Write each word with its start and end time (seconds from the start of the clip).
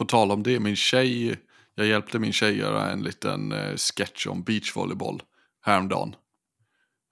på 0.00 0.04
tal 0.04 0.30
om 0.30 0.42
det, 0.42 0.60
min 0.60 0.76
tjej, 0.76 1.36
jag 1.74 1.86
hjälpte 1.86 2.18
min 2.18 2.32
tjej 2.32 2.56
göra 2.58 2.90
en 2.90 3.02
liten 3.02 3.52
eh, 3.52 3.76
sketch 3.76 4.26
om 4.26 4.42
beachvolleyboll 4.42 5.22
häromdagen. 5.62 6.14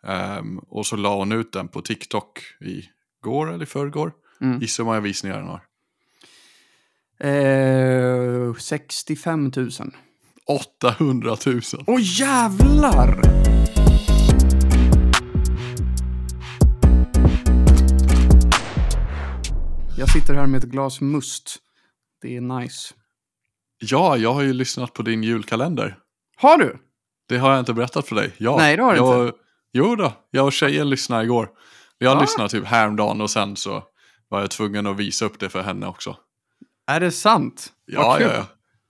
Um, 0.02 0.58
och 0.58 0.86
så 0.86 0.96
la 0.96 1.16
hon 1.16 1.32
ut 1.32 1.52
den 1.52 1.68
på 1.68 1.82
TikTok 1.82 2.40
i 2.60 2.82
går 3.20 3.52
eller 3.52 3.62
i 3.62 3.66
förrgår. 3.66 4.12
Mm. 4.40 4.60
Gissa 4.60 4.82
hur 4.82 4.86
många 4.86 5.00
visningar 5.00 5.36
den 5.36 5.48
har. 5.48 5.62
Eh, 8.48 8.54
65 8.54 9.52
000. 9.56 9.70
800 10.46 11.36
000. 11.46 11.60
Åh 11.86 12.00
jävlar! 12.00 13.22
Jag 19.98 20.10
sitter 20.10 20.34
här 20.34 20.46
med 20.46 20.64
ett 20.64 20.70
glas 20.70 21.00
must. 21.00 21.67
Det 22.22 22.36
är 22.36 22.40
nice. 22.40 22.94
Ja, 23.78 24.16
jag 24.16 24.34
har 24.34 24.42
ju 24.42 24.52
lyssnat 24.52 24.92
på 24.92 25.02
din 25.02 25.22
julkalender. 25.22 25.98
Har 26.36 26.58
du? 26.58 26.78
Det 27.28 27.38
har 27.38 27.50
jag 27.50 27.58
inte 27.58 27.74
berättat 27.74 28.08
för 28.08 28.14
dig. 28.16 28.32
Ja, 28.38 28.56
Nej, 28.56 28.76
det 28.76 28.82
har 28.82 28.92
du 28.92 28.98
jag, 28.98 29.26
inte. 29.26 29.38
Jo 29.72 29.96
då, 29.96 30.12
jag 30.30 30.46
och 30.46 30.52
tjejen 30.52 30.90
lyssnade 30.90 31.24
igår. 31.24 31.50
Jag 31.98 32.16
Ja. 32.16 32.20
lyssnade 32.20 32.48
typ 32.50 32.64
häromdagen 32.64 33.20
och 33.20 33.30
sen 33.30 33.56
så 33.56 33.82
var 34.28 34.40
jag 34.40 34.50
tvungen 34.50 34.86
att 34.86 34.96
visa 34.96 35.24
upp 35.24 35.38
det 35.40 35.48
för 35.48 35.62
henne 35.62 35.86
också. 35.86 36.16
Är 36.86 37.00
det 37.00 37.10
sant? 37.10 37.72
Ja, 37.86 38.20
ja, 38.20 38.32
ja. 38.34 38.46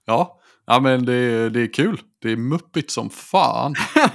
Ja, 0.06 0.40
ja 0.66 0.80
men 0.80 1.04
det, 1.04 1.50
det 1.50 1.60
är 1.60 1.72
kul. 1.72 2.00
Det 2.18 2.32
är 2.32 2.36
muppigt 2.36 2.90
som 2.90 3.10
fan. 3.10 3.74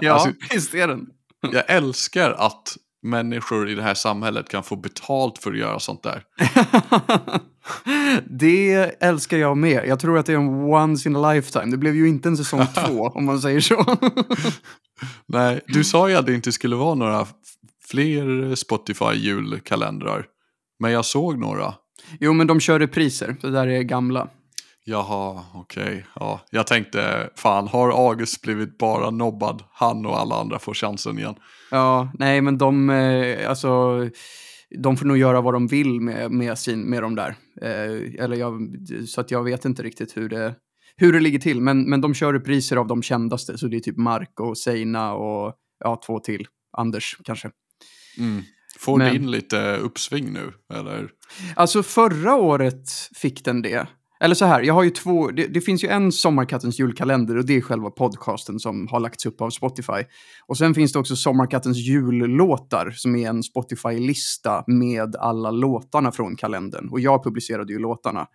ja, 0.00 0.12
Alltså- 0.12 0.32
visst 0.54 0.74
är 0.74 0.88
den. 0.88 1.06
Jag 1.52 1.64
älskar 1.70 2.30
att 2.30 2.76
människor 3.02 3.68
i 3.68 3.74
det 3.74 3.82
här 3.82 3.94
samhället 3.94 4.48
kan 4.48 4.62
få 4.62 4.76
betalt 4.76 5.38
för 5.38 5.52
att 5.52 5.58
göra 5.58 5.80
sånt 5.80 6.02
där. 6.02 6.24
det 8.24 8.72
älskar 9.00 9.36
jag 9.36 9.56
med. 9.56 9.86
Jag 9.86 10.00
tror 10.00 10.18
att 10.18 10.26
det 10.26 10.32
är 10.32 10.36
en 10.36 10.64
once 10.64 11.08
in 11.08 11.16
a 11.16 11.32
lifetime. 11.32 11.70
Det 11.70 11.76
blev 11.76 11.96
ju 11.96 12.08
inte 12.08 12.28
en 12.28 12.36
säsong 12.36 12.66
två, 12.86 13.06
om 13.14 13.24
man 13.24 13.40
säger 13.40 13.60
så. 13.60 13.84
Nej, 15.26 15.60
du 15.66 15.84
sa 15.84 16.08
ju 16.08 16.16
att 16.16 16.26
det 16.26 16.34
inte 16.34 16.52
skulle 16.52 16.76
vara 16.76 16.94
några 16.94 17.26
fler 17.82 18.54
Spotify 18.54 19.12
julkalendrar. 19.14 20.26
Men 20.78 20.92
jag 20.92 21.04
såg 21.04 21.38
några. 21.38 21.74
jo, 22.20 22.32
men 22.32 22.46
de 22.46 22.60
kör 22.60 22.78
repriser. 22.78 23.36
Det 23.40 23.50
där 23.50 23.66
är 23.66 23.82
gamla. 23.82 24.28
Jaha, 24.90 25.44
okej. 25.54 26.06
Ja, 26.14 26.40
jag 26.50 26.66
tänkte, 26.66 27.30
fan, 27.36 27.68
har 27.68 28.08
August 28.08 28.42
blivit 28.42 28.78
bara 28.78 29.10
nobbad? 29.10 29.62
Han 29.72 30.06
och 30.06 30.20
alla 30.20 30.40
andra 30.40 30.58
får 30.58 30.74
chansen 30.74 31.18
igen. 31.18 31.34
Ja, 31.70 32.12
nej, 32.18 32.40
men 32.40 32.58
de, 32.58 32.90
eh, 32.90 33.48
alltså, 33.48 33.68
de 34.78 34.96
får 34.96 35.06
nog 35.06 35.16
göra 35.16 35.40
vad 35.40 35.54
de 35.54 35.66
vill 35.66 36.00
med, 36.00 36.30
med, 36.30 36.58
sin, 36.58 36.80
med 36.80 37.02
de 37.02 37.14
där. 37.14 37.36
Eh, 37.62 38.24
eller 38.24 38.36
jag, 38.36 38.76
så 39.08 39.20
att 39.20 39.30
jag 39.30 39.44
vet 39.44 39.64
inte 39.64 39.82
riktigt 39.82 40.16
hur 40.16 40.28
det, 40.28 40.54
hur 40.96 41.12
det 41.12 41.20
ligger 41.20 41.38
till. 41.38 41.60
Men, 41.60 41.82
men 41.90 42.00
de 42.00 42.14
kör 42.14 42.32
repriser 42.32 42.76
av 42.76 42.86
de 42.86 43.02
kändaste. 43.02 43.58
Så 43.58 43.66
det 43.66 43.76
är 43.76 43.80
typ 43.80 43.96
Mark 43.96 44.40
och 44.40 44.58
Seina 44.58 45.12
och 45.12 45.54
ja, 45.84 46.00
två 46.06 46.20
till. 46.20 46.46
Anders 46.76 47.16
kanske. 47.24 47.50
Mm. 48.18 48.42
Får 48.78 48.98
Men- 48.98 49.12
din 49.12 49.30
lite 49.30 49.76
uppsving 49.76 50.32
nu, 50.32 50.52
eller? 50.74 51.10
Alltså 51.56 51.82
förra 51.82 52.34
året 52.34 52.90
fick 53.14 53.44
den 53.44 53.62
det. 53.62 53.86
Eller 54.22 54.34
så 54.34 54.44
här, 54.44 54.62
jag 54.62 54.74
har 54.74 54.82
ju 54.82 54.90
två, 54.90 55.30
det, 55.30 55.46
det 55.46 55.60
finns 55.60 55.84
ju 55.84 55.88
en 55.88 56.12
Sommarkattens 56.12 56.78
julkalender 56.80 57.36
och 57.36 57.46
det 57.46 57.56
är 57.56 57.60
själva 57.60 57.90
podcasten 57.90 58.58
som 58.58 58.88
har 58.88 59.00
lagts 59.00 59.26
upp 59.26 59.40
av 59.40 59.50
Spotify. 59.50 60.04
Och 60.46 60.58
sen 60.58 60.74
finns 60.74 60.92
det 60.92 60.98
också 60.98 61.16
Sommarkattens 61.16 61.78
jullåtar 61.78 62.90
som 62.90 63.16
är 63.16 63.28
en 63.28 63.42
Spotify-lista 63.42 64.64
med 64.66 65.16
alla 65.16 65.50
låtarna 65.50 66.12
från 66.12 66.36
kalendern. 66.36 66.88
Och 66.88 67.00
jag 67.00 67.24
publicerade 67.24 67.72
ju 67.72 67.78
låtarna. 67.78 68.26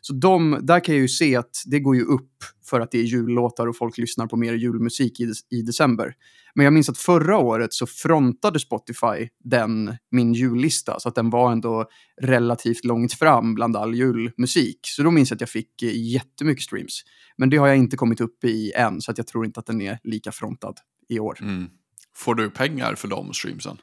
Så 0.00 0.12
de, 0.12 0.58
där 0.62 0.80
kan 0.80 0.94
jag 0.94 1.02
ju 1.02 1.08
se 1.08 1.36
att 1.36 1.62
det 1.66 1.80
går 1.80 1.96
ju 1.96 2.02
upp 2.02 2.30
för 2.70 2.80
att 2.80 2.90
det 2.90 2.98
är 2.98 3.04
jullåtar 3.04 3.66
och 3.66 3.76
folk 3.76 3.98
lyssnar 3.98 4.26
på 4.26 4.36
mer 4.36 4.52
julmusik 4.52 5.20
i, 5.20 5.32
i 5.50 5.62
december. 5.62 6.14
Men 6.54 6.64
jag 6.64 6.72
minns 6.72 6.88
att 6.88 6.98
förra 6.98 7.38
året 7.38 7.72
så 7.72 7.86
frontade 7.86 8.58
Spotify 8.58 9.28
den, 9.44 9.96
min 10.10 10.32
jullista, 10.32 11.00
så 11.00 11.08
att 11.08 11.14
den 11.14 11.30
var 11.30 11.52
ändå 11.52 11.86
relativt 12.20 12.84
långt 12.84 13.12
fram 13.12 13.54
bland 13.54 13.76
all 13.76 13.94
julmusik. 13.94 14.78
Så 14.82 15.02
då 15.02 15.10
minns 15.10 15.30
jag 15.30 15.36
att 15.36 15.40
jag 15.40 15.50
fick 15.50 15.82
eh, 15.82 16.12
jättemycket 16.12 16.64
streams. 16.64 17.02
Men 17.36 17.50
det 17.50 17.56
har 17.56 17.66
jag 17.66 17.76
inte 17.76 17.96
kommit 17.96 18.20
upp 18.20 18.44
i 18.44 18.72
än, 18.76 19.00
så 19.00 19.10
att 19.10 19.18
jag 19.18 19.26
tror 19.26 19.44
inte 19.44 19.60
att 19.60 19.66
den 19.66 19.82
är 19.82 19.98
lika 20.04 20.32
frontad 20.32 20.78
i 21.08 21.18
år. 21.18 21.38
Mm. 21.40 21.68
Får 22.16 22.34
du 22.34 22.50
pengar 22.50 22.94
för 22.94 23.08
de 23.08 23.32
streamsen? 23.32 23.76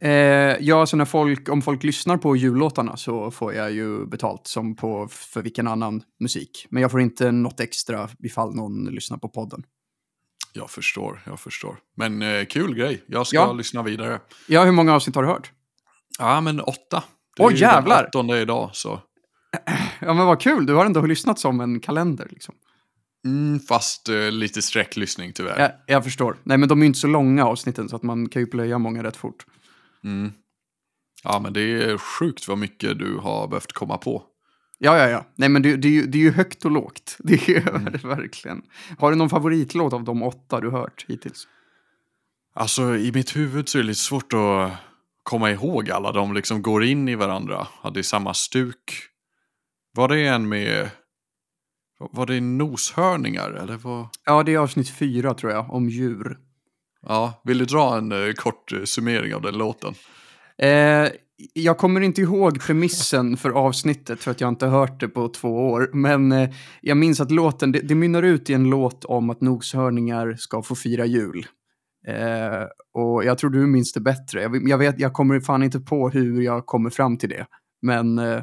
Eh, 0.00 0.10
ja, 0.60 0.86
så 0.86 0.96
när 0.96 1.04
folk, 1.04 1.48
om 1.48 1.62
folk 1.62 1.84
lyssnar 1.84 2.16
på 2.16 2.36
jullåtarna 2.36 2.96
så 2.96 3.30
får 3.30 3.54
jag 3.54 3.72
ju 3.72 4.06
betalt 4.06 4.46
som 4.46 4.76
på 4.76 5.08
för 5.10 5.42
vilken 5.42 5.68
annan 5.68 6.02
musik. 6.20 6.66
Men 6.70 6.82
jag 6.82 6.90
får 6.90 7.00
inte 7.00 7.32
något 7.32 7.60
extra 7.60 8.08
ifall 8.18 8.54
någon 8.54 8.84
lyssnar 8.84 9.18
på 9.18 9.28
podden. 9.28 9.62
Jag 10.52 10.70
förstår, 10.70 11.22
jag 11.26 11.40
förstår. 11.40 11.76
Men 11.96 12.22
eh, 12.22 12.44
kul 12.44 12.74
grej, 12.74 13.04
jag 13.06 13.26
ska 13.26 13.36
Ja. 13.36 13.52
lyssna 13.52 13.82
vidare. 13.82 14.20
Ja, 14.46 14.64
hur 14.64 14.72
många 14.72 14.94
avsnitt 14.94 15.14
har 15.16 15.22
du 15.22 15.28
hört? 15.28 15.52
Ja, 16.18 16.40
men 16.40 16.60
åtta. 16.60 17.04
Det 17.36 17.42
Åh, 17.42 17.48
är 17.48 17.54
ju 17.56 17.60
jävlar! 17.60 17.96
Den 17.96 18.06
åttonde 18.06 18.40
idag, 18.40 18.70
så. 18.72 19.00
Ja, 20.00 20.14
men 20.14 20.26
vad 20.26 20.40
kul. 20.40 20.66
Du 20.66 20.74
har 20.74 20.86
ändå 20.86 21.00
lyssnat 21.06 21.38
som 21.38 21.60
en 21.60 21.80
kalender. 21.80 22.26
Liksom. 22.30 22.54
Mm, 23.24 23.60
fast 23.60 24.08
eh, 24.08 24.30
lite 24.30 24.62
sträcklyssning 24.62 25.32
tyvärr. 25.32 25.60
Jag, 25.60 25.70
jag 25.86 26.04
förstår. 26.04 26.36
Nej, 26.42 26.58
men 26.58 26.68
de 26.68 26.78
är 26.78 26.82
ju 26.82 26.86
inte 26.86 26.98
så 26.98 27.06
långa 27.06 27.44
avsnitten 27.46 27.88
så 27.88 27.96
att 27.96 28.02
man 28.02 28.28
kan 28.28 28.42
ju 28.42 28.46
plöja 28.46 28.78
många 28.78 29.02
rätt 29.02 29.16
fort. 29.16 29.46
Mm. 30.04 30.32
Ja, 31.24 31.38
men 31.40 31.52
det 31.52 31.60
är 31.60 31.98
sjukt 31.98 32.48
vad 32.48 32.58
mycket 32.58 32.98
du 32.98 33.16
har 33.16 33.48
behövt 33.48 33.72
komma 33.72 33.98
på. 33.98 34.22
Ja, 34.78 34.98
ja, 34.98 35.08
ja. 35.08 35.26
Nej, 35.34 35.48
men 35.48 35.62
det, 35.62 35.76
det, 35.76 35.88
är, 35.88 35.92
ju, 35.92 36.06
det 36.06 36.18
är 36.18 36.22
ju 36.22 36.30
högt 36.30 36.64
och 36.64 36.70
lågt. 36.70 37.16
Det 37.18 37.34
är 37.34 37.48
ju 37.48 37.60
det 37.60 38.04
verkligen. 38.04 38.62
Har 38.98 39.10
du 39.10 39.16
någon 39.16 39.30
favoritlåt 39.30 39.92
av 39.92 40.04
de 40.04 40.22
åtta 40.22 40.60
du 40.60 40.70
hört 40.70 41.04
hittills? 41.08 41.48
Alltså, 42.54 42.96
i 42.96 43.12
mitt 43.12 43.36
huvud 43.36 43.68
så 43.68 43.78
är 43.78 43.82
det 43.82 43.88
lite 43.88 44.00
svårt 44.00 44.32
att 44.32 44.72
komma 45.22 45.50
ihåg 45.50 45.90
alla. 45.90 46.12
De 46.12 46.34
liksom 46.34 46.62
går 46.62 46.84
in 46.84 47.08
i 47.08 47.14
varandra. 47.14 47.66
Det 47.94 47.98
är 48.00 48.02
samma 48.02 48.34
stuk. 48.34 49.08
Var 49.94 50.08
det 50.08 50.26
en 50.26 50.48
med... 50.48 50.90
Var 52.12 52.26
det 52.26 52.40
noshörningar 52.40 53.50
eller 53.50 53.76
vad? 53.76 54.08
Ja, 54.24 54.42
det 54.42 54.54
är 54.54 54.58
avsnitt 54.58 54.90
fyra 54.90 55.34
tror 55.34 55.52
jag, 55.52 55.70
om 55.70 55.88
djur. 55.88 56.38
Ja, 57.06 57.40
vill 57.44 57.58
du 57.58 57.64
dra 57.64 57.98
en 57.98 58.12
eh, 58.12 58.32
kort 58.32 58.72
eh, 58.72 58.84
summering 58.84 59.34
av 59.34 59.42
den 59.42 59.58
låten? 59.58 59.94
Eh, 60.62 61.08
jag 61.52 61.78
kommer 61.78 62.00
inte 62.00 62.20
ihåg 62.20 62.60
premissen 62.60 63.36
för 63.36 63.50
avsnittet 63.50 64.20
för 64.20 64.30
att 64.30 64.40
jag 64.40 64.48
inte 64.48 64.66
hört 64.66 65.00
det 65.00 65.08
på 65.08 65.28
två 65.28 65.70
år. 65.70 65.90
Men 65.92 66.32
eh, 66.32 66.50
jag 66.80 66.96
minns 66.96 67.20
att 67.20 67.30
låten, 67.30 67.72
det, 67.72 67.80
det 67.80 67.94
mynnar 67.94 68.22
ut 68.22 68.50
i 68.50 68.54
en 68.54 68.70
låt 68.70 69.04
om 69.04 69.30
att 69.30 69.40
noshörningar 69.40 70.36
ska 70.38 70.62
få 70.62 70.74
fira 70.74 71.06
jul. 71.06 71.46
Eh, 72.06 72.64
och 72.92 73.24
jag 73.24 73.38
tror 73.38 73.50
du 73.50 73.66
minns 73.66 73.92
det 73.92 74.00
bättre. 74.00 74.42
Jag, 74.42 74.68
jag, 74.68 74.78
vet, 74.78 75.00
jag 75.00 75.12
kommer 75.12 75.40
fan 75.40 75.62
inte 75.62 75.80
på 75.80 76.10
hur 76.10 76.42
jag 76.42 76.66
kommer 76.66 76.90
fram 76.90 77.18
till 77.18 77.28
det. 77.28 77.46
Men 77.82 78.18
eh, 78.18 78.42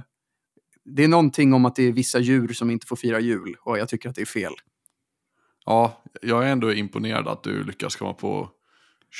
det 0.85 1.03
är 1.03 1.07
någonting 1.07 1.53
om 1.53 1.65
att 1.65 1.75
det 1.75 1.83
är 1.83 1.91
vissa 1.91 2.19
djur 2.19 2.47
som 2.47 2.69
inte 2.69 2.87
får 2.87 2.95
fira 2.95 3.19
jul 3.19 3.55
och 3.61 3.77
jag 3.77 3.89
tycker 3.89 4.09
att 4.09 4.15
det 4.15 4.21
är 4.21 4.25
fel. 4.25 4.53
Ja, 5.65 6.03
jag 6.21 6.47
är 6.47 6.51
ändå 6.51 6.73
imponerad 6.73 7.27
att 7.27 7.43
du 7.43 7.63
lyckas 7.63 7.95
komma 7.95 8.13
på 8.13 8.49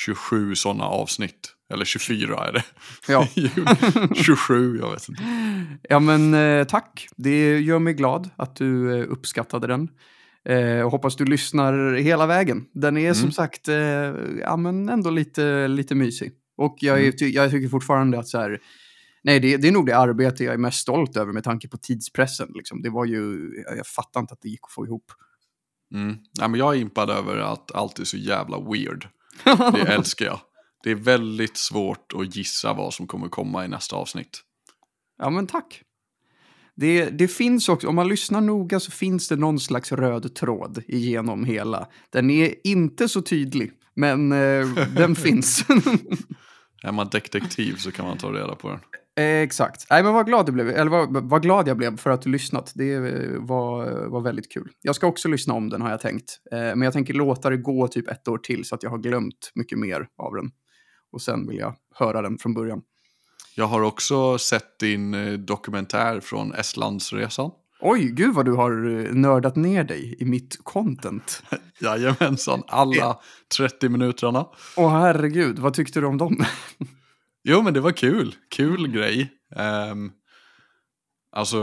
27 0.05 0.55
sådana 0.55 0.83
avsnitt. 0.83 1.51
Eller 1.73 1.85
24 1.85 2.47
är 2.47 2.53
det. 2.53 2.63
Ja. 3.07 3.27
27, 4.15 4.77
jag 4.79 4.91
vet 4.91 5.09
inte. 5.09 5.23
Ja, 5.89 5.99
men 5.99 6.33
eh, 6.33 6.63
tack. 6.63 7.07
Det 7.17 7.59
gör 7.59 7.79
mig 7.79 7.93
glad 7.93 8.29
att 8.35 8.55
du 8.55 8.99
eh, 8.99 9.05
uppskattade 9.11 9.67
den. 9.67 9.89
Eh, 10.49 10.89
hoppas 10.89 11.15
du 11.15 11.25
lyssnar 11.25 11.93
hela 11.93 12.25
vägen. 12.25 12.65
Den 12.73 12.97
är 12.97 13.13
som 13.13 13.23
Mm. 13.23 13.31
sagt 13.31 13.67
eh, 13.67 13.75
ja, 14.41 14.57
men 14.57 14.89
ändå 14.89 15.09
lite, 15.09 15.67
lite 15.67 15.95
mysig. 15.95 16.31
Och 16.57 16.77
jag, 16.81 16.99
Mm. 16.99 17.11
ty- 17.19 17.29
jag 17.31 17.51
tycker 17.51 17.69
fortfarande 17.69 18.19
att 18.19 18.27
så 18.27 18.37
här, 18.39 18.59
nej, 19.23 19.39
det, 19.39 19.57
det 19.57 19.67
är 19.67 19.71
nog 19.71 19.85
det 19.85 19.97
arbete 19.97 20.43
jag 20.43 20.53
är 20.53 20.57
mest 20.57 20.79
stolt 20.81 21.17
över 21.17 21.33
med 21.33 21.43
tanke 21.43 21.67
på 21.67 21.77
tidspressen. 21.77 22.47
Liksom. 22.55 22.81
Det 22.81 22.89
var 22.89 23.05
ju, 23.05 23.49
jag 23.77 23.87
fattar 23.87 24.19
inte 24.19 24.33
att 24.33 24.41
det 24.41 24.49
gick 24.49 24.63
att 24.63 24.71
få 24.73 24.85
ihop. 24.85 25.05
Mm. 25.93 26.15
Nej, 26.39 26.49
men 26.49 26.59
jag 26.59 26.75
är 26.75 26.79
impad 26.79 27.09
över 27.09 27.37
att 27.37 27.71
allt 27.75 27.99
är 27.99 28.03
så 28.03 28.17
jävla 28.17 28.59
weird. 28.59 29.07
Det 29.43 29.93
älskar 29.93 30.25
jag. 30.25 30.39
Det 30.83 30.91
är 30.91 30.95
väldigt 30.95 31.57
svårt 31.57 32.13
att 32.13 32.35
gissa 32.35 32.73
vad 32.73 32.93
som 32.93 33.07
kommer 33.07 33.27
komma 33.27 33.65
i 33.65 33.67
nästa 33.67 33.95
avsnitt. 33.95 34.41
Ja, 35.17 35.29
men 35.29 35.47
tack. 35.47 35.81
Det, 36.75 37.09
det 37.09 37.27
finns 37.27 37.69
också, 37.69 37.87
om 37.87 37.95
man 37.95 38.07
lyssnar 38.07 38.41
noga 38.41 38.79
så 38.79 38.91
finns 38.91 39.27
det 39.27 39.35
någon 39.35 39.59
slags 39.59 39.91
röd 39.91 40.35
tråd 40.35 40.83
igenom 40.87 41.45
hela. 41.45 41.87
Den 42.09 42.29
är 42.29 42.55
inte 42.63 43.09
så 43.09 43.21
tydlig, 43.21 43.71
men 43.93 44.31
eh, 44.31 44.67
den 44.95 45.15
finns. 45.25 45.65
Är 46.83 46.91
man 46.91 47.09
detektiv 47.09 47.75
så 47.75 47.91
kan 47.91 48.05
man 48.05 48.17
ta 48.17 48.31
reda 48.31 48.55
på 48.55 48.69
den. 48.69 48.79
Exakt. 49.15 49.85
Nej, 49.89 50.03
men 50.03 50.13
vad 50.13 50.25
glad, 50.25 50.45
du 50.45 50.51
blev, 50.51 50.69
eller 50.69 50.91
vad, 50.91 51.29
vad 51.29 51.41
glad 51.41 51.67
jag 51.67 51.77
blev 51.77 51.97
för 51.97 52.09
att 52.09 52.21
du 52.21 52.29
lyssnat. 52.29 52.71
Det 52.75 52.93
eh, 52.93 53.39
var, 53.39 54.05
var 54.07 54.21
väldigt 54.21 54.51
kul. 54.51 54.71
Jag 54.81 54.95
ska 54.95 55.07
också 55.07 55.27
lyssna 55.27 55.53
om 55.53 55.69
den 55.69 55.81
har 55.81 55.89
jag 55.89 56.01
tänkt. 56.01 56.39
Eh, 56.51 56.57
men 56.57 56.81
jag 56.81 56.93
tänker 56.93 57.13
låta 57.13 57.49
det 57.49 57.57
gå 57.57 57.87
typ 57.87 58.07
ett 58.07 58.27
år 58.27 58.37
till 58.37 58.65
så 58.65 58.75
att 58.75 58.83
jag 58.83 58.89
har 58.89 58.97
glömt 58.97 59.51
mycket 59.55 59.79
mer 59.79 60.07
av 60.17 60.35
den. 60.35 60.51
Och 61.11 61.21
sen 61.21 61.47
vill 61.47 61.57
jag 61.57 61.75
höra 61.95 62.21
den 62.21 62.37
från 62.37 62.53
början. 62.53 62.81
Jag 63.55 63.65
har 63.65 63.81
också 63.81 64.37
sett 64.37 64.79
din 64.79 65.13
eh, 65.13 65.33
dokumentär 65.33 66.19
från 66.19 66.53
Estlandsresan. 66.53 67.51
Oj, 67.81 68.11
gud 68.11 68.33
vad 68.33 68.45
du 68.45 68.53
har 68.53 68.71
nördat 69.13 69.55
ner 69.55 69.83
dig 69.83 70.15
i 70.19 70.25
mitt 70.25 70.57
content. 70.63 71.43
Jajamensan, 71.81 72.63
alla 72.67 73.19
30 73.57 73.89
minuterna. 73.89 74.45
Åh 74.77 74.91
herregud, 74.91 75.59
vad 75.59 75.73
tyckte 75.73 75.99
du 75.99 76.05
om 76.05 76.17
dem? 76.17 76.43
Jo, 77.47 77.61
men 77.61 77.73
det 77.73 77.81
var 77.81 77.91
kul. 77.91 78.35
Kul 78.49 78.87
grej. 78.87 79.31
Um, 79.91 80.11
alltså, 81.31 81.57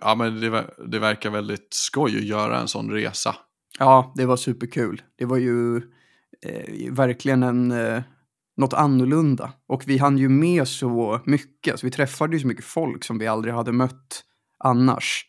ja 0.00 0.14
men 0.14 0.40
det, 0.40 0.70
det 0.86 0.98
verkar 0.98 1.30
väldigt 1.30 1.74
skoj 1.74 2.16
att 2.16 2.24
göra 2.24 2.60
en 2.60 2.68
sån 2.68 2.90
resa. 2.90 3.36
Ja, 3.78 4.12
det 4.16 4.26
var 4.26 4.36
superkul. 4.36 5.02
Det 5.18 5.24
var 5.24 5.36
ju 5.36 5.76
eh, 6.46 6.92
verkligen 6.92 7.42
en, 7.42 7.70
eh, 7.70 8.02
något 8.56 8.72
annorlunda. 8.72 9.52
Och 9.68 9.82
vi 9.86 9.98
hann 9.98 10.18
ju 10.18 10.28
med 10.28 10.68
så 10.68 11.20
mycket. 11.24 11.80
Så 11.80 11.86
vi 11.86 11.90
träffade 11.90 12.36
ju 12.36 12.40
så 12.40 12.46
mycket 12.46 12.64
folk 12.64 13.04
som 13.04 13.18
vi 13.18 13.26
aldrig 13.26 13.54
hade 13.54 13.72
mött 13.72 14.24
annars. 14.58 15.24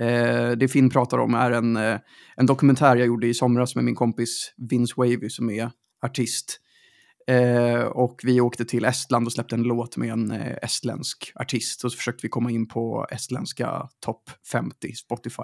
Eh, 0.00 0.50
det 0.50 0.72
Finn 0.72 0.90
pratar 0.90 1.18
om 1.18 1.34
är 1.34 1.50
en, 1.50 1.76
eh, 1.76 1.98
en 2.36 2.46
dokumentär 2.46 2.96
jag 2.96 3.06
gjorde 3.06 3.26
i 3.26 3.34
somras 3.34 3.74
med 3.74 3.84
min 3.84 3.94
kompis 3.94 4.54
Vince 4.70 4.94
Wavy 4.96 5.30
som 5.30 5.50
är 5.50 5.70
artist. 6.02 6.60
Eh, 7.28 7.80
och 7.82 8.20
vi 8.24 8.40
åkte 8.40 8.64
till 8.64 8.84
Estland 8.84 9.26
och 9.26 9.32
släppte 9.32 9.54
en 9.54 9.62
låt 9.62 9.96
med 9.96 10.10
en 10.10 10.30
eh, 10.30 10.56
estländsk 10.62 11.32
artist. 11.34 11.84
Och 11.84 11.92
så 11.92 11.96
försökte 11.98 12.20
vi 12.22 12.28
komma 12.28 12.50
in 12.50 12.68
på 12.68 13.06
estländska 13.10 13.88
topp 14.00 14.30
50 14.52 14.92
Spotify. 14.94 15.42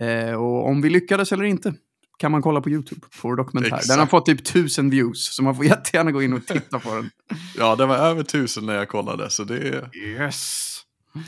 Eh, 0.00 0.32
och 0.34 0.68
om 0.68 0.82
vi 0.82 0.90
lyckades 0.90 1.32
eller 1.32 1.44
inte 1.44 1.74
kan 2.18 2.32
man 2.32 2.42
kolla 2.42 2.60
på 2.60 2.70
YouTube 2.70 3.00
på 3.00 3.28
vår 3.28 3.36
dokumentär. 3.36 3.68
Den 3.68 3.78
har 3.78 3.96
Exakt. 3.96 4.10
fått 4.10 4.26
typ 4.26 4.44
tusen 4.44 4.90
views, 4.90 5.34
så 5.34 5.42
man 5.42 5.56
får 5.56 5.64
jättegärna 5.74 6.10
gå 6.10 6.22
in 6.22 6.32
och 6.32 6.46
titta 6.46 6.78
på 6.78 6.94
den. 6.94 7.10
Ja, 7.56 7.76
det 7.76 7.86
var 7.86 7.96
över 7.96 8.22
tusen 8.22 8.66
när 8.66 8.74
jag 8.74 8.88
kollade, 8.88 9.30
så 9.30 9.44
det, 9.44 9.90
Yes! 9.96 10.78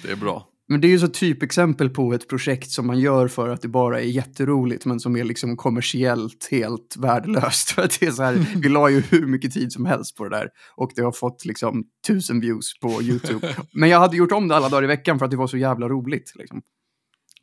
det 0.02 0.10
är 0.12 0.16
bra. 0.16 0.48
Men 0.68 0.80
det 0.80 0.86
är 0.86 0.90
ju 0.90 0.98
så 0.98 1.08
typexempel 1.08 1.90
på 1.90 2.14
ett 2.14 2.28
projekt 2.28 2.70
som 2.70 2.86
man 2.86 2.98
gör 3.00 3.28
för 3.28 3.48
att 3.48 3.62
det 3.62 3.68
bara 3.68 4.00
är 4.00 4.04
jätteroligt 4.04 4.84
men 4.84 5.00
som 5.00 5.16
är 5.16 5.24
liksom 5.24 5.56
kommersiellt 5.56 6.48
helt 6.50 6.96
värdelöst. 6.98 7.70
För 7.74 7.82
att 7.82 8.00
det 8.00 8.06
är 8.06 8.10
så 8.10 8.22
här, 8.22 8.46
vi 8.56 8.68
la 8.68 8.90
ju 8.90 9.00
hur 9.00 9.26
mycket 9.26 9.52
tid 9.52 9.72
som 9.72 9.86
helst 9.86 10.16
på 10.16 10.24
det 10.24 10.36
där 10.36 10.48
och 10.76 10.90
det 10.96 11.02
har 11.02 11.12
fått 11.12 11.44
liksom 11.44 11.84
tusen 12.06 12.40
views 12.40 12.78
på 12.80 13.02
YouTube. 13.02 13.54
Men 13.72 13.88
jag 13.88 13.98
hade 13.98 14.16
gjort 14.16 14.32
om 14.32 14.48
det 14.48 14.56
alla 14.56 14.68
dagar 14.68 14.84
i 14.84 14.86
veckan 14.86 15.18
för 15.18 15.24
att 15.24 15.30
det 15.30 15.36
var 15.36 15.46
så 15.46 15.56
jävla 15.56 15.88
roligt. 15.88 16.32
Liksom. 16.34 16.62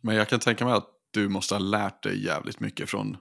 Men 0.04 0.16
jag 0.16 0.30
kan 0.30 0.40
tänka 0.40 0.66
mig 0.66 0.74
att 0.74 0.88
du 1.14 1.30
måste 1.30 1.56
ha 1.56 1.60
lärt 1.60 2.04
dig 2.04 2.26
jävligt 2.26 2.60
mycket 2.60 2.90
från 2.90 3.18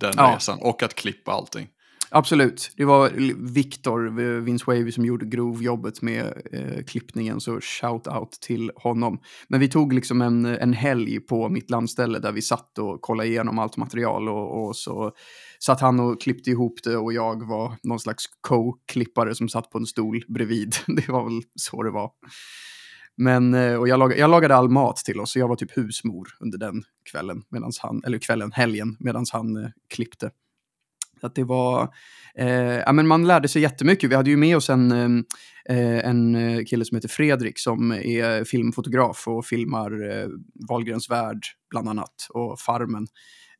den 0.00 0.14
Ja. 0.16 0.32
resan 0.36 0.58
och 0.60 0.82
att 0.82 0.94
klippa 0.94 1.32
allting. 1.32 1.68
Absolut. 2.12 2.70
Det 2.76 2.84
var 2.84 3.10
Victor, 3.52 4.06
eh, 4.06 4.26
Vince 4.26 4.64
Wavy, 4.66 4.92
som 4.92 5.04
gjorde 5.04 5.26
grovjobbet 5.26 6.02
med 6.02 6.42
eh, 6.52 6.84
klippningen, 6.84 7.40
så 7.40 7.60
shout-out 7.60 8.40
till 8.40 8.72
honom. 8.76 9.20
Men 9.48 9.60
vi 9.60 9.68
tog 9.68 9.92
liksom 9.92 10.22
en, 10.22 10.44
en 10.44 10.72
helg 10.72 11.20
på 11.20 11.48
mitt 11.48 11.70
landställe 11.70 12.18
där 12.18 12.32
vi 12.32 12.42
satt 12.42 12.78
och 12.78 13.00
kollade 13.00 13.28
igenom 13.28 13.58
allt 13.58 13.76
material 13.76 14.28
och, 14.28 14.64
och 14.64 14.76
så 14.76 15.12
satt 15.58 15.80
han 15.80 16.00
och 16.00 16.20
klippte 16.20 16.50
ihop 16.50 16.82
det 16.84 16.96
och 16.96 17.12
jag 17.12 17.48
var 17.48 17.72
någon 17.82 18.00
slags 18.00 18.24
co-klippare 18.40 19.34
som 19.34 19.48
satt 19.48 19.70
på 19.70 19.78
en 19.78 19.86
stol 19.86 20.24
bredvid. 20.28 20.74
Det 20.86 21.08
var 21.08 21.24
väl 21.24 21.42
så 21.54 21.82
det 21.82 21.90
var. 21.90 22.10
Men, 23.16 23.54
eh, 23.54 23.74
och 23.74 23.88
jag, 23.88 23.98
lag, 23.98 24.18
jag 24.18 24.30
lagade 24.30 24.56
all 24.56 24.68
mat 24.68 24.96
till 24.96 25.20
oss, 25.20 25.32
så 25.32 25.38
jag 25.38 25.48
var 25.48 25.56
typ 25.56 25.76
husmor 25.76 26.28
under 26.40 26.58
den 26.58 26.82
kvällen, 27.10 27.42
medans 27.48 27.78
han, 27.78 28.02
eller 28.06 28.18
kvällen, 28.18 28.52
helgen, 28.52 28.96
medan 29.00 29.24
han 29.32 29.56
eh, 29.56 29.70
klippte. 29.94 30.30
Att 31.22 31.34
det 31.34 31.44
var, 31.44 31.94
eh, 32.34 32.78
ja 32.78 32.92
men 32.92 33.06
man 33.06 33.26
lärde 33.26 33.48
sig 33.48 33.62
jättemycket. 33.62 34.10
Vi 34.10 34.14
hade 34.14 34.30
ju 34.30 34.36
med 34.36 34.56
oss 34.56 34.70
en, 34.70 34.92
ehm, 34.92 35.24
eh, 35.68 36.08
en 36.08 36.34
eh, 36.34 36.64
kille 36.64 36.84
som 36.84 36.96
heter 36.96 37.08
Fredrik 37.08 37.58
som 37.58 37.92
är 37.92 38.44
filmfotograf 38.44 39.28
och 39.28 39.46
filmar 39.46 40.10
eh, 40.10 40.28
Wahlgrens 40.68 41.10
värld 41.10 41.42
bland 41.70 41.88
annat 41.88 42.14
och 42.30 42.60
Farmen. 42.60 43.06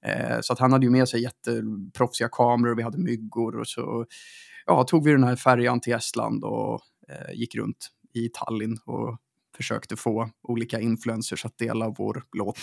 Eh, 0.06 0.38
så 0.40 0.52
att 0.52 0.58
han 0.58 0.72
hade 0.72 0.86
ju 0.86 0.90
med 0.90 1.08
sig 1.08 1.22
jätteproffsiga 1.22 2.28
kameror, 2.32 2.74
vi 2.74 2.82
hade 2.82 2.98
myggor 2.98 3.56
och 3.56 3.66
så 3.66 4.06
ja, 4.66 4.84
tog 4.84 5.04
vi 5.04 5.12
den 5.12 5.24
här 5.24 5.36
färjan 5.36 5.80
till 5.80 5.92
Estland 5.92 6.44
och 6.44 6.80
eh, 7.08 7.34
gick 7.34 7.54
runt 7.54 7.90
i 8.14 8.28
Tallinn 8.28 8.78
och 8.84 9.18
försökte 9.56 9.96
få 9.96 10.30
olika 10.42 10.80
influencers 10.80 11.44
att 11.44 11.58
dela 11.58 11.94
vår 11.98 12.22
låt. 12.32 12.58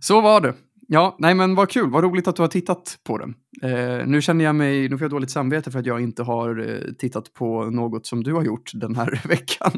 Så 0.00 0.20
var 0.20 0.40
det. 0.40 0.54
Ja, 0.92 1.16
nej 1.18 1.34
men 1.34 1.54
vad 1.54 1.70
kul, 1.70 1.90
vad 1.90 2.04
roligt 2.04 2.28
att 2.28 2.36
du 2.36 2.42
har 2.42 2.48
tittat 2.48 2.98
på 3.04 3.18
den. 3.18 3.34
Eh, 3.62 4.06
nu 4.06 4.22
känner 4.22 4.44
jag 4.44 4.54
mig, 4.54 4.88
nu 4.88 4.98
får 4.98 5.04
jag 5.04 5.10
dåligt 5.10 5.30
samvete 5.30 5.70
för 5.70 5.78
att 5.78 5.86
jag 5.86 6.00
inte 6.00 6.22
har 6.22 6.68
eh, 6.68 6.92
tittat 6.98 7.32
på 7.34 7.64
något 7.64 8.06
som 8.06 8.22
du 8.24 8.32
har 8.34 8.42
gjort 8.42 8.70
den 8.74 8.96
här 8.96 9.20
veckan. 9.28 9.72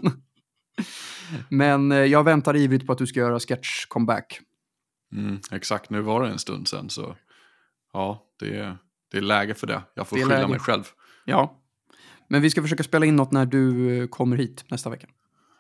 men 1.49 1.93
eh, 1.93 1.99
jag 1.99 2.25
väntar 2.25 2.57
ivrigt 2.57 2.87
på 2.87 2.93
att 2.93 2.99
du 2.99 3.07
ska 3.07 3.21
göra 3.21 3.41
sketch 3.41 3.87
comeback. 3.87 4.41
Mm, 5.13 5.39
exakt, 5.51 5.91
nu 5.91 6.01
var 6.01 6.23
det 6.23 6.29
en 6.31 6.39
stund 6.39 6.69
sedan 6.69 6.91
så 6.91 7.17
ja, 7.93 8.23
det 8.39 8.57
är, 8.57 8.77
det 9.11 9.17
är 9.19 9.23
läge 9.23 9.55
för 9.55 9.67
det. 9.67 9.83
Jag 9.95 10.09
får 10.09 10.17
Det 10.17 10.23
skylla 10.23 10.37
läge. 10.37 10.49
mig 10.51 10.59
själv. 10.59 10.85
Ja, 11.25 11.59
men 12.29 12.43
vi 12.43 12.51
ska 12.51 12.63
försöka 12.63 12.83
spela 12.83 13.07
in 13.07 13.17
något 13.17 13.33
när 13.33 13.47
du 13.47 13.97
eh, 14.03 14.07
kommer 14.09 14.37
hit 14.37 14.65
nästa 14.69 14.91
vecka. 14.91 15.07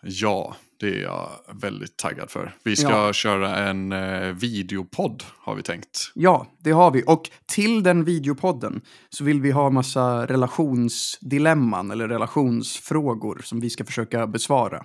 Ja, 0.02 0.56
det 0.82 0.98
är 0.98 1.02
jag 1.02 1.28
väldigt 1.60 1.96
taggad 1.96 2.30
för. 2.30 2.54
Vi 2.64 2.76
ska 2.76 2.88
Ja. 2.90 3.12
köra 3.12 3.56
en 3.56 3.92
eh, 3.92 4.20
videopodd 4.32 5.22
har 5.38 5.54
vi 5.54 5.62
tänkt. 5.62 6.12
Ja, 6.14 6.46
det 6.58 6.70
har 6.70 6.90
vi. 6.90 7.02
Och 7.06 7.30
till 7.46 7.82
den 7.82 8.04
videopodden 8.04 8.80
så 9.10 9.24
vill 9.24 9.40
vi 9.40 9.50
ha 9.50 9.70
massa 9.70 10.26
relationsdilemman 10.26 11.90
eller 11.90 12.08
relationsfrågor 12.08 13.40
som 13.44 13.60
vi 13.60 13.70
ska 13.70 13.84
försöka 13.84 14.26
besvara. 14.26 14.82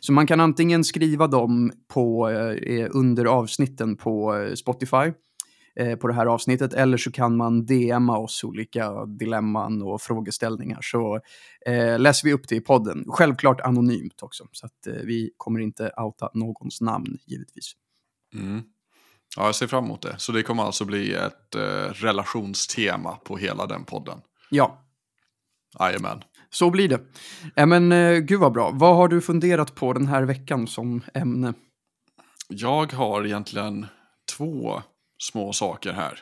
Så 0.00 0.12
man 0.12 0.26
kan 0.26 0.40
antingen 0.40 0.84
skriva 0.84 1.26
dem 1.26 1.72
på, 1.94 2.28
eh, 2.30 2.86
under 2.90 3.24
avsnitten 3.24 3.96
på 3.96 4.36
eh, 4.36 4.54
Spotify 4.54 5.12
eh, 5.76 5.96
på 5.96 6.08
det 6.08 6.14
här 6.14 6.26
avsnittet 6.26 6.72
eller 6.72 6.96
så 6.96 7.12
kan 7.12 7.36
man 7.36 7.66
DMa 7.66 8.18
oss 8.18 8.44
olika 8.44 9.04
dilemman 9.04 9.82
och 9.82 10.02
frågeställningar 10.02 10.78
så 10.82 11.20
eh, 11.66 11.98
läser 11.98 12.28
vi 12.28 12.32
upp 12.32 12.48
det 12.48 12.56
i 12.56 12.60
podden. 12.60 13.04
Självklart 13.08 13.60
anonymt 13.60 14.22
också 14.22 14.46
så 14.52 14.66
att 14.66 14.86
eh, 14.86 14.92
vi 14.92 15.30
kommer 15.36 15.60
inte 15.60 15.92
outa 15.96 16.30
någons 16.34 16.80
namn 16.80 17.18
givetvis. 17.26 17.72
Mm. 18.34 18.62
Ja, 19.36 19.44
jag 19.44 19.54
ser 19.54 19.66
fram 19.66 19.84
emot 19.84 20.02
det. 20.02 20.14
Så 20.18 20.32
det 20.32 20.42
kommer 20.42 20.62
alltså 20.62 20.84
bli 20.84 21.14
ett 21.14 21.54
eh, 21.54 21.92
relationstema 21.92 23.16
på 23.24 23.36
hela 23.36 23.66
den 23.66 23.84
podden. 23.84 24.18
Ja, 24.50 24.82
Jajamän. 25.78 26.22
Så 26.50 26.70
blir 26.70 26.88
det. 26.88 27.00
Äh, 27.56 27.66
men 27.66 27.92
eh, 27.92 28.18
gud 28.18 28.40
vad 28.40 28.52
bra. 28.52 28.70
Vad 28.74 28.96
har 28.96 29.08
du 29.08 29.20
funderat 29.20 29.74
på 29.74 29.92
den 29.92 30.06
här 30.06 30.22
veckan 30.22 30.66
som 30.66 31.02
ämne? 31.14 31.54
Jag 32.48 32.92
har 32.92 33.26
egentligen 33.26 33.86
två 34.36 34.82
små 35.18 35.52
saker 35.52 35.92
här. 35.92 36.18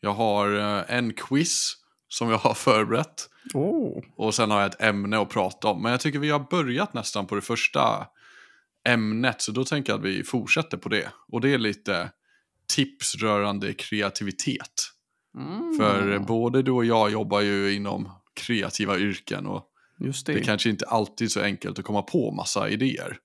Jag 0.00 0.12
har 0.12 0.58
eh, 0.58 0.96
en 0.96 1.12
quiz 1.12 1.76
som 2.08 2.30
jag 2.30 2.38
har 2.38 2.54
förberett. 2.54 3.28
Oh. 3.54 4.02
Och 4.16 4.34
sen 4.34 4.50
har 4.50 4.60
jag 4.60 4.70
ett 4.70 4.82
ämne 4.82 5.18
att 5.18 5.28
prata 5.28 5.68
om. 5.68 5.82
Men 5.82 5.92
jag 5.92 6.00
tycker 6.00 6.18
vi 6.18 6.30
har 6.30 6.46
börjat 6.50 6.94
nästan 6.94 7.26
på 7.26 7.34
det 7.34 7.40
första 7.40 8.06
ämnet. 8.88 9.42
Så 9.42 9.52
då 9.52 9.64
tänker 9.64 9.92
jag 9.92 9.98
att 9.98 10.06
vi 10.06 10.24
fortsätter 10.24 10.76
på 10.76 10.88
det. 10.88 11.12
Och 11.28 11.40
det 11.40 11.54
är 11.54 11.58
lite 11.58 12.10
tips 12.74 13.14
rörande 13.14 13.72
kreativitet. 13.72 14.90
Mm. 15.36 15.78
För 15.78 16.18
både 16.18 16.62
du 16.62 16.70
och 16.70 16.84
jag 16.84 17.10
jobbar 17.10 17.40
ju 17.40 17.74
inom 17.74 18.08
kreativa 18.34 18.98
yrken. 18.98 19.46
Och 19.46 19.64
det. 19.98 20.32
det 20.32 20.40
kanske 20.40 20.70
inte 20.70 20.86
alltid 20.86 21.24
är 21.24 21.30
så 21.30 21.40
enkelt 21.40 21.78
att 21.78 21.84
komma 21.84 22.02
på 22.02 22.30
massa 22.30 22.68
idéer. 22.68 23.18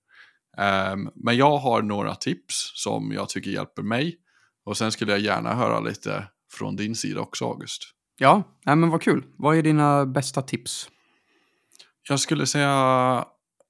Ehm, 0.57 1.09
men 1.15 1.37
jag 1.37 1.57
har 1.57 1.81
några 1.81 2.15
tips 2.15 2.71
som 2.75 3.11
jag 3.11 3.29
tycker 3.29 3.51
hjälper 3.51 3.81
mig. 3.81 4.17
Och 4.65 4.77
sen 4.77 4.91
skulle 4.91 5.11
jag 5.11 5.21
gärna 5.21 5.55
höra 5.55 5.79
lite 5.79 6.27
från 6.51 6.75
din 6.75 6.95
sida 6.95 7.21
också, 7.21 7.45
August. 7.45 7.83
Ja, 8.17 8.43
nej, 8.65 8.75
men 8.75 8.89
vad 8.89 9.01
kul. 9.01 9.23
Vad 9.37 9.57
är 9.57 9.61
dina 9.61 10.05
bästa 10.05 10.41
tips? 10.41 10.89
Jag 12.09 12.19
skulle 12.19 12.45
säga 12.45 13.25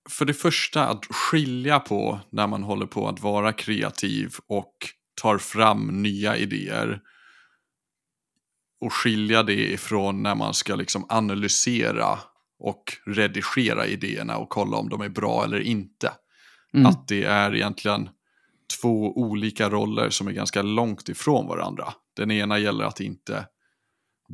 för 0.09 0.25
det 0.25 0.33
första 0.33 0.87
att 0.87 1.05
skilja 1.05 1.79
på 1.79 2.19
när 2.29 2.47
man 2.47 2.63
håller 2.63 2.85
på 2.85 3.07
att 3.07 3.19
vara 3.19 3.53
kreativ 3.53 4.33
och 4.47 4.73
tar 5.21 5.37
fram 5.37 6.01
nya 6.03 6.37
idéer. 6.37 7.01
Och 8.81 8.93
skilja 8.93 9.43
det 9.43 9.71
ifrån 9.71 10.23
när 10.23 10.35
man 10.35 10.53
ska 10.53 10.75
liksom 10.75 11.05
analysera 11.09 12.19
och 12.59 12.83
redigera 13.05 13.85
idéerna 13.87 14.37
och 14.37 14.49
kolla 14.49 14.77
om 14.77 14.89
de 14.89 15.01
är 15.01 15.09
bra 15.09 15.43
eller 15.43 15.59
inte. 15.59 16.11
Mm. 16.73 16.85
Att 16.85 17.07
det 17.07 17.23
är 17.23 17.55
egentligen 17.55 18.09
två 18.81 19.17
olika 19.17 19.69
roller 19.69 20.09
som 20.09 20.27
är 20.27 20.31
ganska 20.31 20.61
långt 20.61 21.09
ifrån 21.09 21.47
varandra. 21.47 21.93
Den 22.15 22.31
ena 22.31 22.59
gäller 22.59 22.85
att 22.85 22.99
inte 22.99 23.47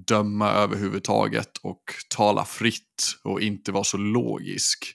döma 0.08 0.52
överhuvudtaget 0.52 1.58
och 1.58 1.84
tala 2.16 2.46
fritt 2.46 3.20
och 3.24 3.42
inte 3.42 3.72
vara 3.72 3.84
så 3.84 3.98
logisk. 3.98 4.94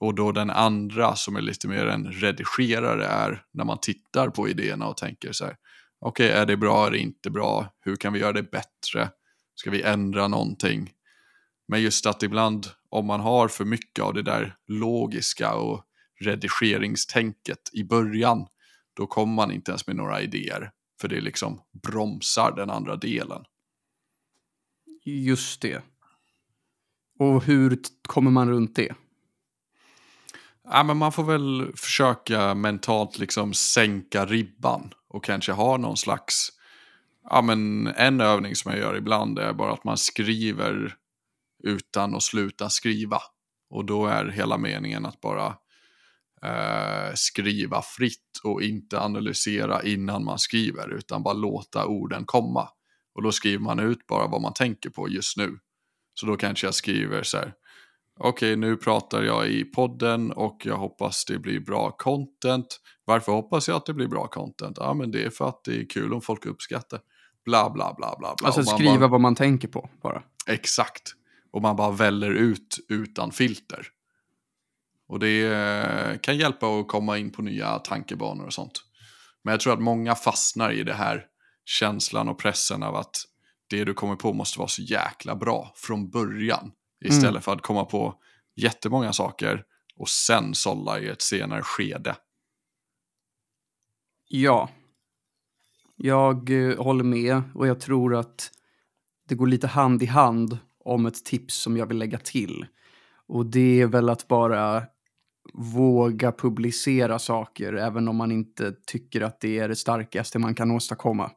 Och 0.00 0.14
då 0.14 0.32
den 0.32 0.50
andra 0.50 1.16
som 1.16 1.36
är 1.36 1.40
lite 1.40 1.68
mer 1.68 1.86
en 1.86 2.12
redigerare 2.12 3.06
är 3.06 3.42
när 3.52 3.64
man 3.64 3.78
tittar 3.80 4.28
på 4.28 4.48
idéerna 4.48 4.86
och 4.86 4.96
tänker 4.96 5.32
så 5.32 5.44
här. 5.44 5.56
Okej, 6.00 6.30
är 6.30 6.46
det 6.46 6.56
bra, 6.56 6.86
är 6.86 6.90
det 6.90 6.98
inte 6.98 7.30
bra? 7.30 7.66
Hur 7.80 7.96
kan 7.96 8.12
vi 8.12 8.18
göra 8.18 8.32
det 8.32 8.50
bättre? 8.50 9.10
Ska 9.54 9.70
vi 9.70 9.82
ändra 9.82 10.28
någonting? 10.28 10.90
Men 11.68 11.82
just 11.82 12.06
att 12.06 12.22
ibland, 12.22 12.66
om 12.90 13.06
man 13.06 13.20
har 13.20 13.48
för 13.48 13.64
mycket 13.64 14.04
av 14.04 14.14
det 14.14 14.22
där 14.22 14.56
logiska 14.68 15.54
och 15.54 15.84
redigeringstänket 16.20 17.70
i 17.72 17.84
början, 17.84 18.46
då 18.94 19.06
kommer 19.06 19.34
man 19.34 19.52
inte 19.52 19.70
ens 19.70 19.86
med 19.86 19.96
några 19.96 20.20
idéer. 20.20 20.70
För 21.00 21.08
det 21.08 21.20
liksom 21.20 21.60
bromsar 21.82 22.52
den 22.56 22.70
andra 22.70 22.96
delen. 22.96 23.44
Just 25.04 25.62
det. 25.62 25.82
Och 27.18 27.44
hur 27.44 27.78
kommer 28.06 28.30
man 28.30 28.48
runt 28.48 28.76
det? 28.76 28.94
Ja, 30.64 30.82
men 30.82 30.96
man 30.96 31.12
får 31.12 31.24
väl 31.24 31.72
försöka 31.76 32.54
mentalt 32.54 33.18
liksom 33.18 33.54
sänka 33.54 34.26
ribban 34.26 34.94
och 35.08 35.24
kanske 35.24 35.52
ha 35.52 35.76
någon 35.76 35.96
slags, 35.96 36.48
ja 37.30 37.42
men 37.42 37.86
en 37.86 38.20
övning 38.20 38.56
som 38.56 38.70
jag 38.70 38.80
gör 38.80 38.96
ibland 38.96 39.38
är 39.38 39.52
bara 39.52 39.72
att 39.72 39.84
man 39.84 39.96
skriver 39.96 40.96
utan 41.64 42.14
att 42.14 42.22
sluta 42.22 42.70
skriva. 42.70 43.18
Och 43.70 43.84
då 43.84 44.06
är 44.06 44.26
hela 44.28 44.58
meningen 44.58 45.06
att 45.06 45.20
bara 45.20 45.56
eh, 46.44 47.12
skriva 47.14 47.82
fritt 47.82 48.40
och 48.44 48.62
inte 48.62 49.00
analysera 49.00 49.82
innan 49.82 50.24
man 50.24 50.38
skriver 50.38 50.94
utan 50.94 51.22
bara 51.22 51.34
låta 51.34 51.86
orden 51.86 52.24
komma. 52.24 52.68
Och 53.14 53.22
då 53.22 53.32
skriver 53.32 53.64
man 53.64 53.78
ut 53.80 54.06
bara 54.06 54.26
vad 54.26 54.40
man 54.40 54.52
tänker 54.54 54.90
på 54.90 55.08
just 55.08 55.36
nu. 55.36 55.58
Så 56.14 56.26
då 56.26 56.36
kanske 56.36 56.66
jag 56.66 56.74
skriver 56.74 57.22
så 57.22 57.36
här, 57.36 57.52
okej 58.18 58.56
nu 58.56 58.76
pratar 58.76 59.22
jag 59.22 59.48
i 59.48 59.64
podden 59.64 60.32
och 60.32 60.62
jag 60.66 60.76
hoppas 60.76 61.24
det 61.24 61.38
blir 61.38 61.60
bra 61.60 61.90
content. 61.90 62.80
Varför 63.04 63.32
hoppas 63.32 63.68
jag 63.68 63.76
att 63.76 63.86
det 63.86 63.94
blir 63.94 64.08
bra 64.08 64.26
content? 64.26 64.76
Ja 64.80 64.94
men 64.94 65.10
det 65.10 65.24
är 65.24 65.30
för 65.30 65.48
att 65.48 65.64
det 65.64 65.80
är 65.80 65.88
kul 65.88 66.12
om 66.14 66.20
folk 66.22 66.46
uppskattar. 66.46 67.00
Bla 67.44 67.70
bla 67.70 67.94
bla 67.96 68.16
bla 68.18 68.34
bla. 68.38 68.46
Alltså 68.46 68.62
skriva 68.64 68.98
bara- 68.98 69.08
vad 69.08 69.20
man 69.20 69.34
tänker 69.34 69.68
på 69.68 69.90
bara. 70.02 70.22
Exakt. 70.46 71.12
Och 71.52 71.62
man 71.62 71.76
bara 71.76 71.90
väller 71.90 72.30
ut 72.30 72.78
utan 72.88 73.32
filter. 73.32 73.86
Och 75.08 75.18
det 75.18 75.46
eh, 75.46 76.18
kan 76.18 76.36
hjälpa 76.36 76.66
att 76.66 76.88
komma 76.88 77.18
in 77.18 77.30
på 77.32 77.42
nya 77.42 77.78
tankebanor 77.78 78.46
och 78.46 78.52
sånt. 78.52 78.80
Men 79.44 79.52
jag 79.52 79.60
tror 79.60 79.72
att 79.72 79.80
många 79.80 80.14
fastnar 80.14 80.70
i 80.70 80.82
det 80.82 80.94
här 80.94 81.26
känslan 81.64 82.28
och 82.28 82.38
pressen 82.38 82.82
av 82.82 82.96
att 82.96 83.16
det 83.68 83.84
du 83.84 83.94
kommer 83.94 84.16
på 84.16 84.32
måste 84.32 84.58
vara 84.58 84.68
så 84.68 84.82
jäkla 84.82 85.34
bra 85.36 85.72
från 85.76 86.10
början. 86.10 86.72
Istället 87.04 87.30
Mm. 87.30 87.42
för 87.42 87.52
att 87.52 87.62
komma 87.62 87.84
på 87.84 88.14
jättemånga 88.56 89.12
saker 89.12 89.64
och 89.96 90.08
sen 90.08 90.54
sålla 90.54 90.98
i 91.00 91.08
ett 91.08 91.22
senare 91.22 91.62
skede. 91.62 92.16
Ja. 94.28 94.68
Jag 95.96 96.50
eh, 96.50 96.76
håller 96.82 97.04
med 97.04 97.42
och 97.54 97.66
jag 97.66 97.80
tror 97.80 98.14
att 98.16 98.50
det 99.28 99.34
går 99.34 99.46
lite 99.46 99.66
hand 99.66 100.02
i 100.02 100.06
hand 100.06 100.58
om 100.84 101.06
ett 101.06 101.24
tips 101.24 101.54
som 101.54 101.76
jag 101.76 101.86
vill 101.86 101.98
lägga 101.98 102.18
till. 102.18 102.66
Och 103.26 103.46
det 103.46 103.80
är 103.80 103.86
väl 103.86 104.08
att 104.08 104.28
bara 104.28 104.82
våga 105.52 106.32
publicera 106.32 107.18
saker 107.18 107.72
även 107.72 108.08
om 108.08 108.16
man 108.16 108.32
inte 108.32 108.72
tycker 108.86 109.20
att 109.20 109.40
det 109.40 109.58
är 109.58 109.68
det 109.68 109.76
starkaste 109.76 110.38
man 110.38 110.54
kan 110.54 110.70
åstadkomma. 110.70 111.30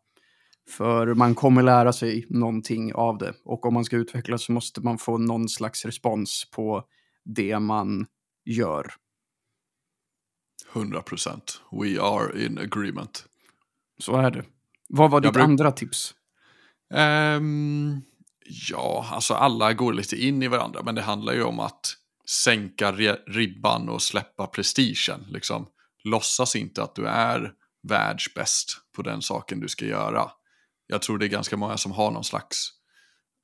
För 0.70 1.14
man 1.14 1.36
kommer 1.36 1.64
lära 1.64 1.94
sig 1.94 2.26
någonting 2.30 2.94
av 2.94 3.18
det 3.18 3.34
och 3.46 3.66
om 3.66 3.74
man 3.74 3.86
ska 3.86 3.96
utvecklas 3.96 4.44
så 4.44 4.52
måste 4.52 4.82
man 4.82 4.98
få 4.98 5.18
någon 5.18 5.50
slags 5.50 5.86
respons 5.86 6.50
på 6.56 6.84
det 7.26 7.60
man 7.60 8.06
gör. 8.46 8.92
100%. 10.74 11.42
We 11.72 12.02
are 12.02 12.46
in 12.46 12.58
agreement. 12.58 13.26
Så 14.00 14.16
är 14.16 14.32
det. 14.32 14.44
Vad 14.90 15.12
var 15.12 15.22
ditt 15.22 15.34
bruk- 15.34 15.44
andra 15.44 15.72
tips? 15.72 16.16
Ehm, 16.94 18.02
ja, 18.70 19.06
alltså 19.12 19.34
alla 19.34 19.74
går 19.74 19.94
lite 19.94 20.16
in 20.16 20.44
i 20.44 20.48
varandra, 20.48 20.82
men 20.84 20.96
det 20.96 21.02
handlar 21.02 21.34
ju 21.34 21.44
om 21.44 21.60
att 21.60 21.96
sänka 22.30 22.92
ribban 23.28 23.90
och 23.90 24.02
släppa 24.02 24.48
prestigen. 24.48 25.26
Liksom. 25.30 25.68
Låtsas 26.04 26.56
inte 26.56 26.84
att 26.84 26.96
du 26.96 27.08
är 27.08 27.52
världsbäst 27.88 28.78
på 28.96 29.02
den 29.02 29.22
saken 29.22 29.60
du 29.60 29.68
ska 29.68 29.86
göra. 29.86 30.32
Jag 30.88 31.02
tror 31.02 31.18
det 31.18 31.26
är 31.26 31.30
ganska 31.30 31.58
många 31.58 31.78
som 31.78 31.92
har 31.92 32.12
någon 32.12 32.24
slags, 32.24 32.70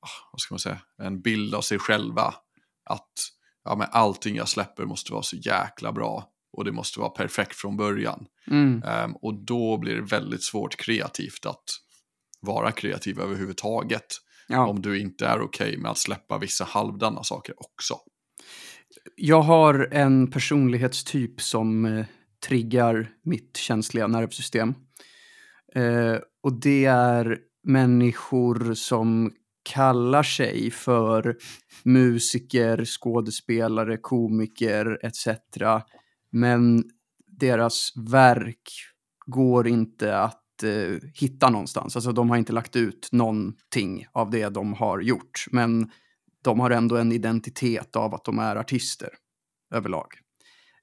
ah, 0.00 0.28
vad 0.32 0.40
ska 0.40 0.54
man 0.54 0.58
säga, 0.58 0.80
en 1.02 1.20
bild 1.20 1.54
av 1.54 1.60
sig 1.60 1.78
själva. 1.78 2.34
Att 2.84 3.12
ja, 3.64 3.76
men 3.76 3.88
allting 3.90 4.36
jag 4.36 4.48
släpper 4.48 4.84
måste 4.84 5.12
vara 5.12 5.22
så 5.22 5.36
jäkla 5.36 5.92
bra 5.92 6.30
och 6.52 6.64
det 6.64 6.72
måste 6.72 7.00
vara 7.00 7.10
perfekt 7.10 7.56
från 7.56 7.76
början. 7.76 8.26
Mm. 8.50 8.82
Ehm, 8.82 9.16
och 9.16 9.34
då 9.44 9.78
blir 9.78 9.94
det 9.94 10.02
väldigt 10.02 10.42
svårt 10.42 10.76
kreativt 10.76 11.46
att 11.46 11.64
vara 12.40 12.72
kreativ 12.72 13.20
överhuvudtaget. 13.20 14.06
Ja. 14.48 14.66
Om 14.66 14.82
du 14.82 15.00
inte 15.00 15.26
är 15.26 15.40
okej 15.40 15.76
med 15.78 15.90
att 15.90 15.98
släppa 15.98 16.38
vissa 16.38 16.64
halvdana 16.64 17.22
saker 17.22 17.54
också. 17.58 17.98
Jag 19.16 19.42
har 19.42 19.88
en 19.90 20.30
personlighetstyp 20.30 21.40
som 21.40 21.84
eh, 21.84 22.06
triggar 22.48 23.10
mitt 23.22 23.56
känsliga 23.56 24.06
nervsystem. 24.06 24.74
Eh, 25.74 26.16
och 26.42 26.52
det 26.60 26.84
är 26.84 27.38
människor 27.62 28.74
som 28.74 29.32
kallar 29.62 30.22
sig 30.22 30.70
för 30.70 31.36
musiker, 31.82 32.84
skådespelare, 32.84 33.96
komiker 33.96 34.98
etc. 35.02 35.28
Men 36.30 36.84
deras 37.26 37.92
verk 37.96 38.70
går 39.26 39.68
inte 39.68 40.18
att 40.18 40.62
eh, 40.62 41.08
hitta 41.14 41.50
någonstans. 41.50 41.96
Alltså 41.96 42.12
de 42.12 42.30
har 42.30 42.36
inte 42.36 42.52
lagt 42.52 42.76
ut 42.76 43.08
någonting 43.12 44.06
av 44.12 44.30
det 44.30 44.48
de 44.48 44.72
har 44.72 45.00
gjort. 45.00 45.46
Men 45.50 45.90
de 46.44 46.60
har 46.60 46.70
ändå 46.70 46.96
en 46.96 47.12
identitet 47.12 47.96
av 47.96 48.14
att 48.14 48.24
de 48.24 48.38
är 48.38 48.56
artister 48.56 49.08
överlag. 49.74 50.06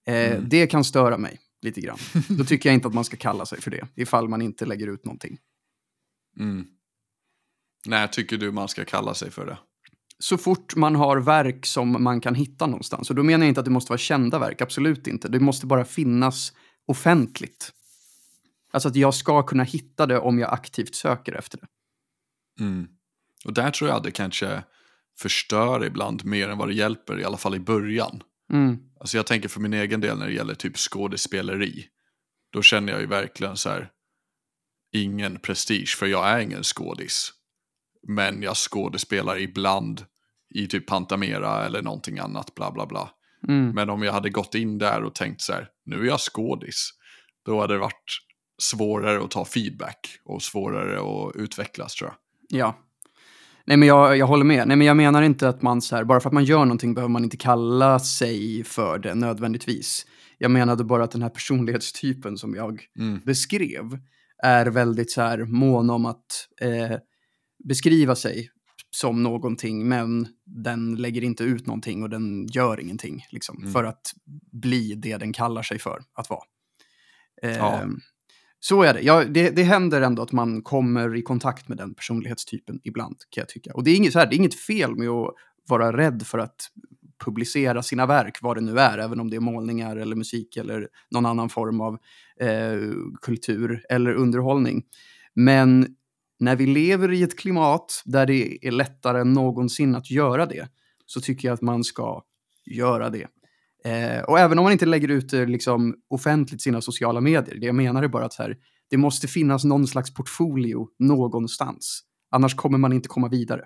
Eh, 0.07 0.31
Mm. 0.31 0.49
Det 0.49 0.67
kan 0.67 0.83
störa 0.83 1.17
mig 1.17 1.39
lite 1.61 1.81
grann. 1.81 1.97
Då 2.29 2.43
tycker 2.45 2.69
jag 2.69 2.73
inte 2.73 2.87
att 2.87 2.93
man 2.93 3.05
ska 3.05 3.17
kalla 3.17 3.45
sig 3.45 3.61
för 3.61 3.71
det, 3.71 3.87
ifall 3.95 4.29
man 4.29 4.41
inte 4.41 4.65
lägger 4.65 4.87
ut 4.87 5.05
någonting. 5.05 5.37
Mm. 6.39 6.67
När 7.85 8.07
tycker 8.07 8.37
du 8.37 8.51
man 8.51 8.67
ska 8.67 8.85
kalla 8.85 9.13
sig 9.13 9.31
för 9.31 9.45
det? 9.45 9.57
Så 10.19 10.37
fort 10.37 10.75
man 10.75 10.95
har 10.95 11.17
verk 11.17 11.65
som 11.65 12.03
man 12.03 12.21
kan 12.21 12.35
hitta 12.35 12.67
någonstans, 12.67 13.09
och 13.09 13.15
då 13.15 13.23
menar 13.23 13.45
jag 13.45 13.49
inte 13.49 13.59
att 13.59 13.65
det 13.65 13.71
måste 13.71 13.91
vara 13.91 13.97
kända 13.97 14.39
verk, 14.39 14.61
absolut 14.61 15.07
inte. 15.07 15.27
Det 15.27 15.39
måste 15.39 15.65
bara 15.65 15.85
finnas 15.85 16.53
offentligt. 16.85 17.71
Alltså 18.73 18.89
att 18.89 18.95
jag 18.95 19.13
ska 19.13 19.43
kunna 19.43 19.63
hitta 19.63 20.05
det 20.05 20.19
om 20.19 20.39
jag 20.39 20.53
aktivt 20.53 20.95
söker 20.95 21.33
efter 21.33 21.57
det. 21.57 21.67
Mm. 22.63 22.87
Och 23.45 23.53
där 23.53 23.71
tror 23.71 23.89
jag 23.89 24.03
det 24.03 24.11
kanske 24.11 24.63
förstör 25.21 25.85
ibland 25.85 26.25
mer 26.25 26.49
än 26.49 26.57
vad 26.57 26.67
det 26.67 26.73
hjälper, 26.73 27.19
i 27.19 27.23
alla 27.23 27.37
fall 27.37 27.55
i 27.55 27.59
början. 27.59 28.23
Mm. 28.53 28.77
Alltså 28.99 29.17
jag 29.17 29.27
tänker 29.27 29.49
för 29.49 29.59
min 29.59 29.73
egen 29.73 30.01
del 30.01 30.17
när 30.17 30.27
det 30.27 30.33
gäller 30.33 30.55
typ 30.55 30.77
skådespeleri. 30.77 31.85
Då 32.53 32.61
känner 32.61 32.91
jag 32.91 33.01
ju 33.01 33.07
verkligen 33.07 33.57
så 33.57 33.69
här, 33.69 33.89
ingen 34.93 35.39
prestige, 35.39 35.95
för 35.99 36.05
jag 36.05 36.29
är 36.29 36.39
ingen 36.39 36.63
skådis. 36.63 37.33
Men 38.07 38.41
jag 38.41 38.57
skådespelar 38.57 39.39
ibland 39.39 40.05
i 40.55 40.67
typ 40.67 40.87
Pantamera 40.87 41.65
eller 41.65 41.81
någonting 41.81 42.19
annat, 42.19 42.55
bla 42.55 42.71
bla 42.71 42.85
bla. 42.85 43.09
Mm. 43.47 43.69
Men 43.69 43.89
om 43.89 44.03
jag 44.03 44.13
hade 44.13 44.29
gått 44.29 44.55
in 44.55 44.77
där 44.77 45.03
och 45.03 45.15
tänkt 45.15 45.41
så 45.41 45.53
här, 45.53 45.67
nu 45.85 46.01
är 46.01 46.05
jag 46.05 46.19
skådis. 46.19 46.89
Då 47.45 47.61
hade 47.61 47.73
det 47.73 47.79
varit 47.79 48.19
svårare 48.61 49.23
att 49.23 49.31
ta 49.31 49.45
feedback 49.45 50.19
och 50.25 50.41
svårare 50.41 50.99
att 50.99 51.35
utvecklas 51.35 51.95
tror 51.95 52.09
jag. 52.09 52.17
Ja. 52.59 52.90
Nej 53.65 53.77
men 53.77 53.87
jag, 53.87 54.17
jag 54.17 54.27
håller 54.27 54.43
med. 54.45 54.67
Nej 54.67 54.77
men 54.77 54.87
jag 54.87 54.97
menar 54.97 55.21
inte 55.21 55.49
att 55.49 55.61
man 55.61 55.81
så 55.81 55.95
här, 55.95 56.03
bara 56.03 56.19
för 56.19 56.29
att 56.29 56.33
man 56.33 56.43
gör 56.45 56.59
någonting 56.65 56.93
behöver 56.93 57.11
man 57.11 57.23
inte 57.23 57.37
kalla 57.37 57.99
sig 57.99 58.63
för 58.63 58.99
det 58.99 59.15
nödvändigtvis. 59.15 60.05
Jag 60.37 60.51
menade 60.51 60.83
bara 60.83 61.03
att 61.03 61.11
den 61.11 61.21
här 61.21 61.29
personlighetstypen 61.29 62.37
som 62.37 62.55
jag 62.55 62.85
Mm. 62.99 63.19
beskrev 63.25 63.99
är 64.43 64.65
väldigt 64.65 65.11
så 65.11 65.21
här 65.21 65.37
mån 65.45 65.89
om 65.89 66.05
att 66.05 66.47
eh, 66.61 66.97
beskriva 67.67 68.15
sig 68.15 68.49
som 68.95 69.23
någonting 69.23 69.87
men 69.87 70.27
den 70.45 70.95
lägger 70.95 71.23
inte 71.23 71.43
ut 71.43 71.67
någonting 71.67 72.03
och 72.03 72.09
den 72.09 72.47
gör 72.47 72.79
ingenting 72.79 73.25
liksom, 73.31 73.57
Mm. 73.57 73.71
för 73.71 73.83
att 73.83 74.01
bli 74.51 74.95
det 74.95 75.17
den 75.17 75.33
kallar 75.33 75.61
sig 75.63 75.79
för 75.79 75.99
att 76.13 76.29
vara. 76.29 76.43
Eh, 77.43 77.57
Ja. 77.57 77.81
Så 78.63 78.83
är 78.83 78.93
det. 78.93 79.01
Ja, 79.01 79.25
det. 79.25 79.49
Det 79.49 79.63
händer 79.63 80.01
ändå 80.01 80.21
att 80.21 80.31
man 80.31 80.61
kommer 80.61 81.15
i 81.15 81.21
kontakt 81.21 81.67
med 81.67 81.77
den 81.77 81.93
personlighetstypen 81.93 82.79
ibland 82.83 83.15
kan 83.29 83.41
jag 83.41 83.49
tycka. 83.49 83.73
Och 83.73 83.83
det 83.83 83.91
är 83.91 83.95
inget, 83.95 84.13
så 84.13 84.19
här, 84.19 84.25
det 84.25 84.35
är 84.35 84.37
inget 84.37 84.59
fel 84.59 84.95
med 84.95 85.09
att 85.09 85.33
vara 85.67 85.97
rädd 85.97 86.23
för 86.25 86.39
att 86.39 86.69
publicera 87.25 87.83
sina 87.83 88.05
verk, 88.05 88.37
vad 88.41 88.57
det 88.57 88.61
nu 88.61 88.79
är, 88.79 88.97
även 88.97 89.19
om 89.19 89.29
det 89.29 89.35
är 89.35 89.39
målningar 89.39 89.95
eller 89.95 90.15
musik 90.15 90.57
eller 90.57 90.87
någon 91.11 91.25
annan 91.25 91.49
form 91.49 91.81
av 91.81 91.97
eh, 92.39 92.79
kultur 93.21 93.85
eller 93.89 94.13
underhållning. 94.13 94.83
Men 95.33 95.95
när 96.39 96.55
vi 96.55 96.65
lever 96.65 97.11
i 97.11 97.23
ett 97.23 97.39
klimat 97.39 98.01
där 98.05 98.25
det 98.25 98.67
är 98.67 98.71
lättare 98.71 99.21
än 99.21 99.33
någonsin 99.33 99.95
att 99.95 100.11
göra 100.11 100.45
det, 100.45 100.67
så 101.05 101.21
tycker 101.21 101.47
jag 101.47 101.53
att 101.53 101.61
man 101.61 101.83
ska 101.83 102.23
göra 102.65 103.09
det. 103.09 103.27
Eh, 103.85 104.21
och 104.23 104.39
även 104.39 104.59
om 104.59 104.63
man 104.63 104.71
inte 104.71 104.85
lägger 104.85 105.07
ut 105.07 105.29
det 105.29 105.45
liksom, 105.45 105.95
offentligt 106.09 106.61
sina 106.61 106.81
sociala 106.81 107.21
medier, 107.21 107.55
det 107.55 107.65
jag 107.65 107.75
menar 107.75 108.03
är 108.03 108.07
bara 108.07 108.25
att 108.25 108.35
här, 108.35 108.57
det 108.89 108.97
måste 108.97 109.27
finnas 109.27 109.63
någon 109.63 109.87
slags 109.87 110.13
portfolio 110.13 110.87
någonstans. 110.99 112.03
Annars 112.31 112.55
kommer 112.55 112.77
man 112.77 112.93
inte 112.93 113.09
komma 113.09 113.27
vidare. 113.27 113.65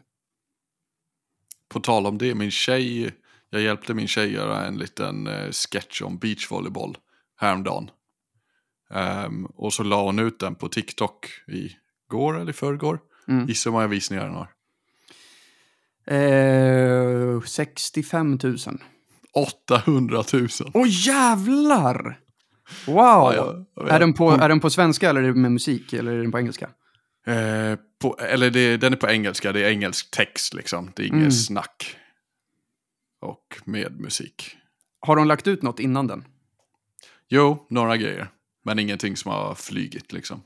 på 1.69 1.79
tal 1.79 2.05
om 2.05 2.17
det, 2.17 2.35
min 2.35 2.51
tjej, 2.51 3.11
jag 3.49 3.61
hjälpte 3.61 3.93
min 3.93 4.07
tjej 4.07 4.31
göra 4.31 4.65
en 4.65 4.77
liten 4.77 5.27
eh, 5.27 5.51
sketch 5.51 6.01
om 6.01 6.17
beachvolleyboll 6.17 6.97
häromdagen. 7.35 7.89
Ehm, 8.89 9.45
och 9.45 9.73
så 9.73 9.83
la 9.83 10.03
hon 10.03 10.19
ut 10.19 10.39
den 10.39 10.55
på 10.55 10.67
TikTok 10.67 11.27
i 11.47 11.69
går 12.07 12.39
eller 12.39 12.49
i 12.49 12.53
förrgår. 12.53 12.99
Mm. 13.27 13.47
Gissa 13.47 13.69
hur 13.69 13.73
många 13.73 13.87
visningar 13.87 14.23
den 14.23 14.35
har. 14.35 14.49
Eh, 16.07 17.41
65 17.41 18.39
000. 18.43 18.57
800 19.35 20.23
000. 20.33 20.47
Åh 20.73 20.85
jävlar! 20.87 22.19
Wow! 22.87 22.95
Ja, 22.95 23.33
jag- 23.35 23.65
jag 23.75 23.89
är, 23.89 23.99
den 23.99 24.13
på, 24.13 24.31
är 24.31 24.49
den 24.49 24.59
på 24.59 24.69
svenska 24.69 25.09
eller 25.09 25.23
är 25.23 25.27
det 25.27 25.33
med 25.33 25.51
musik? 25.51 25.93
Eller 25.93 26.11
är 26.11 26.21
den 26.21 26.31
på 26.31 26.39
engelska? 26.39 26.69
Eh, 27.27 27.79
på, 28.01 28.17
eller 28.19 28.49
det, 28.49 28.77
den 28.77 28.93
är 28.93 28.97
på 28.97 29.07
engelska, 29.09 29.51
det 29.51 29.59
är 29.65 29.69
engelsk 29.69 30.11
text 30.11 30.53
liksom. 30.53 30.91
Det 30.95 31.03
är 31.03 31.07
inget 31.07 31.19
Mm. 31.19 31.31
snack. 31.31 31.97
Och 33.21 33.61
med 33.65 33.99
musik. 33.99 34.57
Har 34.99 35.15
de 35.15 35.27
lagt 35.27 35.47
ut 35.47 35.61
något 35.61 35.79
innan 35.79 36.07
den? 36.07 36.25
Jo, 37.29 37.65
några 37.69 37.97
grejer. 37.97 38.27
Men 38.63 38.79
ingenting 38.79 39.17
som 39.17 39.31
har 39.31 39.55
flygit 39.55 40.13
liksom. 40.13 40.41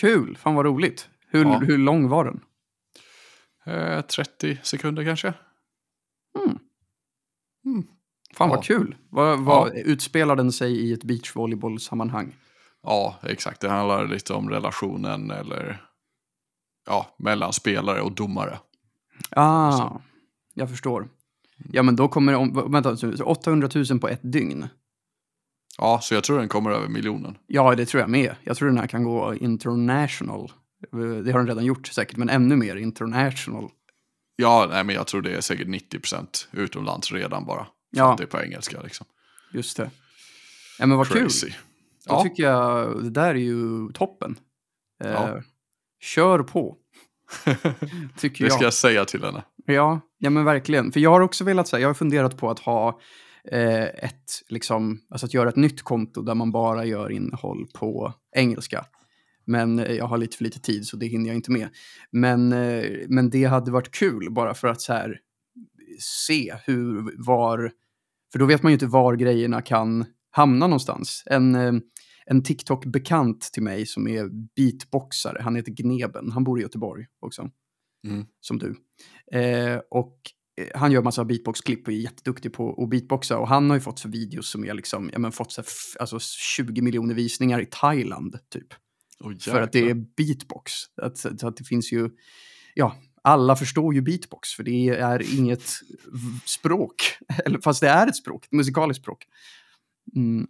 Kul! 0.00 0.36
Fan 0.36 0.54
vad 0.54 0.66
roligt. 0.66 1.08
Hur, 1.28 1.44
Ja. 1.44 1.58
hur 1.58 1.78
lång 1.78 2.08
var 2.08 2.24
den? 2.24 2.40
Eh, 3.66 4.00
30 4.00 4.58
sekunder 4.62 5.04
kanske. 5.04 5.34
Fan 8.40 8.48
Ja. 8.50 8.56
vad 8.56 8.64
kul. 8.64 8.96
Vad, 9.10 9.40
vad 9.40 9.76
utspelar 9.76 10.36
den 10.36 10.52
sig 10.52 10.72
i 10.72 10.92
ett 10.92 11.04
beachvolleybollsammanhang? 11.04 12.36
Ja, 12.82 13.18
exakt. 13.22 13.60
Det 13.60 13.68
handlar 13.68 14.06
lite 14.08 14.32
om 14.34 14.50
relationen 14.50 15.30
eller 15.30 15.82
ja, 16.86 17.14
mellan 17.18 17.52
spelare 17.52 18.00
och 18.02 18.12
domare. 18.12 18.58
Ah, 19.30 19.72
Så. 19.72 20.00
jag 20.54 20.70
förstår. 20.70 21.08
Ja 21.72 21.82
men 21.82 21.96
då 21.96 22.08
kommer 22.08 22.32
det 22.32 22.38
om, 22.38 22.72
vänta, 22.72 22.96
så 22.96 23.24
800 23.24 23.68
000 23.90 24.00
på 24.00 24.08
ett 24.08 24.20
dygn. 24.22 24.68
Ja, 25.78 25.98
så 26.02 26.14
jag 26.14 26.24
tror 26.24 26.38
den 26.38 26.48
kommer 26.48 26.70
över 26.70 26.88
miljonen. 26.88 27.36
Ja, 27.46 27.74
det 27.74 27.86
tror 27.86 28.00
jag 28.00 28.10
med. 28.10 28.34
Jag 28.44 28.56
tror 28.56 28.68
den 28.68 28.78
här 28.78 28.86
kan 28.86 29.04
gå 29.04 29.34
international. 29.34 30.52
Eh, 30.92 30.98
Det 30.98 31.32
har 31.32 31.38
den 31.38 31.46
redan 31.48 31.64
gjort 31.64 31.86
säkert, 31.86 32.16
men 32.16 32.28
ännu 32.30 32.56
mer 32.56 32.76
international. 32.76 33.70
Ja, 34.36 34.66
nej, 34.70 34.84
men 34.84 34.94
jag 34.94 35.06
tror 35.06 35.22
det 35.22 35.34
är 35.36 35.40
säkert 35.40 35.68
90% 35.68 36.48
utomlands 36.52 37.12
redan 37.12 37.44
bara. 37.46 37.66
Ja. 37.90 38.14
det 38.18 38.22
är 38.24 38.26
på 38.26 38.40
engelska 38.42 38.82
liksom. 38.82 39.06
Just 39.52 39.76
det. 39.76 39.90
Ja 40.78 40.86
men 40.86 40.98
vad 40.98 41.08
kul. 41.08 41.22
Crazy. 41.22 41.48
Då 42.06 42.14
Ja. 42.14 42.22
tycker 42.22 42.42
jag, 42.42 43.02
det 43.04 43.10
där 43.10 43.28
är 43.30 43.34
ju 43.34 43.92
toppen. 43.92 44.36
Eh, 45.04 45.10
Ja. 45.10 45.42
Kör 46.02 46.42
på, 46.42 46.76
tycker 48.18 48.44
Det 48.44 48.48
jag. 48.48 48.52
ska 48.52 48.64
jag 48.64 48.74
säga 48.74 49.04
till 49.04 49.24
henne. 49.24 49.42
Ja, 49.66 50.00
ja 50.18 50.30
men 50.30 50.44
verkligen. 50.44 50.92
För 50.92 51.00
jag 51.00 51.10
har 51.10 51.20
också 51.20 51.44
velat 51.44 51.68
säga, 51.68 51.80
jag 51.80 51.88
har 51.88 51.94
funderat 51.94 52.36
på 52.36 52.50
att 52.50 52.58
ha 52.58 53.00
eh, 53.52 53.84
ett, 53.84 54.42
liksom, 54.48 55.00
alltså 55.10 55.26
att 55.26 55.34
göra 55.34 55.48
ett 55.48 55.56
nytt 55.56 55.82
konto 55.82 56.22
där 56.22 56.34
man 56.34 56.52
bara 56.52 56.84
gör 56.84 57.10
innehåll 57.12 57.66
på 57.74 58.12
engelska. 58.36 58.84
Men 59.44 59.78
eh, 59.78 59.92
jag 59.92 60.04
har 60.06 60.18
lite 60.18 60.36
för 60.36 60.44
lite 60.44 60.60
tid 60.60 60.86
så 60.86 60.96
det 60.96 61.06
hinner 61.06 61.26
jag 61.26 61.36
inte 61.36 61.50
med. 61.50 61.68
Men, 62.10 62.52
eh, 62.52 62.84
men 63.08 63.30
det 63.30 63.44
hade 63.44 63.70
varit 63.70 63.90
kul 63.90 64.30
bara 64.30 64.54
för 64.54 64.68
att 64.68 64.80
så 64.80 64.92
här 64.92 65.18
se 65.98 66.54
hur, 66.66 67.14
var, 67.26 67.72
för 68.32 68.38
då 68.38 68.46
vet 68.46 68.62
man 68.62 68.72
ju 68.72 68.74
inte 68.74 68.86
var 68.86 69.16
grejerna 69.16 69.62
kan 69.62 70.04
hamna 70.30 70.66
någonstans. 70.66 71.22
En, 71.26 71.54
eh, 71.54 71.72
en 72.26 72.42
TikTok-bekant 72.42 73.40
till 73.52 73.62
mig 73.62 73.86
som 73.86 74.08
är 74.08 74.28
beatboxare, 74.56 75.42
han 75.42 75.56
heter 75.56 75.72
Gneben, 75.72 76.30
han 76.32 76.44
bor 76.44 76.58
i 76.58 76.62
Göteborg 76.62 77.06
också, 77.20 77.50
Mm. 78.06 78.26
som 78.40 78.58
du. 78.58 78.74
Eh, 79.38 79.80
och 79.90 80.16
eh, 80.60 80.66
han 80.80 80.92
gör 80.92 81.02
massa 81.02 81.24
beatbox-klipp 81.24 81.86
och 81.86 81.92
är 81.92 81.96
jätteduktig 81.96 82.52
på 82.52 82.82
att 82.82 82.90
beatboxa. 82.90 83.38
Och 83.38 83.48
han 83.48 83.70
har 83.70 83.76
ju 83.76 83.80
fått 83.80 83.98
så 83.98 84.08
videos 84.08 84.50
som 84.50 84.64
är 84.64 84.74
liksom, 84.74 85.10
ja 85.12 85.18
men 85.18 85.32
fått 85.32 85.52
så 85.52 85.62
alltså 86.00 86.18
20 86.56 86.82
miljoner 86.82 87.14
visningar 87.14 87.60
i 87.60 87.66
Thailand 87.70 88.36
typ. 88.50 88.66
Oh, 89.20 89.38
För 89.38 89.60
att 89.62 89.72
det 89.72 89.90
är 89.90 89.94
beatbox. 89.94 90.72
Att, 91.02 91.18
så 91.18 91.48
att 91.48 91.56
det 91.56 91.64
finns 91.64 91.92
ju, 91.92 92.10
ja, 92.74 92.96
alla 93.22 93.56
förstår 93.56 93.94
ju 93.94 94.00
beatbox 94.00 94.48
för 94.48 94.62
det 94.62 94.88
är 94.88 95.38
inget 95.38 95.70
språk. 96.44 96.94
Eller 97.44 97.58
fast 97.58 97.80
det 97.80 97.88
är 97.88 98.06
ett 98.06 98.16
språk, 98.16 98.44
ett 98.44 98.52
musikaliskt 98.52 99.02
språk. 99.02 99.26
Mm. 100.16 100.46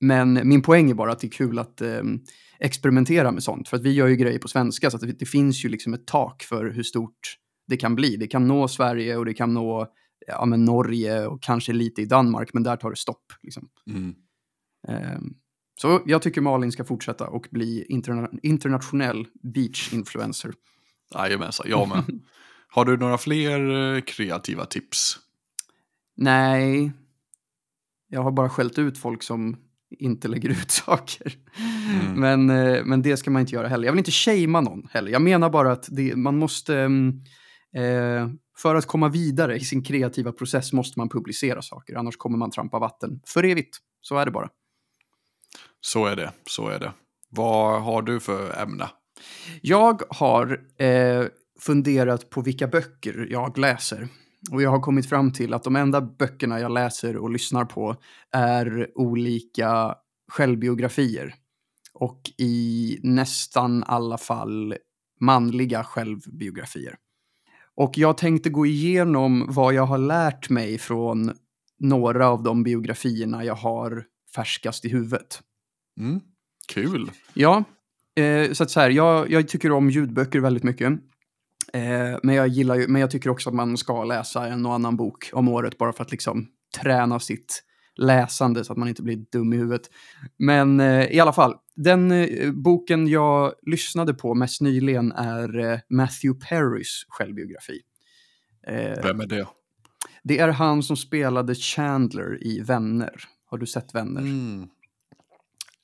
Men 0.00 0.48
min 0.48 0.62
poäng 0.62 0.90
är 0.90 0.94
bara 0.94 1.12
att 1.12 1.20
det 1.20 1.26
är 1.26 1.30
kul 1.30 1.58
att 1.58 1.80
ehm, 1.80 2.20
experimentera 2.58 3.32
med 3.32 3.42
sånt. 3.42 3.68
För 3.68 3.76
att 3.76 3.82
vi 3.82 3.92
gör 3.92 4.06
ju 4.06 4.16
grejer 4.16 4.38
på 4.38 4.48
svenska 4.48 4.90
så 4.90 4.98
det, 4.98 5.12
det 5.12 5.26
finns 5.26 5.64
ju 5.64 5.68
liksom 5.68 5.94
ett 5.94 6.06
tak 6.06 6.42
för 6.42 6.70
hur 6.70 6.82
stort 6.82 7.36
det 7.66 7.76
kan 7.76 7.94
bli. 7.94 8.16
Det 8.16 8.26
kan 8.26 8.46
nå 8.46 8.68
Sverige 8.68 9.16
och 9.16 9.24
det 9.24 9.34
kan 9.34 9.54
nå 9.54 9.86
ja, 10.26 10.44
men 10.44 10.64
Norge 10.64 11.26
och 11.26 11.42
kanske 11.42 11.72
lite 11.72 12.02
i 12.02 12.04
Danmark, 12.04 12.54
men 12.54 12.62
där 12.62 12.76
tar 12.76 12.90
det 12.90 12.96
stopp. 12.96 13.32
Liksom. 13.42 13.68
Mm. 13.90 14.14
Ehm, 14.88 15.34
Så 15.80 16.02
jag 16.06 16.22
tycker 16.22 16.40
Malin 16.40 16.72
ska 16.72 16.84
fortsätta 16.84 17.28
och 17.28 17.48
bli 17.50 17.86
interna 17.88 18.30
internationell 18.42 19.26
beach-influencer. 19.42 20.52
Jajamensan, 21.14 21.66
jag 21.70 21.88
med. 21.88 22.04
Har 22.68 22.84
du 22.84 22.96
några 22.96 23.18
fler 23.18 23.94
eh, 23.94 24.00
kreativa 24.00 24.66
tips? 24.66 25.18
Nej, 26.16 26.92
jag 28.08 28.22
har 28.22 28.32
bara 28.32 28.48
skällt 28.48 28.78
ut 28.78 28.98
folk 28.98 29.22
som 29.22 29.56
inte 29.98 30.28
lägger 30.28 30.48
ut 30.48 30.70
saker. 30.86 31.34
Mm. 31.88 32.20
Men, 32.20 32.50
eh, 32.50 32.84
men 32.84 33.02
det 33.02 33.16
ska 33.16 33.30
man 33.30 33.40
inte 33.40 33.54
göra 33.54 33.68
heller. 33.68 33.86
Jag 33.86 33.92
vill 33.92 33.98
inte 33.98 34.10
shamea 34.10 34.60
någon 34.60 34.88
heller. 34.90 35.12
Jag 35.12 35.22
menar 35.22 35.50
bara 35.50 35.72
att 35.72 35.88
det, 35.90 36.16
man 36.16 36.38
måste... 36.38 36.76
mm, 36.78 37.20
Eh, 37.76 38.28
för 38.58 38.74
att 38.74 38.86
komma 38.86 39.08
vidare 39.08 39.56
i 39.56 39.60
sin 39.60 39.82
kreativa 39.82 40.32
process 40.32 40.72
måste 40.72 40.98
man 40.98 41.08
publicera 41.08 41.62
saker. 41.62 41.94
Annars 41.94 42.16
kommer 42.16 42.38
man 42.38 42.50
trampa 42.50 42.78
vatten 42.78 43.20
för 43.26 43.44
evigt. 43.44 43.78
Så 44.00 44.16
är 44.16 44.24
det 44.24 44.30
bara. 44.30 44.48
Så 45.80 46.06
är 46.06 46.16
det, 46.16 46.32
så 46.46 46.68
är 46.68 46.78
det. 46.78 46.92
Vad 47.28 47.82
har 47.82 48.02
du 48.02 48.20
för 48.20 48.62
ämne? 48.62 48.88
Jag 49.60 50.02
har 50.08 50.60
eh, 50.78 51.24
funderat 51.60 52.30
på 52.30 52.40
vilka 52.40 52.66
böcker 52.66 53.26
jag 53.30 53.58
läser. 53.58 54.08
Och 54.50 54.62
jag 54.62 54.70
har 54.70 54.80
kommit 54.80 55.08
fram 55.08 55.32
till 55.32 55.54
att 55.54 55.64
de 55.64 55.76
enda 55.76 56.00
böckerna 56.00 56.60
jag 56.60 56.72
läser 56.72 57.16
och 57.16 57.30
lyssnar 57.30 57.64
på 57.64 57.96
är 58.32 58.90
olika 58.94 59.94
självbiografier. 60.32 61.34
Och 61.92 62.20
i 62.38 62.98
nästan 63.02 63.84
alla 63.84 64.18
fall 64.18 64.74
manliga 65.20 65.84
självbiografier. 65.84 66.96
Och 67.74 67.98
jag 67.98 68.18
tänkte 68.18 68.50
gå 68.50 68.66
igenom 68.66 69.46
vad 69.48 69.74
jag 69.74 69.86
har 69.86 69.98
lärt 69.98 70.50
mig 70.50 70.78
från 70.78 71.32
några 71.78 72.28
av 72.28 72.42
de 72.42 72.62
biografierna 72.62 73.44
jag 73.44 73.54
har 73.54 74.04
färskast 74.34 74.84
i 74.84 74.88
huvudet. 74.88 75.42
Mm. 76.00 76.20
Kul. 76.68 77.10
Ja, 77.34 77.64
eh, 78.16 78.52
så 78.52 78.62
att 78.62 78.70
så 78.70 78.80
här, 78.80 78.90
jag, 78.90 79.30
jag 79.30 79.48
tycker 79.48 79.72
om 79.72 79.90
ljudböcker 79.90 80.40
väldigt 80.40 80.62
mycket. 80.62 80.92
Eh, 81.72 82.18
men, 82.22 82.34
jag 82.34 82.48
gillar 82.48 82.74
ju, 82.74 82.88
men 82.88 83.00
jag 83.00 83.10
tycker 83.10 83.30
också 83.30 83.50
att 83.50 83.54
man 83.54 83.76
ska 83.76 84.04
läsa 84.04 84.46
en 84.46 84.66
och 84.66 84.74
annan 84.74 84.96
bok 84.96 85.30
om 85.32 85.48
året 85.48 85.78
bara 85.78 85.92
för 85.92 86.04
att 86.04 86.10
liksom 86.10 86.46
träna 86.80 87.20
sitt 87.20 87.62
läsande 87.96 88.64
så 88.64 88.72
att 88.72 88.78
man 88.78 88.88
inte 88.88 89.02
blir 89.02 89.24
dum 89.32 89.52
i 89.52 89.56
huvudet. 89.56 89.90
Men 90.38 90.80
eh, 90.80 91.06
i 91.06 91.20
alla 91.20 91.32
fall, 91.32 91.54
den 91.76 92.10
eh, 92.12 92.52
boken 92.52 93.08
jag 93.08 93.52
lyssnade 93.66 94.14
på 94.14 94.34
mest 94.34 94.60
nyligen 94.60 95.12
är 95.12 95.58
eh, 95.58 95.78
Matthew 95.90 96.46
Perrys 96.48 97.04
självbiografi. 97.08 97.80
Eh, 98.66 99.02
Vem 99.02 99.20
är 99.20 99.26
det? 99.26 99.46
det 100.22 100.38
är 100.38 100.48
han 100.48 100.82
som 100.82 100.96
spelade 100.96 101.54
Chandler 101.54 102.46
i 102.46 102.60
Vänner. 102.60 103.24
Har 103.46 103.58
du 103.58 103.66
sett 103.66 103.94
Vänner? 103.94 104.20
Mm. 104.20 104.68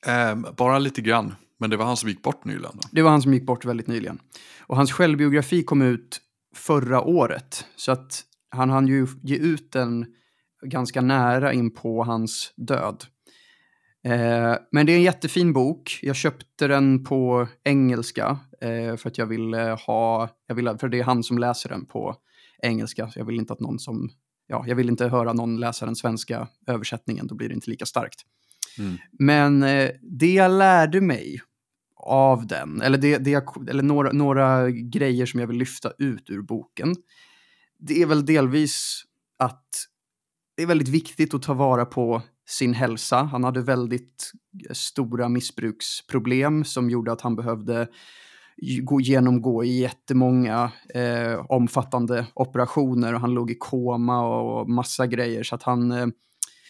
Ehm, 0.07 0.47
bara 0.57 0.79
lite 0.79 1.01
grann. 1.01 1.35
Men 1.63 1.71
det 1.71 1.77
var 1.77 1.85
han 1.85 1.97
som 1.97 2.09
gick 2.09 2.23
bort 2.23 2.45
nyligen. 2.45 2.73
Då. 2.75 2.89
Det 2.93 3.03
var 3.03 3.11
han 3.11 3.23
som 3.23 3.35
gick 3.35 3.47
bort 3.47 3.65
väldigt 3.65 3.87
nyligen. 3.87 4.19
Och 4.61 4.77
hans 4.77 4.93
självbiografi 4.93 5.63
kom 5.63 5.83
ut 5.83 6.21
förra 6.55 7.03
året. 7.03 7.67
Så 7.77 7.93
att 7.93 8.23
han 8.51 8.71
hann 8.71 8.87
ju 8.87 9.07
ge 9.23 9.37
ut 9.37 9.73
den 9.73 10.07
ganska 10.63 11.01
nära 11.01 11.53
in 11.53 11.75
på 11.75 12.05
hans 12.05 12.53
död. 12.57 13.05
Eh, 14.05 14.55
men 14.73 14.87
det 14.87 14.93
är 14.93 14.97
en 14.97 15.03
jättefin 15.03 15.53
bok. 15.53 15.99
Jag 16.03 16.17
köpte 16.17 16.67
den 16.67 17.05
på 17.05 17.49
engelska 17.65 18.39
eh, 18.61 18.97
för 18.97 19.09
att 19.09 19.19
jag 19.19 19.27
ville 19.27 19.77
ha, 19.87 20.29
jag 20.47 20.55
ville, 20.55 20.79
för 20.79 20.89
det 20.89 20.99
är 20.99 21.05
han 21.05 21.23
som 21.23 21.39
läser 21.39 21.69
den 21.69 21.87
på 21.87 22.17
engelska. 22.63 23.11
Så 23.11 23.19
jag 23.19 23.25
vill 23.25 23.37
inte 23.37 23.53
att 23.53 23.61
någon 23.61 23.79
som, 23.79 24.11
ja, 24.47 24.65
jag 24.67 24.77
vill 24.77 24.89
inte 24.89 25.09
höra 25.09 25.33
någon 25.33 25.61
läsa 25.61 25.87
den 25.87 25.97
svenska 25.97 26.49
översättningen, 26.67 27.27
då 27.27 27.35
blir 27.35 27.49
det 27.49 27.55
inte 27.55 27.71
lika 27.71 27.87
starkt. 27.87 28.21
Mm. 28.79 28.99
Men 29.19 29.63
eh, 29.63 29.91
det 30.03 30.33
jag 30.33 30.51
lärde 30.51 31.01
mig 31.01 31.41
av 32.03 32.47
den, 32.47 32.83
eller, 32.83 32.99
det, 32.99 33.19
det 33.19 33.31
jag, 33.31 33.69
eller 33.69 33.83
några, 33.83 34.13
några 34.13 34.71
grejer 34.71 35.27
som 35.27 35.41
jag 35.41 35.47
vill 35.47 35.59
lyfta 35.59 35.93
ut 35.99 36.31
ur 36.31 36.43
boken, 36.43 36.95
det 37.79 38.03
är 38.03 38.07
väl 38.07 38.27
delvis 38.27 39.03
att 39.39 39.69
det 40.57 40.63
är 40.63 40.67
väldigt 40.67 40.89
viktigt 40.89 41.35
att 41.35 41.43
ta 41.43 41.55
vara 41.55 41.85
på 41.85 42.23
sin 42.49 42.75
hälsa. 42.75 43.23
Han 43.23 43.45
hade 43.45 43.63
väldigt 43.63 44.33
stora 44.71 45.29
missbruksproblem 45.29 46.65
som 46.65 46.91
gjorde 46.91 47.13
att 47.13 47.21
han 47.21 47.37
behövde 47.37 47.89
gå, 48.83 49.01
genomgå 49.01 49.65
jättemånga 49.65 50.73
eh, 50.95 51.47
omfattande 51.49 52.27
operationer 52.35 53.15
och 53.15 53.21
han 53.21 53.35
låg 53.35 53.51
i 53.51 53.57
koma 53.59 54.27
och 54.27 54.71
massa 54.71 55.07
grejer. 55.07 55.43
Så 55.43 55.55
att 55.55 55.63
han, 55.63 55.93
eh, 55.93 55.99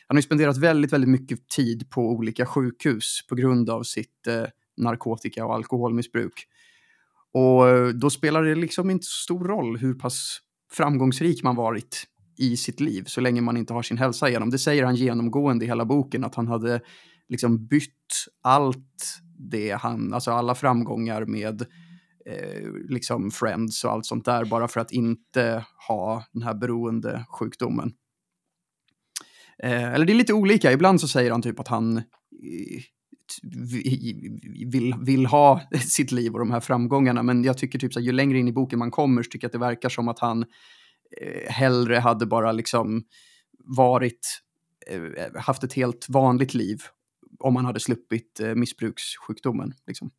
han 0.07 0.16
har 0.16 0.16
ju 0.16 0.23
spenderat 0.23 0.57
väldigt, 0.57 0.92
väldigt 0.92 1.11
mycket 1.11 1.49
tid 1.49 1.90
på 1.90 2.01
olika 2.01 2.47
sjukhus 2.47 3.27
på 3.29 3.35
grund 3.35 3.71
av 3.71 3.83
sitt 3.83 4.27
eh, 4.27 4.45
narkotika 4.76 5.46
och 5.46 5.54
alkoholmissbruk. 5.54 6.46
Och 7.32 7.68
eh, 7.68 7.88
då 7.88 8.11
spelar 8.11 8.42
det 8.42 8.54
liksom 8.54 8.90
inte 8.90 9.04
så 9.04 9.22
stor 9.22 9.44
roll 9.44 9.76
hur 9.76 9.94
pass 9.94 10.38
framgångsrik 10.72 11.42
man 11.42 11.56
varit 11.56 12.04
i 12.38 12.56
sitt 12.56 12.80
liv 12.80 13.04
så 13.06 13.20
länge 13.20 13.40
man 13.40 13.56
inte 13.56 13.72
har 13.72 13.82
sin 13.82 13.98
hälsa 13.98 14.28
igenom. 14.28 14.50
Det 14.50 14.58
säger 14.58 14.85
han 14.85 14.96
genomgående 14.96 15.64
i 15.64 15.68
hela 15.68 15.85
boken, 15.85 16.24
att 16.24 16.35
han 16.35 16.48
hade 16.48 16.80
liksom 17.28 17.66
bytt 17.66 18.26
allt 18.42 19.20
det 19.38 19.70
han, 19.70 20.14
alltså 20.14 20.30
alla 20.30 20.54
framgångar 20.54 21.24
med 21.24 21.62
eh, 22.26 22.72
liksom 22.88 23.30
Friends 23.30 23.85
och 23.85 23.90
allt 23.92 24.06
sånt 24.06 24.24
där 24.24 24.44
bara 24.44 24.68
för 24.68 24.80
att 24.80 24.92
inte 24.92 25.64
ha 25.88 26.24
den 26.32 26.42
här 26.42 26.54
beroende 26.54 27.24
sjukdomen. 27.28 27.92
Eh, 29.62 29.92
eller 29.92 30.06
det 30.06 30.12
är 30.12 30.14
lite 30.14 30.32
olika, 30.32 30.72
ibland 30.72 31.00
så 31.00 31.08
säger 31.08 31.30
han 31.30 31.42
typ 31.42 31.61
att 31.61 31.68
han 31.68 31.96
eh, 31.96 32.02
vill, 34.66 34.95
vill 35.01 35.27
ha 35.27 35.61
sitt 35.81 36.12
liv 36.12 36.33
och 36.33 36.38
de 36.38 36.51
här 36.51 36.61
framgångarna. 36.61 37.23
Men 37.23 37.45
jag 37.45 37.59
tycker 37.59 37.79
typ 37.79 37.92
så 37.92 38.01
här, 38.01 38.07
ju 38.07 38.12
längre 38.12 38.38
in 38.38 38.49
i 38.49 38.53
boken 38.53 38.79
man 38.79 38.90
kommer 38.90 39.23
så 39.23 39.31
tycker 39.31 39.45
jag 39.45 39.49
att 39.49 39.53
det 39.53 39.59
verkar 39.59 39.88
som 39.88 40.09
att 40.09 40.18
han 40.18 40.45
eh, 41.21 41.53
hellre 41.53 41.97
hade 41.97 42.27
bara 42.27 42.53
liksom 42.53 43.05
varit, 43.64 44.42
eh, 44.87 45.40
haft 45.40 45.64
ett 45.64 45.73
helt 45.73 46.07
vanligt 46.09 46.55
liv 46.55 46.79
om 47.38 47.55
man 47.55 47.64
hade 47.64 47.81
sluppit 47.81 48.40
eh, 48.40 48.55
missbrukssjukdomen. 48.55 49.75
Liksom. 49.87 50.11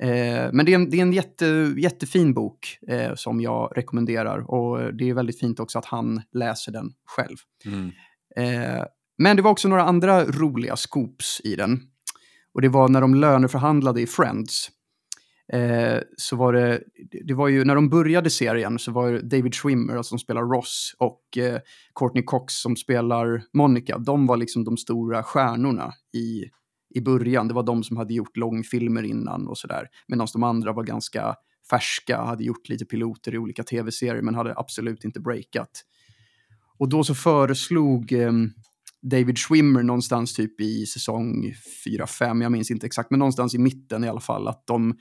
Eh, 0.00 0.52
men 0.52 0.66
det 0.66 0.72
är 0.72 0.74
en, 0.74 0.90
det 0.90 0.96
är 0.96 1.02
en 1.02 1.12
jätte, 1.12 1.74
jättefin 1.76 2.34
bok 2.34 2.78
eh, 2.88 3.14
som 3.14 3.40
jag 3.40 3.72
rekommenderar 3.76 4.50
och 4.50 4.94
det 4.94 5.10
är 5.10 5.14
väldigt 5.14 5.40
fint 5.40 5.60
också 5.60 5.78
att 5.78 5.84
han 5.84 6.22
läser 6.32 6.72
den 6.72 6.92
själv. 7.04 7.36
Mm. 7.66 7.90
Eh, 8.36 8.84
men 9.18 9.36
det 9.36 9.42
var 9.42 9.50
också 9.50 9.68
några 9.68 9.84
andra 9.84 10.24
roliga 10.24 10.76
scoops 10.76 11.40
i 11.44 11.56
den. 11.56 11.80
Och 12.54 12.62
det 12.62 12.68
var 12.68 12.88
när 12.88 13.00
de 13.00 13.14
löneförhandlade 13.14 14.00
i 14.00 14.06
Friends. 14.06 14.70
Eh, 15.52 15.98
så 16.16 16.36
var 16.36 16.52
det, 16.52 16.82
det 17.24 17.34
var 17.34 17.48
ju 17.48 17.64
när 17.64 17.74
de 17.74 17.88
började 17.88 18.30
serien 18.30 18.78
så 18.78 18.92
var 18.92 19.12
det 19.12 19.20
David 19.20 19.54
Schwimmer 19.54 20.02
som 20.02 20.18
spelar 20.18 20.42
Ross 20.42 20.96
och 20.98 21.38
eh, 21.38 21.60
Courtney 21.94 22.22
Cox 22.22 22.54
som 22.54 22.76
spelar 22.76 23.42
Monica. 23.52 23.98
De 23.98 24.26
var 24.26 24.36
liksom 24.36 24.64
de 24.64 24.76
stora 24.76 25.22
stjärnorna 25.22 25.92
i, 26.16 26.44
i 26.94 27.00
början. 27.00 27.48
Det 27.48 27.54
var 27.54 27.62
de 27.62 27.82
som 27.84 27.96
hade 27.96 28.14
gjort 28.14 28.36
långfilmer 28.36 29.02
innan 29.02 29.48
och 29.48 29.58
sådär. 29.58 29.88
Medan 30.08 30.26
de 30.32 30.42
andra 30.42 30.72
var 30.72 30.82
ganska 30.82 31.34
färska, 31.70 32.22
hade 32.22 32.44
gjort 32.44 32.68
lite 32.68 32.84
piloter 32.84 33.34
i 33.34 33.38
olika 33.38 33.62
tv-serier 33.62 34.22
men 34.22 34.34
hade 34.34 34.54
absolut 34.56 35.04
inte 35.04 35.20
breakat. 35.20 35.70
Och 36.78 36.88
då 36.88 37.04
så 37.04 37.14
föreslog 37.14 38.12
eh, 38.12 38.32
David 39.10 39.38
Schwimmer 39.38 39.82
någonstans 39.82 40.34
typ 40.34 40.60
i 40.60 40.86
säsong 40.86 41.54
4-5, 41.86 42.42
jag 42.42 42.52
minns 42.52 42.70
inte 42.70 42.86
exakt, 42.86 43.10
men 43.10 43.18
någonstans 43.18 43.54
i 43.54 43.58
mitten 43.58 44.04
i 44.04 44.08
alla 44.08 44.20
fall, 44.20 44.48
att 44.48 44.66
de, 44.66 44.98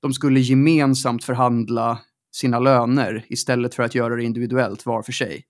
de 0.00 0.12
skulle 0.12 0.40
gemensamt 0.40 1.24
förhandla 1.24 1.98
sina 2.32 2.58
löner 2.58 3.24
istället 3.28 3.74
för 3.74 3.82
att 3.82 3.94
göra 3.94 4.16
det 4.16 4.24
individuellt 4.24 4.86
var 4.86 5.02
för 5.02 5.12
sig. 5.12 5.44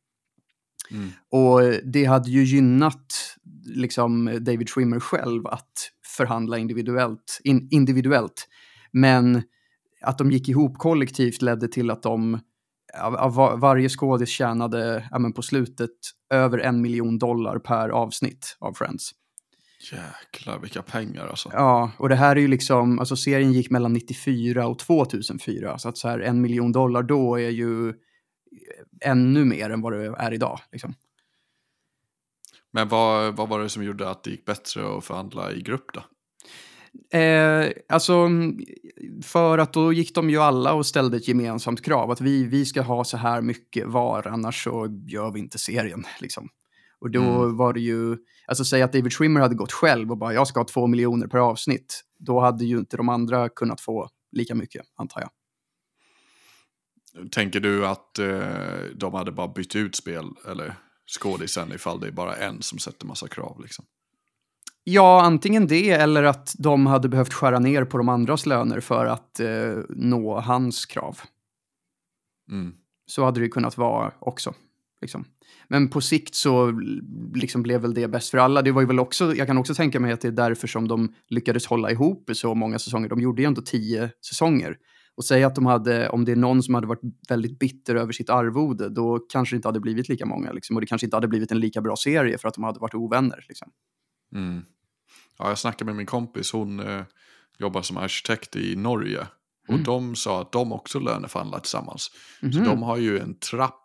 Mm. 0.91 1.11
Och 1.31 1.61
det 1.93 2.05
hade 2.05 2.31
ju 2.31 2.45
gynnat 2.45 3.37
liksom 3.65 4.39
David 4.41 4.69
Schwimmer 4.69 5.01
själv 5.01 5.47
att 5.47 5.91
förhandla 6.17 6.59
individuellt, 6.59 7.41
in, 7.45 7.69
individuellt. 7.71 8.49
Men 8.93 9.43
att 10.01 10.19
de 10.19 10.31
gick 10.31 10.49
ihop 10.49 10.79
kollektivt 10.79 11.43
ledde 11.43 11.69
till 11.69 11.91
att 11.91 12.03
de 12.03 12.41
av, 13.01 13.17
av 13.17 13.35
var- 13.35 13.57
varje 13.57 13.89
skådis 13.89 14.29
tjänade 14.29 15.09
ja, 15.11 15.19
men 15.19 15.33
på 15.33 15.43
slutet 15.43 15.91
över 16.31 16.59
en 16.59 16.81
miljon 16.81 17.19
dollar 17.19 17.59
per 17.59 17.89
avsnitt 17.89 18.57
av 18.61 18.73
Friends. 18.73 19.11
Jäklar 19.93 20.59
vilka 20.59 20.83
pengar 20.83 21.27
alltså. 21.27 21.51
Ja, 21.53 21.91
och 21.99 22.09
det 22.09 22.15
här 22.15 22.37
är 22.37 22.41
ju 22.41 22.49
liksom, 22.49 22.99
alltså 22.99 23.17
serien 23.17 23.53
gick 23.53 23.71
mellan 23.71 23.93
94 23.93 24.67
och 24.67 24.79
2004, 24.79 25.79
så 25.79 25.89
att 25.89 25.99
så 25.99 26.09
här 26.09 26.19
en 26.19 26.41
miljon 26.41 26.73
dollar 26.73 27.03
då 27.03 27.41
är 27.41 27.51
ju 27.51 27.95
ännu 29.01 29.45
mer 29.45 29.71
än 29.71 29.81
vad 29.81 29.93
det 29.93 30.15
är 30.19 30.33
idag. 30.35 30.61
Liksom. 30.73 30.95
Men 32.73 32.89
vad, 32.89 33.37
vad 33.37 33.49
var 33.49 33.61
det 33.61 33.69
som 33.69 33.85
gjorde 33.85 34.11
att 34.11 34.25
det 34.25 34.31
gick 34.31 34.45
bättre 34.45 34.97
att 34.97 35.05
förhandla 35.05 35.53
i 35.53 35.63
grupp 35.63 35.87
då? 35.95 36.05
Eh, 37.11 37.71
alltså, 37.89 38.29
för 39.23 39.59
att 39.59 39.73
då 39.73 39.93
gick 39.93 40.15
de 40.15 40.31
ju 40.31 40.39
alla 40.39 40.73
och 40.75 40.87
ställde 40.87 41.17
ett 41.17 41.29
gemensamt 41.29 41.85
krav 41.85 42.11
att 42.11 42.21
vi, 42.21 42.45
vi 42.45 42.65
ska 42.65 42.83
ha 42.83 43.05
så 43.05 43.17
här 43.17 43.41
mycket 43.43 43.87
var, 43.89 44.27
annars 44.27 44.65
så 44.65 45.03
gör 45.07 45.31
vi 45.31 45.41
inte 45.41 45.59
serien. 45.59 46.05
Liksom. 46.21 46.49
Och 46.99 47.11
då 47.11 47.23
Mm. 47.23 47.57
var 47.57 47.73
det 47.73 47.81
ju, 47.81 48.17
alltså 48.47 48.65
säg 48.65 48.83
att 48.83 48.93
David 48.93 49.13
Schwimmer 49.13 49.41
hade 49.41 49.55
gått 49.55 49.73
själv 49.73 50.11
och 50.11 50.19
bara 50.19 50.35
jag 50.35 50.47
ska 50.49 50.61
ha 50.61 50.65
två 50.65 50.87
miljoner 50.87 51.27
per 51.27 51.39
avsnitt. 51.39 52.03
Då 52.19 52.41
hade 52.41 52.65
ju 52.65 52.79
inte 52.79 52.97
de 52.97 53.09
andra 53.09 53.49
kunnat 53.49 53.81
få 53.81 54.09
lika 54.33 54.55
mycket, 54.55 54.83
antar 54.97 55.21
jag. 55.21 55.31
Tänker 57.31 57.61
du 57.61 57.87
att 57.87 58.19
eh, 58.19 58.41
de 58.95 59.15
hade 59.15 59.33
bara 59.33 59.49
bytt 59.49 59.77
ut 59.77 59.97
spel 59.97 60.25
eller 60.51 60.75
skådisen 61.21 61.73
ifall 61.73 62.01
det 62.01 62.07
är 62.07 62.13
bara 62.13 62.37
en 62.37 62.63
som 62.63 62.79
sätter 62.79 63.07
massa 63.07 63.29
krav 63.29 63.61
liksom? 63.63 63.85
Ja, 64.85 65.23
antingen 65.23 65.67
det 65.67 65.91
eller 65.91 66.23
att 66.23 66.55
de 66.59 66.87
hade 66.87 67.09
behövt 67.09 67.33
skära 67.33 67.59
ner 67.59 67.85
på 67.85 67.99
de 67.99 68.09
andras 68.09 68.47
löner 68.47 68.81
för 68.81 69.07
att 69.07 69.41
eh, 69.41 69.77
nå 69.89 70.41
hans 70.41 70.87
krav. 70.87 71.21
Mm. 72.51 72.75
Så 73.07 73.25
hade 73.25 73.41
det 73.41 73.49
kunnat 73.49 73.79
vara 73.79 74.13
också. 74.19 74.55
Liksom. 75.01 75.25
Men 75.69 75.89
på 75.89 76.01
sikt 76.01 76.35
så 76.35 76.81
liksom 77.35 77.63
blev 77.63 77.81
väl 77.81 77.95
det 77.95 78.09
bäst 78.09 78.31
för 78.31 78.39
alla. 78.39 78.63
Det 78.63 78.73
var 78.73 78.81
ju 78.81 78.87
väl 78.87 79.01
också, 79.01 79.35
jag 79.35 79.47
kan 79.47 79.59
också 79.59 79.75
tänka 79.75 80.01
mig 80.01 80.13
att 80.13 80.21
det 80.21 80.29
är 80.29 80.33
därför 80.33 80.69
som 80.69 80.89
de 80.89 81.15
lyckades 81.29 81.67
hålla 81.67 81.91
ihop 81.91 82.31
i 82.31 82.35
så 82.35 82.55
många 82.55 82.79
säsonger. 82.79 83.09
De 83.09 83.21
gjorde 83.21 83.43
ju 83.43 83.47
ändå 83.47 83.63
tio 83.63 84.11
säsonger. 84.29 84.77
Och 85.17 85.25
säga 85.25 85.47
att 85.47 85.55
de 85.55 85.67
hade, 85.67 86.09
om 86.09 86.25
det 86.25 86.33
är 86.33 86.37
någon 86.37 86.63
som 86.63 86.75
hade 86.75 86.87
varit 86.87 87.01
väldigt 87.29 87.59
bitter 87.59 87.95
över 87.95 88.13
sitt 88.13 88.31
arvode, 88.31 88.89
då 88.89 89.19
kanske 89.19 89.55
det 89.55 89.57
inte 89.57 89.69
hade 89.69 89.81
blivit 89.81 90.09
lika 90.09 90.27
många. 90.27 90.53
Liksom. 90.53 90.77
Och 90.77 90.81
det 90.81 90.87
kanske 90.87 91.07
inte 91.07 91.17
hade 91.17 91.29
blivit 91.29 91.53
en 91.53 91.61
lika 91.61 91.81
bra 91.81 91.97
serie 91.97 92.39
för 92.39 92.49
att 92.49 92.55
de 92.55 92.65
hade 92.65 92.81
varit 92.81 92.95
ovänner. 92.95 93.45
Liksom. 93.49 93.71
Mm. 94.35 94.63
Ja, 95.39 95.49
jag 95.49 95.59
snackade 95.59 95.85
med 95.85 95.97
min 95.97 96.07
kompis, 96.07 96.53
hon 96.53 96.81
eh, 96.81 97.03
jobbar 97.59 97.83
som 97.83 97.97
arkitekt 97.97 98.57
i 98.57 98.77
Norge. 98.77 99.27
Och 99.69 99.75
Mm. 99.75 99.85
de 99.85 100.17
sa 100.17 100.41
att 100.41 100.53
de 100.53 100.73
också 100.73 100.99
löneförhandlar 101.01 101.61
tillsammans. 101.61 102.11
Så 102.41 102.47
Mhm. 102.47 102.65
de 102.65 102.83
har 102.83 102.97
ju 102.97 103.19
en 103.19 103.39
trapp. 103.39 103.81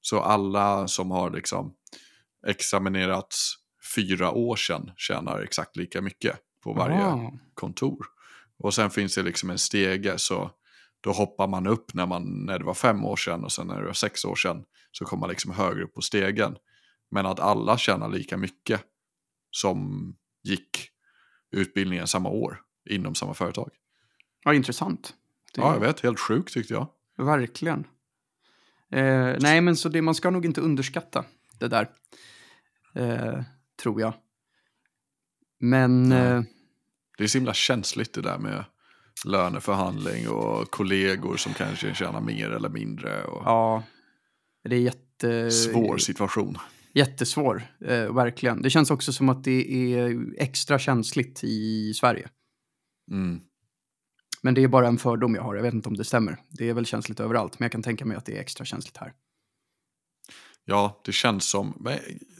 Så 0.00 0.20
alla 0.20 0.88
som 0.88 1.10
har 1.10 1.30
liksom 1.30 1.74
examinerats 2.46 3.54
fyra 3.96 4.30
år 4.30 4.56
sedan 4.56 4.90
tjänar 4.96 5.40
exakt 5.40 5.76
lika 5.76 6.02
mycket 6.02 6.36
på 6.64 6.72
varje 6.72 7.04
Ah. 7.06 7.32
kontor. 7.54 8.06
Och 8.58 8.74
sen 8.74 8.90
finns 8.90 9.14
det 9.14 9.22
liksom 9.22 9.50
en 9.50 9.58
stege 9.58 10.18
så 10.18 10.50
då 11.00 11.12
hoppar 11.12 11.48
man 11.48 11.66
upp 11.66 11.94
när, 11.94 12.06
man, 12.06 12.46
när 12.46 12.58
det 12.58 12.64
var 12.64 12.74
fem 12.74 13.04
år 13.04 13.16
sedan 13.16 13.44
och 13.44 13.52
sen 13.52 13.66
när 13.66 13.80
det 13.80 13.86
var 13.86 13.92
sex 13.92 14.24
år 14.24 14.36
sedan 14.36 14.64
så 14.92 15.04
kommer 15.04 15.20
man 15.20 15.30
liksom 15.30 15.50
högre 15.52 15.84
upp 15.84 15.94
på 15.94 16.00
stegen. 16.00 16.56
Men 17.10 17.26
att 17.26 17.40
alla 17.40 17.78
tjänar 17.78 18.08
lika 18.08 18.36
mycket 18.36 18.80
som 19.50 20.14
gick 20.44 20.90
utbildningen 21.50 22.06
samma 22.06 22.28
år 22.28 22.60
inom 22.90 23.14
samma 23.14 23.34
företag. 23.34 23.70
Ja, 24.44 24.54
intressant. 24.54 25.14
Det- 25.54 25.60
Ja, 25.60 25.72
jag 25.72 25.80
vet, 25.80 26.00
helt 26.00 26.20
sjukt 26.20 26.52
tyckte 26.54 26.74
jag. 26.74 26.88
Verkligen. 27.16 27.84
Eh, 28.92 29.36
nej, 29.40 29.60
men 29.60 29.76
så 29.76 29.88
det, 29.88 30.02
man 30.02 30.14
ska 30.14 30.30
nog 30.30 30.44
inte 30.44 30.60
underskatta 30.60 31.24
det 31.58 31.68
där. 31.68 31.90
Eh, 32.94 33.42
tror 33.82 34.00
jag. 34.00 34.12
Men 35.58 36.12
eh, 36.12 36.42
Det 37.18 37.24
är 37.24 37.28
så 37.28 37.38
himla 37.38 37.54
känsligt 37.54 38.12
det 38.12 38.22
där 38.22 38.38
med 38.38 38.64
löneförhandling 39.24 40.28
och 40.28 40.70
kollegor 40.70 41.36
som 41.36 41.54
kanske 41.54 41.94
tjänar 41.94 42.20
mer 42.20 42.50
eller 42.50 42.68
mindre. 42.68 43.24
Och 43.24 43.42
ja, 43.44 43.82
det 44.64 44.76
är 44.76 44.80
jätte, 44.80 45.50
Svår 45.50 45.98
situation. 45.98 46.58
Jättesvår. 46.94 47.62
Eh, 47.80 48.14
verkligen. 48.14 48.62
Det 48.62 48.70
känns 48.70 48.90
också 48.90 49.12
som 49.12 49.28
att 49.28 49.44
det 49.44 49.94
är 49.94 50.24
extra 50.38 50.78
känsligt 50.78 51.44
i 51.44 51.94
Sverige. 51.94 52.28
Mm. 53.10 53.40
Men 54.42 54.54
det 54.54 54.62
är 54.62 54.68
bara 54.68 54.88
en 54.88 54.98
fördom 54.98 55.34
jag 55.34 55.42
har. 55.42 55.54
Jag 55.54 55.62
vet 55.62 55.74
inte 55.74 55.88
om 55.88 55.96
det 55.96 56.04
stämmer. 56.04 56.36
Det 56.48 56.68
är 56.68 56.74
väl 56.74 56.86
känsligt 56.86 57.20
överallt, 57.20 57.58
men 57.58 57.64
jag 57.64 57.72
kan 57.72 57.82
tänka 57.82 58.04
mig 58.04 58.16
att 58.16 58.24
det 58.24 58.36
är 58.36 58.40
extra 58.40 58.64
känsligt 58.64 58.96
här. 58.96 59.12
Ja, 60.64 61.00
det 61.04 61.12
känns 61.12 61.48
som, 61.48 61.76
men 61.80 61.98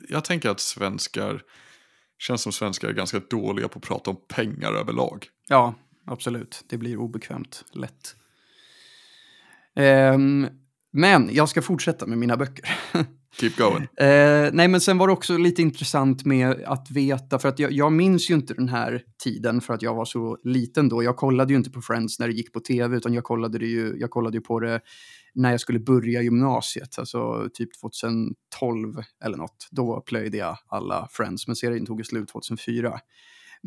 jag 0.08 0.24
tänker 0.24 0.50
att 0.50 0.60
svenskar, 0.60 1.42
känns 2.18 2.42
som 2.42 2.52
svenskar 2.52 2.88
är 2.88 2.92
ganska 2.92 3.18
dåliga 3.18 3.68
på 3.68 3.78
att 3.78 3.84
prata 3.84 4.10
om 4.10 4.16
pengar 4.28 4.72
överlag. 4.72 5.26
Ja, 5.48 5.74
absolut. 6.06 6.64
Det 6.68 6.78
blir 6.78 6.96
obekvämt 6.96 7.64
lätt. 7.72 8.16
Ehm, 9.76 10.46
men 10.92 11.34
jag 11.34 11.48
ska 11.48 11.62
fortsätta 11.62 12.06
med 12.06 12.18
mina 12.18 12.36
böcker. 12.36 12.78
Keep 13.40 13.52
going. 13.56 13.82
Eh, 13.82 14.50
nej, 14.52 14.68
men 14.68 14.80
sen 14.80 14.98
var 14.98 15.06
det 15.06 15.12
också 15.12 15.36
lite 15.36 15.62
intressant 15.62 16.24
med 16.24 16.64
att 16.66 16.90
veta, 16.90 17.38
för 17.38 17.48
att 17.48 17.58
jag, 17.58 17.72
jag 17.72 17.92
minns 17.92 18.30
ju 18.30 18.34
inte 18.34 18.54
den 18.54 18.68
här 18.68 19.02
tiden 19.24 19.60
för 19.60 19.74
att 19.74 19.82
jag 19.82 19.94
var 19.94 20.04
så 20.04 20.38
liten 20.44 20.88
då. 20.88 21.02
Jag 21.02 21.16
kollade 21.16 21.52
ju 21.52 21.56
inte 21.56 21.70
på 21.70 21.82
Friends 21.82 22.18
när 22.18 22.28
det 22.28 22.34
gick 22.34 22.52
på 22.52 22.60
tv, 22.60 22.96
utan 22.96 23.14
jag 23.14 23.24
kollade, 23.24 23.58
det 23.58 23.66
ju, 23.66 23.96
jag 23.98 24.10
kollade 24.10 24.36
ju 24.36 24.40
på 24.40 24.60
det 24.60 24.80
när 25.34 25.50
jag 25.50 25.60
skulle 25.60 25.78
börja 25.78 26.22
gymnasiet, 26.22 26.98
alltså 26.98 27.48
typ 27.54 27.80
2012 27.80 29.02
eller 29.24 29.36
något. 29.36 29.68
Då 29.70 30.00
plöjde 30.00 30.36
jag 30.36 30.58
alla 30.66 31.08
Friends, 31.10 31.46
men 31.46 31.56
serien 31.56 31.86
tog 31.86 32.00
ju 32.00 32.04
slut 32.04 32.28
2004. 32.28 33.00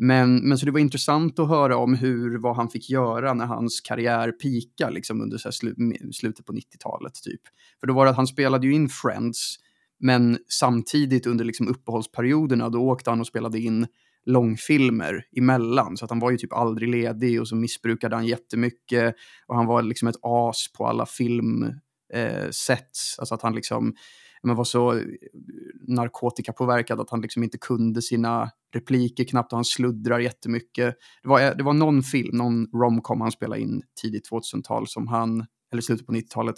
Men, 0.00 0.48
men 0.48 0.58
så 0.58 0.66
det 0.66 0.72
var 0.72 0.80
intressant 0.80 1.38
att 1.38 1.48
höra 1.48 1.76
om 1.76 1.94
hur, 1.94 2.38
vad 2.38 2.56
han 2.56 2.68
fick 2.68 2.90
göra 2.90 3.34
när 3.34 3.46
hans 3.46 3.80
karriär 3.80 4.32
pikade 4.32 4.92
liksom 4.92 5.20
under 5.20 5.38
så 5.38 5.52
slu, 5.52 5.74
slutet 6.12 6.46
på 6.46 6.52
90-talet. 6.52 7.14
Typ. 7.14 7.40
För 7.80 7.86
då 7.86 7.94
var 7.94 8.04
det 8.04 8.10
att 8.10 8.16
han 8.16 8.26
spelade 8.26 8.66
ju 8.66 8.72
in 8.72 8.88
Friends, 8.88 9.56
men 10.00 10.38
samtidigt 10.48 11.26
under 11.26 11.44
liksom 11.44 11.68
uppehållsperioderna 11.68 12.68
då 12.68 12.80
åkte 12.80 13.10
han 13.10 13.20
och 13.20 13.26
spelade 13.26 13.60
in 13.60 13.86
långfilmer 14.26 15.24
emellan. 15.36 15.96
Så 15.96 16.04
att 16.04 16.10
han 16.10 16.20
var 16.20 16.30
ju 16.30 16.36
typ 16.36 16.52
aldrig 16.52 16.88
ledig 16.88 17.40
och 17.40 17.48
så 17.48 17.56
missbrukade 17.56 18.16
han 18.16 18.26
jättemycket. 18.26 19.14
Och 19.46 19.56
han 19.56 19.66
var 19.66 19.82
liksom 19.82 20.08
ett 20.08 20.18
as 20.22 20.72
på 20.78 20.86
alla 20.86 21.06
filmsets. 21.06 21.78
Eh, 22.14 23.20
alltså 23.20 23.34
att 23.34 23.42
han 23.42 23.54
liksom 23.54 23.94
men 24.42 24.56
var 24.56 24.64
så 24.64 24.92
eh, 24.92 25.04
narkotikapåverkad 25.86 27.00
att 27.00 27.10
han 27.10 27.20
liksom 27.20 27.42
inte 27.42 27.58
kunde 27.58 28.02
sina 28.02 28.50
repliker 28.74 29.24
knappt 29.24 29.52
och 29.52 29.56
han 29.56 29.64
sluddrar 29.64 30.18
jättemycket. 30.18 30.94
Det 31.22 31.28
var, 31.28 31.54
det 31.54 31.62
var 31.62 31.72
någon 31.72 32.02
film, 32.02 32.36
någon 32.36 32.66
romcom 32.66 33.20
han 33.20 33.32
spelade 33.32 33.60
in 33.60 33.82
tidigt 34.02 34.30
2000-tal 34.30 34.88
som 34.88 35.08
han, 35.08 35.46
eller 35.72 35.82
slutet 35.82 36.06
på 36.06 36.12
90-talet, 36.12 36.56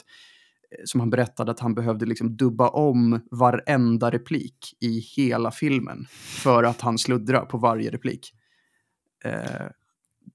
eh, 0.78 0.82
som 0.84 1.00
han 1.00 1.10
berättade 1.10 1.50
att 1.50 1.60
han 1.60 1.74
behövde 1.74 2.06
liksom 2.06 2.36
dubba 2.36 2.68
om 2.68 3.20
varenda 3.30 4.10
replik 4.10 4.76
i 4.80 4.98
hela 5.16 5.50
filmen 5.50 6.06
för 6.42 6.64
att 6.64 6.80
han 6.80 6.98
sluddrar 6.98 7.44
på 7.44 7.58
varje 7.58 7.90
replik. 7.90 8.32
Eh, 9.24 9.66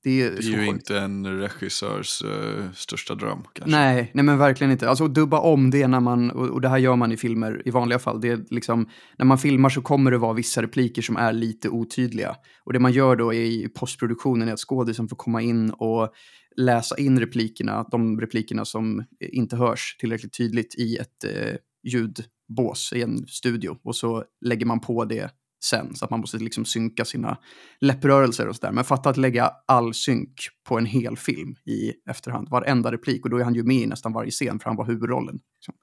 det 0.04 0.22
är, 0.22 0.32
det 0.32 0.38
är 0.38 0.62
ju 0.62 0.68
inte 0.68 1.00
en 1.00 1.40
regissörs 1.40 2.24
uh, 2.24 2.72
största 2.74 3.16
dröm. 3.16 3.44
Kanske. 3.54 3.78
Nej, 3.78 4.12
nej, 4.14 4.24
men 4.24 4.38
verkligen 4.38 4.72
inte. 4.72 4.90
Alltså 4.90 5.08
dubba 5.08 5.40
om 5.40 5.72
det 5.72 5.88
när 5.88 6.00
man, 6.00 6.32
och, 6.32 6.50
och 6.50 6.62
det 6.62 6.70
här 6.70 6.78
gör 6.78 6.96
man 6.96 7.12
i 7.12 7.18
filmer 7.18 7.62
i 7.66 7.72
vanliga 7.72 8.00
fall. 8.00 8.22
Det 8.22 8.30
är 8.30 8.46
liksom, 8.50 8.90
när 9.18 9.26
man 9.26 9.38
filmar 9.38 9.70
så 9.70 9.82
kommer 9.82 10.12
det 10.12 10.18
vara 10.18 10.34
vissa 10.34 10.62
repliker 10.62 11.02
som 11.02 11.18
är 11.18 11.34
lite 11.34 11.70
otydliga. 11.70 12.36
Och 12.64 12.74
det 12.74 12.80
man 12.80 12.92
gör 12.92 13.16
då 13.16 13.34
i 13.34 13.70
postproduktionen 13.76 14.48
är 14.48 14.54
att 14.54 14.60
skådisen 14.60 15.08
får 15.08 15.16
komma 15.16 15.42
in 15.42 15.70
och 15.70 16.14
läsa 16.56 16.98
in 16.98 17.20
replikerna, 17.20 17.88
de 17.92 18.22
replikerna 18.22 18.66
som 18.66 19.04
inte 19.20 19.56
hörs 19.56 19.96
tillräckligt 20.00 20.38
tydligt 20.38 20.76
i 20.76 20.98
ett 20.98 21.24
eh, 21.24 21.56
ljudbås 21.84 22.94
i 22.96 23.02
en 23.02 23.28
studio. 23.28 23.78
Och 23.84 23.96
så 23.96 24.24
lägger 24.46 24.66
man 24.66 24.80
på 24.80 25.06
det 25.06 25.32
sen. 25.66 25.96
Så 25.96 26.06
att 26.06 26.12
man 26.12 26.20
måste 26.20 26.38
liksom 26.38 26.66
synka 26.66 27.06
sina 27.06 27.38
läpprörelser 27.80 28.48
och 28.48 28.56
sådär. 28.56 28.72
Men 28.72 28.84
fatta 28.84 29.10
att 29.10 29.18
lägga 29.18 29.52
all 29.66 29.94
synk 29.94 30.34
på 30.68 30.78
en 30.78 30.86
hel 30.86 31.18
film 31.18 31.56
i 31.66 31.94
efterhand. 32.10 32.50
Varenda 32.50 32.92
replik. 32.92 33.24
Och 33.24 33.30
då 33.30 33.38
är 33.38 33.44
han 33.44 33.56
ju 33.56 33.64
med 33.64 33.76
i 33.76 33.86
nästan 33.86 34.14
varje 34.14 34.32
scen 34.32 34.60
för 34.60 34.70
han 34.70 34.78
var 34.78 34.86
huvudrollen. 34.86 35.40
Liksom. 35.56 35.74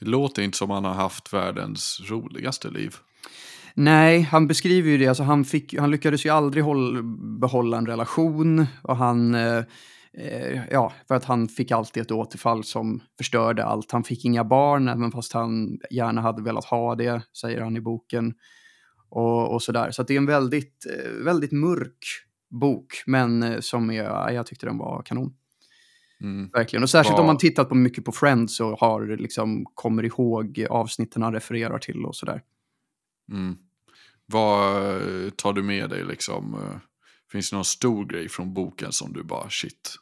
Det 0.00 0.06
låter 0.06 0.42
inte 0.42 0.58
som 0.58 0.70
han 0.70 0.84
har 0.84 0.94
haft 0.94 1.32
världens 1.32 2.00
roligaste 2.10 2.70
liv. 2.70 2.96
Nej, 3.74 4.20
han 4.20 4.46
beskriver 4.46 4.90
ju 4.90 4.98
det. 4.98 5.06
Alltså 5.06 5.22
han, 5.22 5.44
fick, 5.44 5.78
han 5.78 5.90
lyckades 5.90 6.26
ju 6.26 6.30
aldrig 6.30 6.64
håll, 6.64 7.02
behålla 7.40 7.78
en 7.78 7.86
relation. 7.86 8.66
Och 8.82 8.96
han... 8.96 9.34
Eh, 9.34 9.64
ja, 10.70 10.92
för 11.08 11.14
att 11.14 11.24
han 11.24 11.48
fick 11.48 11.70
alltid 11.70 12.02
ett 12.02 12.10
återfall 12.10 12.64
som 12.64 13.00
förstörde 13.18 13.64
allt. 13.64 13.92
Han 13.92 14.04
fick 14.04 14.24
inga 14.24 14.44
barn, 14.44 14.88
även 14.88 15.12
fast 15.12 15.32
han 15.32 15.78
gärna 15.90 16.20
hade 16.20 16.42
velat 16.42 16.64
ha 16.64 16.94
det, 16.94 17.22
säger 17.40 17.60
han 17.60 17.76
i 17.76 17.80
boken. 17.80 18.34
Och, 19.10 19.54
och 19.54 19.62
sådär. 19.62 19.90
Så 19.90 20.02
det 20.02 20.14
är 20.14 20.18
en 20.18 20.26
väldigt, 20.26 20.86
eh, 20.86 21.24
väldigt 21.24 21.52
mörk 21.52 21.98
bok, 22.50 23.02
men 23.06 23.42
eh, 23.42 23.60
som 23.60 23.94
jag, 23.94 24.34
jag 24.34 24.46
tyckte 24.46 24.66
den 24.66 24.78
var 24.78 25.02
kanon. 25.02 25.34
Mm. 26.20 26.50
Verkligen. 26.52 26.82
Och 26.82 26.90
särskilt 26.90 27.12
Var... 27.12 27.20
om 27.20 27.26
man 27.26 27.38
tittat 27.38 27.68
på 27.68 27.74
mycket 27.74 28.04
på 28.04 28.12
Friends 28.12 28.60
och 28.60 28.78
har, 28.78 29.16
liksom, 29.16 29.64
kommer 29.74 30.04
ihåg 30.04 30.66
avsnitten 30.70 31.22
han 31.22 31.32
refererar 31.32 31.78
till 31.78 32.04
och 32.04 32.16
sådär. 32.16 32.42
Mm. 33.32 33.56
Vad 34.26 35.02
tar 35.36 35.52
du 35.52 35.62
med 35.62 35.90
dig 35.90 36.04
liksom? 36.04 36.56
Finns 37.32 37.50
det 37.50 37.56
någon 37.56 37.64
stor 37.64 38.06
grej 38.06 38.28
från 38.28 38.54
boken 38.54 38.92
som 38.92 39.12
du 39.12 39.22
bara 39.22 39.50
shit, 39.50 39.98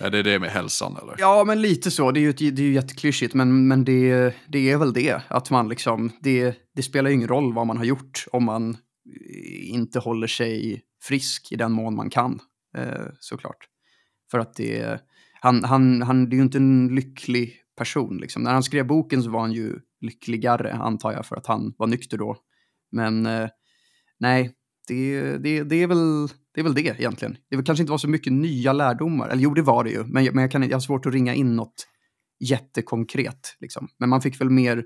är 0.00 0.10
det 0.10 0.22
det 0.22 0.38
med 0.38 0.50
hälsan 0.50 0.96
eller? 1.02 1.14
Ja, 1.18 1.44
men 1.44 1.62
lite 1.62 1.90
så. 1.90 2.10
Det 2.10 2.20
är 2.20 2.22
ju, 2.22 2.32
det 2.32 2.62
är 2.62 2.66
ju 2.66 2.72
jätteklyschigt, 2.72 3.34
men, 3.34 3.68
men 3.68 3.84
det, 3.84 4.34
det 4.48 4.70
är 4.70 4.76
väl 4.76 4.92
det. 4.92 5.22
Att 5.28 5.50
man 5.50 5.68
liksom, 5.68 6.12
det, 6.20 6.56
det 6.74 6.82
spelar 6.82 7.10
ju 7.10 7.16
ingen 7.16 7.28
roll 7.28 7.54
vad 7.54 7.66
man 7.66 7.76
har 7.76 7.84
gjort 7.84 8.26
om 8.32 8.44
man 8.44 8.76
inte 9.60 9.98
håller 9.98 10.26
sig 10.26 10.82
frisk 11.02 11.52
i 11.52 11.56
den 11.56 11.72
mån 11.72 11.96
man 11.96 12.10
kan, 12.10 12.40
eh, 12.76 13.06
såklart. 13.20 13.68
För 14.30 14.38
att 14.38 14.54
det, 14.54 15.00
han, 15.40 15.64
han, 15.64 16.02
han 16.02 16.28
det 16.28 16.34
är 16.34 16.38
ju 16.38 16.42
inte 16.42 16.58
en 16.58 16.94
lycklig 16.94 17.54
person. 17.76 18.18
Liksom. 18.18 18.42
När 18.42 18.52
han 18.52 18.62
skrev 18.62 18.86
boken 18.86 19.22
så 19.22 19.30
var 19.30 19.40
han 19.40 19.52
ju 19.52 19.80
lyckligare, 20.00 20.72
antar 20.72 21.12
jag, 21.12 21.26
för 21.26 21.36
att 21.36 21.46
han 21.46 21.74
var 21.78 21.86
nykter 21.86 22.18
då. 22.18 22.36
Men 22.92 23.26
eh, 23.26 23.48
nej, 24.18 24.54
det, 24.88 25.36
det, 25.38 25.62
det, 25.62 25.82
är 25.82 25.86
väl, 25.86 26.28
det 26.58 26.62
är 26.62 26.64
väl 26.64 26.74
det 26.74 27.00
egentligen. 27.00 27.36
Det 27.50 27.56
var 27.56 27.62
kanske 27.62 27.82
inte 27.82 27.90
var 27.90 27.98
så 27.98 28.08
mycket 28.08 28.32
nya 28.32 28.72
lärdomar. 28.72 29.28
Eller 29.28 29.42
jo, 29.42 29.54
det 29.54 29.62
var 29.62 29.84
det 29.84 29.90
ju. 29.90 30.04
Men, 30.04 30.24
men 30.24 30.38
jag, 30.38 30.50
kan, 30.50 30.62
jag 30.62 30.76
har 30.76 30.80
svårt 30.80 31.06
att 31.06 31.12
ringa 31.12 31.34
in 31.34 31.56
något 31.56 31.86
jättekonkret. 32.40 33.56
Liksom. 33.60 33.88
Men 33.98 34.08
man 34.08 34.22
fick 34.22 34.40
väl 34.40 34.50
mer 34.50 34.84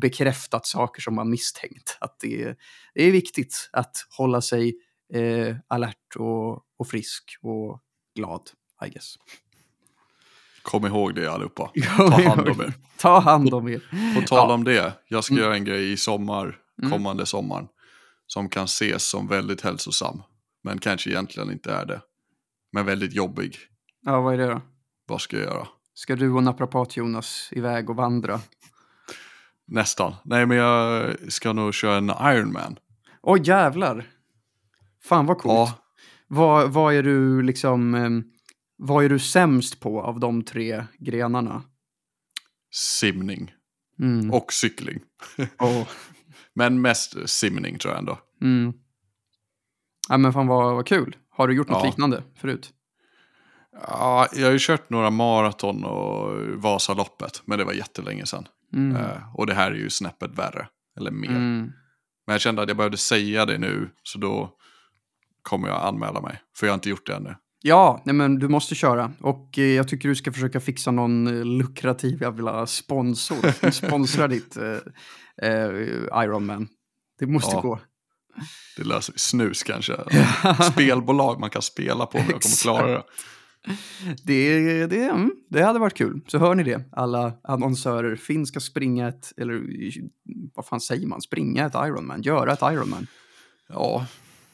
bekräftat 0.00 0.66
saker 0.66 1.02
som 1.02 1.14
man 1.14 1.30
misstänkt. 1.30 1.98
Att 2.00 2.16
det, 2.20 2.56
det 2.94 3.04
är 3.04 3.12
viktigt 3.12 3.70
att 3.72 3.96
hålla 4.18 4.40
sig 4.40 4.74
eh, 5.14 5.56
alert 5.68 6.16
och, 6.16 6.52
och 6.78 6.88
frisk 6.88 7.24
och 7.42 7.80
glad, 8.14 8.42
I 8.86 8.90
guess. 8.90 9.14
Kom 10.62 10.86
ihåg 10.86 11.14
det 11.14 11.32
allihopa. 11.32 11.70
Ta 11.96 12.22
hand 12.22 12.48
om 12.48 12.60
er. 12.60 12.74
Ta 12.96 13.20
hand 13.20 13.54
om 13.54 13.68
er. 13.68 14.14
På 14.14 14.26
tal 14.26 14.48
ja. 14.48 14.54
om 14.54 14.64
det, 14.64 14.92
jag 15.08 15.24
ska 15.24 15.34
mm. 15.34 15.44
göra 15.44 15.54
en 15.54 15.64
grej 15.64 15.92
i 15.92 15.96
sommar, 15.96 16.58
mm. 16.82 16.90
kommande 16.90 17.20
mm. 17.20 17.26
sommaren 17.26 17.66
som 18.26 18.48
kan 18.48 18.64
ses 18.64 19.08
som 19.08 19.28
väldigt 19.28 19.60
hälsosam. 19.60 20.22
Men 20.62 20.78
kanske 20.78 21.10
egentligen 21.10 21.50
inte 21.50 21.72
är 21.72 21.86
det. 21.86 22.00
Men 22.72 22.86
väldigt 22.86 23.12
jobbig. 23.12 23.56
Ja, 24.06 24.20
vad 24.20 24.34
är 24.34 24.38
det 24.38 24.46
då? 24.46 24.62
Vad 25.06 25.20
ska 25.20 25.36
jag 25.36 25.44
göra? 25.44 25.68
Ska 25.94 26.16
du 26.16 26.32
och 26.32 26.42
naprapat-Jonas 26.42 27.48
iväg 27.52 27.90
och 27.90 27.96
vandra? 27.96 28.40
Nästan. 29.66 30.14
Nej, 30.24 30.46
men 30.46 30.56
jag 30.56 31.14
ska 31.32 31.52
nog 31.52 31.74
köra 31.74 31.96
en 31.96 32.36
Ironman. 32.36 32.78
Åh 33.22 33.34
oh, 33.34 33.46
jävlar! 33.46 34.06
Fan 35.02 35.26
vad 35.26 35.38
coolt. 35.38 35.54
Ja. 35.54 35.74
Vad, 36.26 36.72
vad 36.72 36.94
är 36.94 37.02
du 37.02 37.42
liksom... 37.42 37.94
Ehm, 37.94 38.24
vad 38.76 39.04
är 39.04 39.08
du 39.08 39.18
sämst 39.18 39.80
på 39.80 40.02
av 40.02 40.20
de 40.20 40.42
tre 40.42 40.84
grenarna? 40.98 41.62
Simning. 42.72 43.52
Mm. 43.98 44.30
Och 44.30 44.52
cykling. 44.52 45.00
Oh. 45.58 45.88
Men 46.54 46.80
mest 46.80 47.28
simning 47.28 47.78
tror 47.78 47.92
jag 47.92 47.98
ändå. 47.98 48.18
Mm. 48.42 48.72
Ja 50.08 50.16
men 50.16 50.32
fan 50.32 50.46
vad, 50.46 50.74
vad 50.74 50.86
kul. 50.86 51.16
Har 51.30 51.48
du 51.48 51.54
gjort 51.54 51.68
något 51.68 51.82
ja. 51.82 51.86
liknande 51.86 52.22
förut? 52.36 52.70
Ja, 53.88 54.28
jag 54.32 54.46
har 54.46 54.52
ju 54.52 54.58
kört 54.60 54.90
några 54.90 55.10
maraton 55.10 55.84
och 55.84 56.38
Vasaloppet, 56.62 57.42
men 57.44 57.58
det 57.58 57.64
var 57.64 57.72
jättelänge 57.72 58.26
sedan. 58.26 58.48
Mm. 58.72 58.96
Uh, 58.96 59.36
och 59.36 59.46
det 59.46 59.54
här 59.54 59.70
är 59.70 59.76
ju 59.76 59.90
snäppet 59.90 60.38
värre, 60.38 60.68
eller 60.96 61.10
mer. 61.10 61.28
Mm. 61.28 61.72
Men 62.26 62.34
jag 62.34 62.40
kände 62.40 62.62
att 62.62 62.68
jag 62.68 62.76
behövde 62.76 62.96
säga 62.96 63.46
det 63.46 63.58
nu, 63.58 63.90
så 64.02 64.18
då 64.18 64.50
kommer 65.42 65.68
jag 65.68 65.82
anmäla 65.82 66.20
mig. 66.20 66.42
För 66.56 66.66
jag 66.66 66.72
har 66.72 66.74
inte 66.74 66.90
gjort 66.90 67.06
det 67.06 67.14
ännu. 67.14 67.34
Ja, 67.62 68.02
nej 68.04 68.14
men 68.14 68.38
du 68.38 68.48
måste 68.48 68.74
köra. 68.74 69.12
Och 69.20 69.58
eh, 69.58 69.64
jag 69.64 69.88
tycker 69.88 70.08
du 70.08 70.14
ska 70.14 70.32
försöka 70.32 70.60
fixa 70.60 70.90
någon 70.90 71.26
eh, 71.26 71.44
lukrativ 71.44 72.22
jävla 72.22 72.66
sponsor. 72.66 73.70
Sponsra 73.70 74.28
ditt 74.28 74.56
eh, 74.56 74.78
eh, 75.42 75.70
Ironman. 76.24 76.68
Det 77.18 77.26
måste 77.26 77.56
ja. 77.56 77.60
gå. 77.60 77.78
Det 78.76 78.84
löser 78.84 79.12
vi. 79.12 79.18
Snus 79.18 79.62
kanske. 79.62 79.96
Spelbolag 80.72 81.40
man 81.40 81.50
kan 81.50 81.62
spela 81.62 82.06
på 82.06 82.18
om 82.18 82.24
jag 82.30 82.42
kommer 82.42 82.62
klara 82.62 82.92
det. 82.92 83.02
Det, 84.24 84.86
det, 84.86 85.04
mm, 85.04 85.32
det 85.50 85.62
hade 85.62 85.78
varit 85.78 85.94
kul. 85.94 86.20
Så 86.26 86.38
hör 86.38 86.54
ni 86.54 86.62
det, 86.62 86.82
alla 86.92 87.32
annonsörer. 87.42 88.16
Finn 88.16 88.46
ska 88.46 88.60
springa 88.60 89.08
ett, 89.08 89.32
eller 89.36 89.62
vad 90.54 90.66
fan 90.66 90.80
säger 90.80 91.06
man, 91.06 91.20
springa 91.20 91.66
ett 91.66 91.74
Ironman, 91.74 92.22
göra 92.22 92.52
ett 92.52 92.62
Ironman. 92.62 93.06
Ja, 93.68 94.06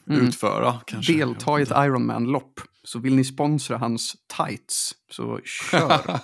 mm. 0.09 0.27
utföra 0.27 0.79
kanske. 0.85 1.13
Delta 1.13 1.59
i 1.59 1.63
ett 1.63 1.71
Ironman-lopp. 1.71 2.61
Så 2.83 2.99
vill 2.99 3.15
ni 3.15 3.23
sponsra 3.23 3.77
hans 3.77 4.15
tights, 4.37 4.95
så 5.11 5.39
kör. 5.43 6.19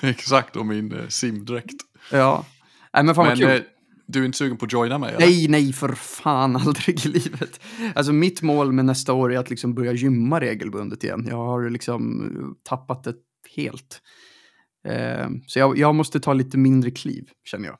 Exakt, 0.02 0.56
och 0.56 0.66
min 0.66 0.92
eh, 0.92 1.08
simdräkt. 1.08 1.76
Ja, 2.10 2.44
Nej, 2.94 3.04
men 3.04 3.14
fan 3.14 3.26
men, 3.26 3.40
vad 3.40 3.48
kul. 3.48 3.64
Eh, 4.12 4.20
du 4.20 4.20
är 4.20 4.24
inte 4.26 4.38
sugen 4.38 4.56
på 4.56 4.64
att 4.64 4.72
joina 4.72 4.98
mig? 4.98 5.14
Eller? 5.14 5.26
Nej, 5.26 5.48
nej, 5.48 5.72
för 5.72 5.92
fan 5.92 6.56
aldrig 6.66 7.06
i 7.06 7.08
livet. 7.08 7.60
Alltså 7.94 8.12
mitt 8.12 8.42
mål 8.42 8.72
med 8.72 8.84
nästa 8.84 9.12
år 9.12 9.32
är 9.32 9.38
att 9.38 9.50
liksom 9.50 9.74
börja 9.74 9.92
gymma 9.92 10.40
regelbundet 10.40 11.04
igen. 11.04 11.26
Jag 11.30 11.36
har 11.36 11.70
liksom 11.70 12.56
tappat 12.68 13.04
det 13.04 13.14
helt. 13.56 14.00
Eh, 14.88 15.28
så 15.46 15.58
jag, 15.58 15.78
jag 15.78 15.94
måste 15.94 16.20
ta 16.20 16.32
lite 16.32 16.58
mindre 16.58 16.90
kliv, 16.90 17.28
känner 17.44 17.68
jag. 17.68 17.76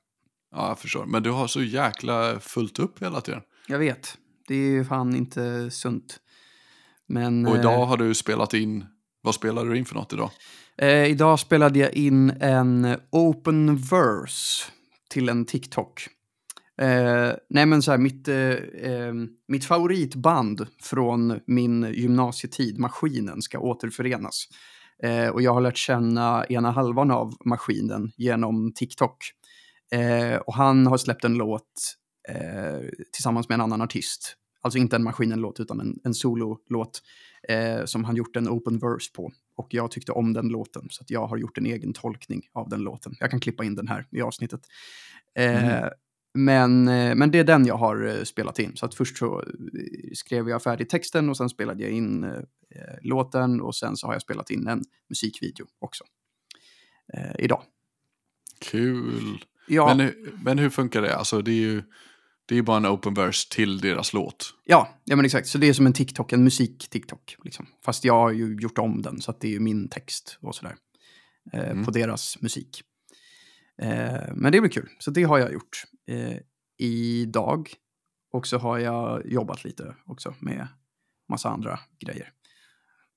Ja, 0.55 0.69
jag 0.69 0.79
förstår. 0.79 1.07
Men 1.07 1.23
du 1.23 1.31
har 1.31 1.47
så 1.47 1.63
jäkla 1.63 2.41
fullt 2.41 2.79
upp 2.79 3.03
hela 3.03 3.21
tiden. 3.21 3.41
Jag 3.69 3.79
vet. 3.79 4.19
Det 4.49 4.55
är 4.55 4.71
ju 4.71 4.85
fan 4.85 5.17
inte 5.17 5.71
sunt. 5.71 6.19
Men, 7.09 7.47
Och 7.47 7.55
eh, 7.55 7.61
idag 7.61 7.87
har 7.87 7.97
du 7.97 8.15
spelat 8.15 8.55
in, 8.55 8.85
vad 9.23 9.35
spelar 9.35 9.65
du 9.65 9.79
in 9.79 9.85
för 9.85 9.95
något 9.95 10.13
idag? 10.13 10.31
Eh, 10.79 11.05
idag 11.05 11.41
spelade 11.41 11.79
jag 11.79 11.95
in 11.95 12.31
en 12.31 12.97
open 13.11 13.77
verse 13.77 14.65
till 15.11 15.29
en 15.29 15.45
TikTok. 15.45 16.09
Eh, 16.83 17.33
nej 17.49 17.67
men 17.67 17.83
så 17.83 17.91
här, 17.91 17.99
mitt, 17.99 18.29
eh, 18.29 18.57
ehm, 18.83 19.29
mitt 19.49 19.65
favoritband 19.65 20.67
från 20.83 21.41
min 21.47 21.93
gymnasietid, 21.95 22.79
Maskinen, 22.79 23.43
ska 23.43 23.59
återförenas. 23.59 24.49
Eh, 25.03 25.29
och 25.29 25.43
jag 25.43 25.55
har 25.55 25.61
lärt 25.61 25.77
känna 25.77 26.47
ena 26.49 26.71
halvan 26.71 27.11
av 27.11 27.35
Maskinen 27.45 28.13
genom 28.17 28.73
TikTok. 28.75 29.17
Eh, 29.93 30.37
och 30.37 30.55
han 30.55 30.87
har 30.87 30.97
släppt 30.99 31.25
en 31.25 31.35
låt 31.35 31.95
eh, 32.29 32.89
tillsammans 33.13 33.49
med 33.49 33.55
en 33.55 33.61
annan 33.61 33.83
artist. 33.83 34.37
Alltså 34.61 34.79
inte 34.79 34.97
en 34.97 35.03
Maskinen-låt 35.05 35.61
utan 35.61 35.81
en, 35.81 36.01
en 36.05 36.15
sololåt 36.15 37.03
eh, 37.49 37.85
som 37.85 38.05
han 38.05 38.17
gjort 38.17 38.37
en 38.37 38.49
open 38.49 38.79
verse 38.79 39.11
på. 39.15 39.33
Och 39.57 39.75
jag 39.75 39.91
tyckte 39.91 40.13
om 40.13 40.33
den 40.33 40.49
låten, 40.49 40.87
så 40.91 41.03
att 41.03 41.11
jag 41.11 41.27
har 41.27 41.37
gjort 41.37 41.59
en 41.59 41.67
egen 41.67 41.93
tolkning 41.93 42.43
av 42.53 42.69
den 42.69 42.81
låten. 42.81 43.15
Jag 43.21 43.31
kan 43.31 43.41
klippa 43.41 43.65
in 43.65 43.75
den 43.75 43.89
här 43.89 44.07
i 44.11 44.21
avsnittet. 44.23 44.61
Eh, 45.35 45.65
Mm 45.65 45.91
men, 46.35 46.89
eh, 46.89 47.15
men 47.15 47.31
det 47.31 47.39
är 47.39 47.45
den 47.45 47.67
jag 47.67 47.77
har 47.77 48.07
eh, 48.07 48.23
spelat 48.25 48.59
in. 48.59 48.77
Så 48.77 48.87
att 48.87 48.95
först 48.95 49.19
så 49.19 49.41
eh, 49.41 49.45
skrev 50.15 50.49
jag 50.49 50.63
färdigt 50.63 50.89
texten 50.91 51.29
och 51.29 51.37
sen 51.37 51.49
spelade 51.49 51.83
jag 51.83 51.93
in 51.93 52.25
eh, 52.25 52.33
låten 53.03 53.61
och 53.61 53.75
sen 53.77 53.97
så 53.97 54.07
har 54.07 54.15
jag 54.15 54.23
spelat 54.23 54.51
in 54.51 54.69
en 54.69 54.85
musikvideo 55.09 55.67
också. 55.79 56.05
Eh, 57.15 57.33
idag. 57.39 57.63
Kul. 58.71 59.45
Ja, 59.69 59.95
Men, 59.95 60.13
men 60.45 60.59
hur 60.59 60.71
funkar 60.71 61.03
det? 61.03 61.17
Alltså 61.17 61.43
det 61.43 61.51
är 61.51 61.55
ju 61.57 61.83
det 62.47 62.59
är 62.59 62.63
bara 62.63 62.77
en 62.77 62.87
open 62.87 63.15
verse 63.15 63.49
till 63.51 63.79
deras 63.81 64.13
låt. 64.13 64.55
ja, 64.65 65.01
ja, 65.05 65.17
men 65.17 65.25
exakt. 65.25 65.49
Så 65.49 65.59
det 65.59 65.69
är 65.69 65.73
som 65.73 65.87
en 65.87 65.93
TikTok, 65.93 66.33
en 66.33 66.45
musik-TikTok. 66.45 67.37
Liksom. 67.45 67.67
Fast 67.85 68.05
jag 68.05 68.15
har 68.15 68.31
ju 68.31 68.57
gjort 68.61 68.79
om 68.79 69.03
den 69.03 69.21
så 69.21 69.31
att 69.31 69.41
det 69.41 69.49
är 69.49 69.53
ju 69.53 69.61
min 69.61 69.89
text 69.89 70.39
och 70.41 70.55
sådär. 70.55 70.77
Eh, 71.53 71.71
Mm. 71.71 71.85
På 71.85 71.91
deras 71.91 72.41
musik. 72.41 72.83
Men 74.35 74.53
det 74.53 74.61
blir 74.61 74.71
kul, 74.71 74.89
så 74.99 75.11
det 75.11 75.23
har 75.23 75.39
jag 75.39 75.53
gjort 75.53 75.85
eh, 76.13 76.37
idag. 76.79 77.73
Och 78.33 78.47
så 78.47 78.59
har 78.59 78.79
jag 78.79 79.27
jobbat 79.27 79.65
lite 79.65 79.97
också 80.07 80.35
med 80.39 80.69
massa 81.29 81.49
andra 81.49 81.81
grejer. 82.01 82.33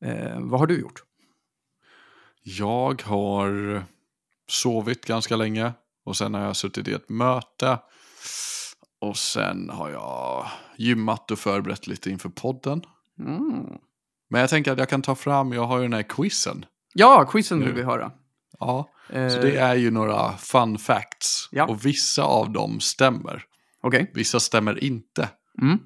Eh, 0.02 0.40
vad 0.40 0.60
har 0.60 0.68
du 0.68 0.80
gjort? 0.80 1.04
Jag 2.42 3.02
har 3.02 3.84
sovit 4.48 5.06
ganska 5.06 5.36
länge 5.36 5.74
och 6.04 6.18
sen 6.18 6.34
har 6.34 6.42
jag 6.42 6.56
suttit 6.56 6.88
i 6.88 6.94
ett 6.94 7.10
möte. 7.10 7.80
Och 9.00 9.18
sen 9.18 9.70
har 9.70 9.90
jag 9.90 10.48
gymmat 10.78 11.32
och 11.32 11.40
förberett 11.40 11.88
lite 11.88 12.10
inför 12.10 12.30
podden. 12.30 12.82
Mm. 13.20 13.66
Men 14.30 14.42
jag 14.42 14.50
tänker 14.50 14.72
att 14.72 14.80
jag 14.80 14.90
kan 14.90 15.02
ta 15.02 15.16
fram, 15.16 15.54
jag 15.54 15.64
har 15.66 15.78
ju 15.78 15.84
den 15.84 15.94
här 15.94 16.04
quizen. 16.04 16.66
Ja, 16.94 17.26
quizen 17.32 17.60
vill 17.60 17.68
Nu. 17.68 17.74
vi 17.74 17.84
höra. 17.84 18.12
Ja, 18.60 18.90
Eh, 19.10 19.30
så 19.30 19.42
det 19.42 19.58
är 19.58 19.76
ju 19.76 19.92
några 19.92 20.38
fun 20.38 20.78
facts. 20.78 21.50
Ja. 21.52 21.66
Och 21.66 21.86
vissa 21.86 22.24
av 22.24 22.52
dem 22.52 22.80
stämmer. 22.80 23.44
Okej. 23.82 24.12
Vissa 24.14 24.40
stämmer 24.40 24.84
inte. 24.84 25.30
Mm. 25.62 25.80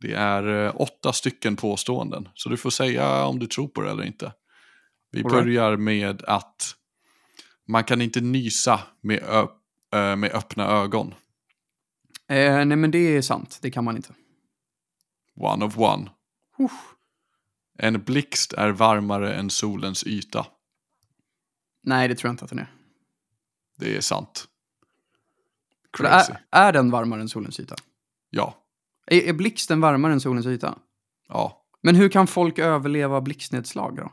Det 0.00 0.12
är 0.12 0.66
eh, 0.66 0.72
åtta 0.80 1.12
stycken 1.12 1.56
påståenden. 1.56 2.28
Så 2.34 2.48
du 2.48 2.56
får 2.56 2.70
säga 2.70 3.24
om 3.24 3.38
du 3.38 3.46
tror 3.46 3.68
på 3.68 3.80
det 3.80 3.90
eller 3.90 4.04
inte. 4.04 4.32
Vi 5.10 5.18
right. 5.18 5.32
börjar 5.32 5.76
med 5.76 6.22
att 6.22 6.74
man 7.68 7.84
kan 7.84 8.02
inte 8.02 8.20
nysa 8.20 8.80
med, 9.00 9.22
eh, 9.94 10.16
med 10.16 10.30
öppna 10.32 10.66
ögon. 10.66 11.14
Eh, 12.28 12.64
nej, 12.64 12.76
men 12.76 12.90
det 12.90 13.16
är 13.16 13.22
sant. 13.22 13.58
Det 13.62 13.70
kan 13.70 13.84
man 13.84 13.96
inte. 13.96 14.14
One 15.36 15.64
of 15.64 15.78
one. 15.78 16.10
Uff. 16.58 16.72
En 17.78 18.02
blixt 18.02 18.52
är 18.52 18.68
varmare 18.68 19.34
än 19.34 19.50
solens 19.50 20.06
yta. 20.06 20.46
Nej, 21.86 22.08
det 22.08 22.14
tror 22.14 22.28
jag 22.28 22.32
inte 22.32 22.44
att 22.44 22.50
den 22.50 22.58
är. 22.58 22.72
Det 23.78 23.96
är 23.96 24.00
sant. 24.00 24.48
Crazy. 25.92 26.32
Är, 26.50 26.62
är 26.68 26.72
den 26.72 26.90
varmare 26.90 27.20
än 27.20 27.28
solens 27.28 27.60
yta? 27.60 27.74
Ja. 28.30 28.56
Är, 29.06 29.20
är 29.28 29.32
blixten 29.32 29.80
varmare 29.80 30.12
än 30.12 30.20
solens 30.20 30.46
yta? 30.46 30.78
Ja. 31.28 31.62
Men 31.82 31.94
hur 31.94 32.08
kan 32.08 32.26
folk 32.26 32.58
överleva 32.58 33.20
blixtnedslag 33.20 33.96
då? 33.96 34.12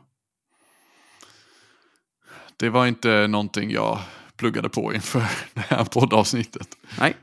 Det 2.56 2.68
var 2.70 2.86
inte 2.86 3.26
någonting 3.26 3.70
jag 3.70 3.98
pluggade 4.36 4.68
på 4.68 4.94
inför 4.94 5.18
det 5.54 5.60
här 5.60 5.84
poddavsnittet. 5.84 6.68
Nej. 6.98 7.16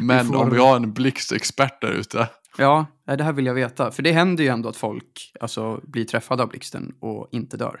Men 0.00 0.26
får- 0.26 0.36
om 0.36 0.50
vi 0.50 0.58
har 0.58 0.76
en 0.76 0.92
blixtexpert 0.92 1.80
där 1.80 1.92
ute. 1.92 2.28
Ja, 2.58 2.86
det 3.04 3.24
här 3.24 3.32
vill 3.32 3.46
jag 3.46 3.54
veta. 3.54 3.90
För 3.90 4.02
det 4.02 4.12
händer 4.12 4.44
ju 4.44 4.50
ändå 4.50 4.68
att 4.68 4.76
folk 4.76 5.32
alltså, 5.40 5.80
blir 5.82 6.04
träffade 6.04 6.42
av 6.42 6.48
blixten 6.48 6.94
och 7.00 7.28
inte 7.30 7.56
dör. 7.56 7.80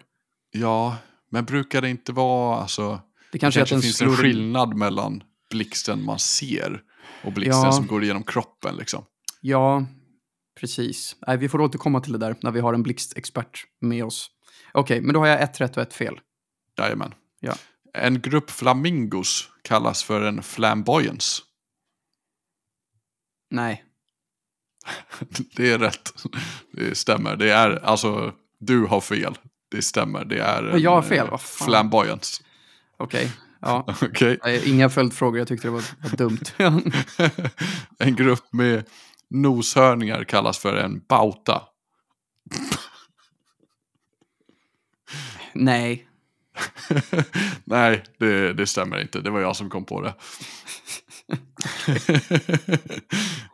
Ja, 0.50 0.96
men 1.30 1.44
brukar 1.44 1.82
det 1.82 1.90
inte 1.90 2.12
vara, 2.12 2.60
alltså. 2.60 3.00
Det 3.32 3.38
kanske, 3.38 3.60
Kanske, 3.60 3.62
att 3.62 3.68
den 3.68 3.82
finns 3.82 3.96
slår 3.96 4.08
en 4.10 4.16
skillnad 4.16 4.74
mellan 4.76 5.22
blixten 5.50 6.04
man 6.04 6.18
ser 6.18 6.82
och 7.24 7.32
blixten 7.32 7.64
Ja. 7.64 7.72
som 7.72 7.86
går 7.86 8.04
igenom 8.04 8.22
kroppen 8.22 8.76
liksom. 8.76 9.04
Ja, 9.40 9.86
precis. 10.60 11.16
Nej, 11.26 11.36
vi 11.36 11.48
får 11.48 11.60
återkomma 11.60 12.00
till 12.00 12.12
det 12.12 12.18
där 12.18 12.36
när 12.42 12.50
vi 12.50 12.60
har 12.60 12.74
en 12.74 12.82
blixtexpert 12.82 13.64
med 13.80 14.04
oss. 14.04 14.30
Okej, 14.72 15.00
men 15.00 15.14
då 15.14 15.20
har 15.20 15.26
jag 15.26 15.42
ett 15.42 15.60
rätt 15.60 15.76
och 15.76 15.82
ett 15.82 15.94
fel. 15.94 16.20
Jajamän. 16.78 17.14
Ja. 17.40 17.54
En 17.94 18.20
grupp 18.20 18.50
flamingos 18.50 19.50
kallas 19.62 20.02
för 20.04 20.22
en 20.22 20.42
flamboyance. 20.42 21.42
Nej. 23.50 23.84
Det 25.56 25.70
är 25.72 25.78
rätt. 25.78 26.12
Det 26.72 26.94
stämmer. 26.98 27.36
Det 27.36 27.50
är, 27.50 27.70
alltså, 27.84 28.34
du 28.58 28.84
har 28.84 29.00
fel. 29.00 29.38
Det 29.68 29.82
stämmer. 29.82 30.24
Det 30.24 30.38
är 30.38 30.62
en, 30.62 30.80
jag 30.82 30.90
har 30.90 31.02
fel? 31.02 31.26
eh, 31.26 31.30
Vad 31.30 31.40
fan? 31.40 31.66
flamboyance. 31.66 32.42
Okej. 32.96 33.32
Ja. 33.60 33.84
Okej. 34.02 34.38
Nej, 34.44 34.70
Inga 34.70 34.88
följdfrågor, 34.90 35.38
jag 35.38 35.48
tyckte 35.48 35.66
det 35.68 35.72
var, 35.72 35.84
var 36.10 36.16
dumt. 36.16 36.40
en 37.98 38.16
grupp 38.16 38.52
med 38.52 38.84
noshörningar 39.30 40.24
kallas 40.24 40.58
för 40.58 40.76
en 40.76 41.00
bauta. 41.08 41.62
Nej. 45.52 46.08
Nej, 47.64 48.04
det, 48.18 48.52
det 48.52 48.66
stämmer 48.66 49.00
inte. 49.00 49.20
Det 49.20 49.30
var 49.30 49.40
jag 49.40 49.56
som 49.56 49.70
kom 49.70 49.84
på 49.84 50.00
det. 50.02 50.14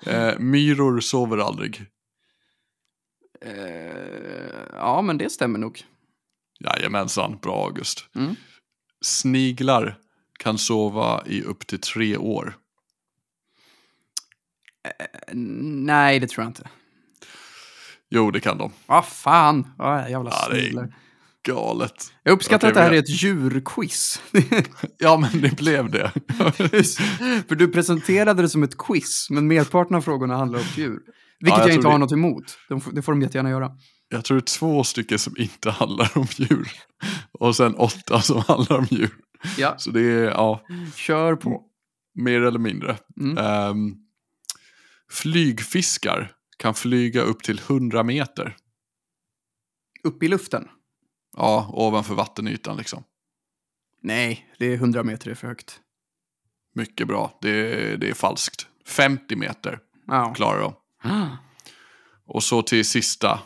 eh, 0.06 0.38
myror 0.38 1.00
sover 1.00 1.38
aldrig. 1.38 1.84
Eh, 3.40 4.66
ja, 4.72 5.02
men 5.02 5.18
det 5.18 5.30
stämmer 5.30 5.58
nog. 5.58 5.82
Jajamensan, 6.64 7.38
bra 7.42 7.64
August. 7.66 8.04
Mm. 8.14 8.34
Sniglar 9.04 9.98
kan 10.38 10.58
sova 10.58 11.22
i 11.26 11.42
upp 11.42 11.66
till 11.66 11.80
tre 11.80 12.16
år. 12.16 12.54
Eh, 14.84 15.06
Nej, 15.34 16.20
det 16.20 16.26
tror 16.26 16.42
jag 16.44 16.50
inte. 16.50 16.68
Jo, 18.10 18.30
det 18.30 18.40
kan 18.40 18.58
de. 18.58 18.72
Vad 18.86 19.06
fan! 19.06 19.66
Ah, 19.78 20.08
jävla 20.08 20.30
Ja, 20.30 20.46
sniglar. 20.50 20.94
Galet. 21.44 22.12
Jag 22.22 22.32
uppskattar 22.32 22.56
Okej, 22.58 22.68
att 22.68 22.74
det 22.74 22.80
här 22.80 22.88
men 22.88 22.98
är 22.98 23.02
ett 23.02 23.22
djurquiz. 23.22 24.20
Ja, 24.98 25.16
men 25.16 25.40
det 25.42 25.56
blev 25.56 25.90
det. 25.90 26.12
För 27.48 27.54
du 27.54 27.68
presenterade 27.68 28.42
det 28.42 28.48
som 28.48 28.62
ett 28.62 28.78
quiz, 28.78 29.30
men 29.30 29.46
merparten 29.48 29.96
av 29.96 30.00
frågorna 30.00 30.36
handlar 30.36 30.58
om 30.58 30.64
djur. 30.76 31.00
Vilket 31.40 31.58
jag 31.58 31.68
jag, 31.68 31.74
inte 31.74 31.88
har 31.88 31.92
det- 31.94 31.98
något 31.98 32.12
emot. 32.12 32.44
Det 32.92 33.02
får 33.02 33.12
de 33.12 33.22
jättegärna 33.22 33.50
göra. 33.50 33.70
Jag 34.12 34.24
tror 34.24 34.36
det 34.36 34.40
är 34.42 34.58
två 34.58 34.84
stycken 34.84 35.18
som 35.18 35.34
inte 35.38 35.70
handlar 35.80 36.18
om 36.18 36.26
djur. 36.36 36.68
Och 37.32 37.56
sen 37.56 37.74
åtta 37.74 38.20
som 38.22 38.40
handlar 38.48 38.78
om 38.78 38.86
djur. 38.90 39.10
Ja, 39.58 39.78
Så 39.78 39.90
det 39.90 40.00
är, 40.00 40.24
ja, 40.30 40.66
kör 40.96 41.36
på. 41.36 41.62
mer 42.14 42.40
eller 42.40 42.58
mindre. 42.58 42.98
Mm. 43.20 43.38
Ehm, 43.38 43.94
flygfiskar 45.10 46.32
kan 46.56 46.74
flyga 46.74 47.22
upp 47.22 47.42
till 47.42 47.58
100 47.58 48.02
meter. 48.02 48.56
Upp 50.04 50.22
i 50.22 50.28
luften? 50.28 50.68
Ja, 51.36 51.70
ovanför 51.72 52.14
vattenytan 52.14 52.76
liksom. 52.76 53.04
Nej, 54.02 54.52
det 54.58 54.66
är 54.66 54.74
100 54.74 55.02
meter 55.02 55.30
är 55.30 55.34
för 55.34 55.46
högt. 55.48 55.80
Mycket 56.74 57.06
bra. 57.08 57.38
Det, 57.42 57.50
är- 57.50 57.96
det 57.96 58.10
är 58.10 58.14
falskt. 58.14 58.66
50 58.86 59.36
meter 59.36 59.78
Ja. 60.06 60.34
klarar 60.34 60.60
de. 60.60 60.74
Och 62.26 62.42
så 62.42 62.62
till 62.62 62.84
sista. 62.84 63.40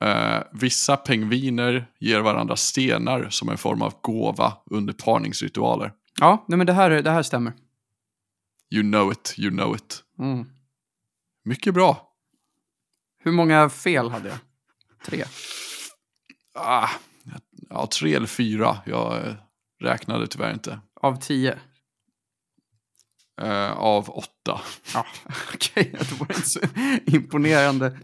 Eh, 0.00 0.42
vissa 0.52 0.96
pingviner 0.96 1.86
ger 1.98 2.20
varandra 2.20 2.56
stenar 2.56 3.30
som 3.30 3.48
en 3.48 3.58
form 3.58 3.82
av 3.82 3.94
gåva 4.00 4.52
under 4.70 4.92
parningsritualer. 4.92 5.92
Ja, 6.20 6.44
nej, 6.48 6.58
men 6.58 6.66
det 6.66 6.72
här, 6.72 6.90
det 6.90 7.10
här 7.10 7.22
stämmer. 7.22 7.52
You 8.70 8.82
know 8.82 9.12
it, 9.12 9.34
you 9.38 9.50
know 9.50 9.76
it. 9.76 10.02
Mm. 10.18 10.46
Mycket 11.44 11.74
bra. 11.74 12.12
Hur 13.18 13.32
många 13.32 13.68
fel 13.68 14.10
hade 14.10 14.28
jag? 14.28 14.38
Tre. 15.04 15.24
Ah, 16.54 16.88
ja, 17.70 17.86
tre 17.86 18.14
eller 18.14 18.26
fyra. 18.26 18.78
Jag, 18.86 19.26
eh, 19.26 19.34
räknade 19.80 20.26
tyvärr 20.26 20.52
inte. 20.52 20.80
Av 21.00 21.16
tio? 21.20 21.58
Eh, 23.42 23.72
av 23.72 24.10
åtta. 24.10 24.60
Ja, 24.94 25.06
okej. 25.54 25.70
Okay. 25.74 25.92
Det 25.92 26.20
var 26.20 26.26
inte 26.26 26.48
så 26.48 26.60
imponerande. 27.06 27.98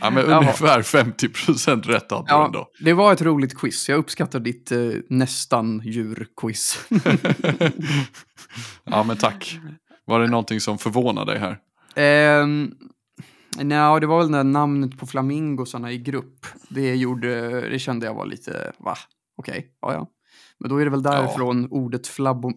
Ja, 0.00 0.10
men 0.10 0.24
ungefär 0.24 0.82
50% 0.82 1.82
rätt 1.82 2.10
hade 2.10 2.24
ja, 2.28 2.46
ändå. 2.46 2.68
Det 2.80 2.92
var 2.92 3.12
ett 3.12 3.22
roligt 3.22 3.58
quiz. 3.58 3.88
Jag 3.88 3.98
uppskattar 3.98 4.40
ditt 4.40 4.72
eh, 4.72 4.78
nästan 5.08 5.82
djurquiz. 5.84 6.88
ja, 8.84 9.02
men 9.02 9.16
tack. 9.16 9.58
Var 10.04 10.20
det 10.20 10.26
någonting 10.26 10.60
som 10.60 10.78
förvånade 10.78 11.32
dig 11.32 11.40
här? 11.40 11.58
Eh, 12.04 12.46
Nej, 13.58 14.00
det 14.00 14.06
var 14.06 14.18
väl 14.18 14.30
när 14.30 14.44
namnet 14.44 14.98
på 14.98 15.06
flamingosarna 15.06 15.92
i 15.92 15.98
grupp. 15.98 16.46
Det, 16.68 16.96
gjorde, 16.96 17.60
det 17.68 17.78
kände 17.78 18.06
jag 18.06 18.14
var 18.14 18.26
lite, 18.26 18.72
va? 18.78 18.96
Okej, 19.36 19.58
okay, 19.58 19.70
ja 19.80 19.92
ja. 19.92 20.06
Men 20.58 20.70
då 20.70 20.76
är 20.76 20.84
det 20.84 20.90
väl 20.90 21.02
därifrån 21.02 21.62
ja. 21.62 21.68
ordet 21.70 22.06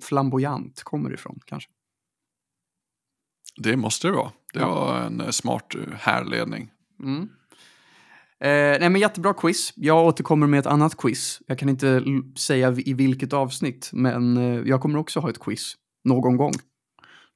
flamboyant 0.02 0.84
kommer 0.84 1.14
ifrån 1.14 1.40
kanske. 1.46 1.70
Det 3.60 3.76
måste 3.76 4.08
det 4.08 4.14
vara. 4.14 4.32
Det 4.54 4.60
var 4.60 5.02
en 5.02 5.22
eh, 5.22 5.30
smart 5.30 5.76
eh, 5.76 5.82
härledning. 6.00 6.72
Mm. 7.04 7.30
Eh, 8.42 8.80
nej 8.80 8.90
men 8.90 9.02
jättebra 9.02 9.34
quiz. 9.34 9.74
Jag 9.76 10.06
återkommer 10.06 10.48
med 10.48 10.60
ett 10.60 10.66
annat 10.66 10.98
quiz. 10.98 11.42
Jag 11.48 11.60
kan 11.60 11.70
inte 11.70 12.04
säga 12.38 12.76
i 12.78 12.94
vilket 12.94 13.34
avsnitt, 13.34 13.90
men 13.94 14.38
eh, 14.38 14.68
jag 14.68 14.82
kommer 14.82 15.00
också 15.00 15.20
ha 15.20 15.30
ett 15.30 15.40
quiz 15.40 15.74
någon 16.04 16.38
gång. 16.38 16.54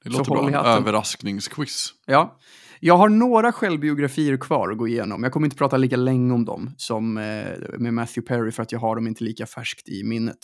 Det 0.03 0.09
låter 0.09 0.31
bra. 0.31 0.65
Överraskningsquiz. 0.65 1.93
Ja. 2.05 2.37
Jag 2.85 2.97
har 2.97 3.09
några 3.09 3.51
självbiografier 3.51 4.37
kvar 4.37 4.71
att 4.71 4.77
gå 4.77 4.87
igenom. 4.87 5.23
Jag 5.23 5.31
kommer 5.31 5.47
inte 5.47 5.57
prata 5.57 5.77
lika 5.77 5.95
länge 5.95 6.33
om 6.33 6.45
dem 6.45 6.73
som 6.77 7.17
eh, 7.17 7.57
med 7.77 7.93
Matthew 7.93 8.27
Perry 8.27 8.51
för 8.51 8.63
att 8.63 8.71
jag 8.71 8.79
har 8.79 8.95
dem 8.95 9.07
inte 9.07 9.23
lika 9.23 9.45
färskt 9.45 9.89
i 9.89 10.03
minnet. 10.03 10.37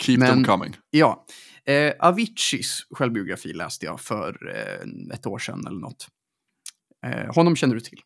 Keep 0.00 0.18
Men, 0.18 0.28
them 0.28 0.44
coming. 0.44 0.76
Ja. 0.90 1.26
Eh, 1.64 1.92
Aviciis 1.98 2.86
självbiografi 2.90 3.52
läste 3.52 3.86
jag 3.86 4.00
för 4.00 4.54
eh, 4.54 5.14
ett 5.14 5.26
år 5.26 5.38
sedan 5.38 5.66
eller 5.66 5.80
något. 5.80 6.06
Eh, 7.06 7.34
honom 7.34 7.56
känner 7.56 7.74
du 7.74 7.80
till? 7.80 8.00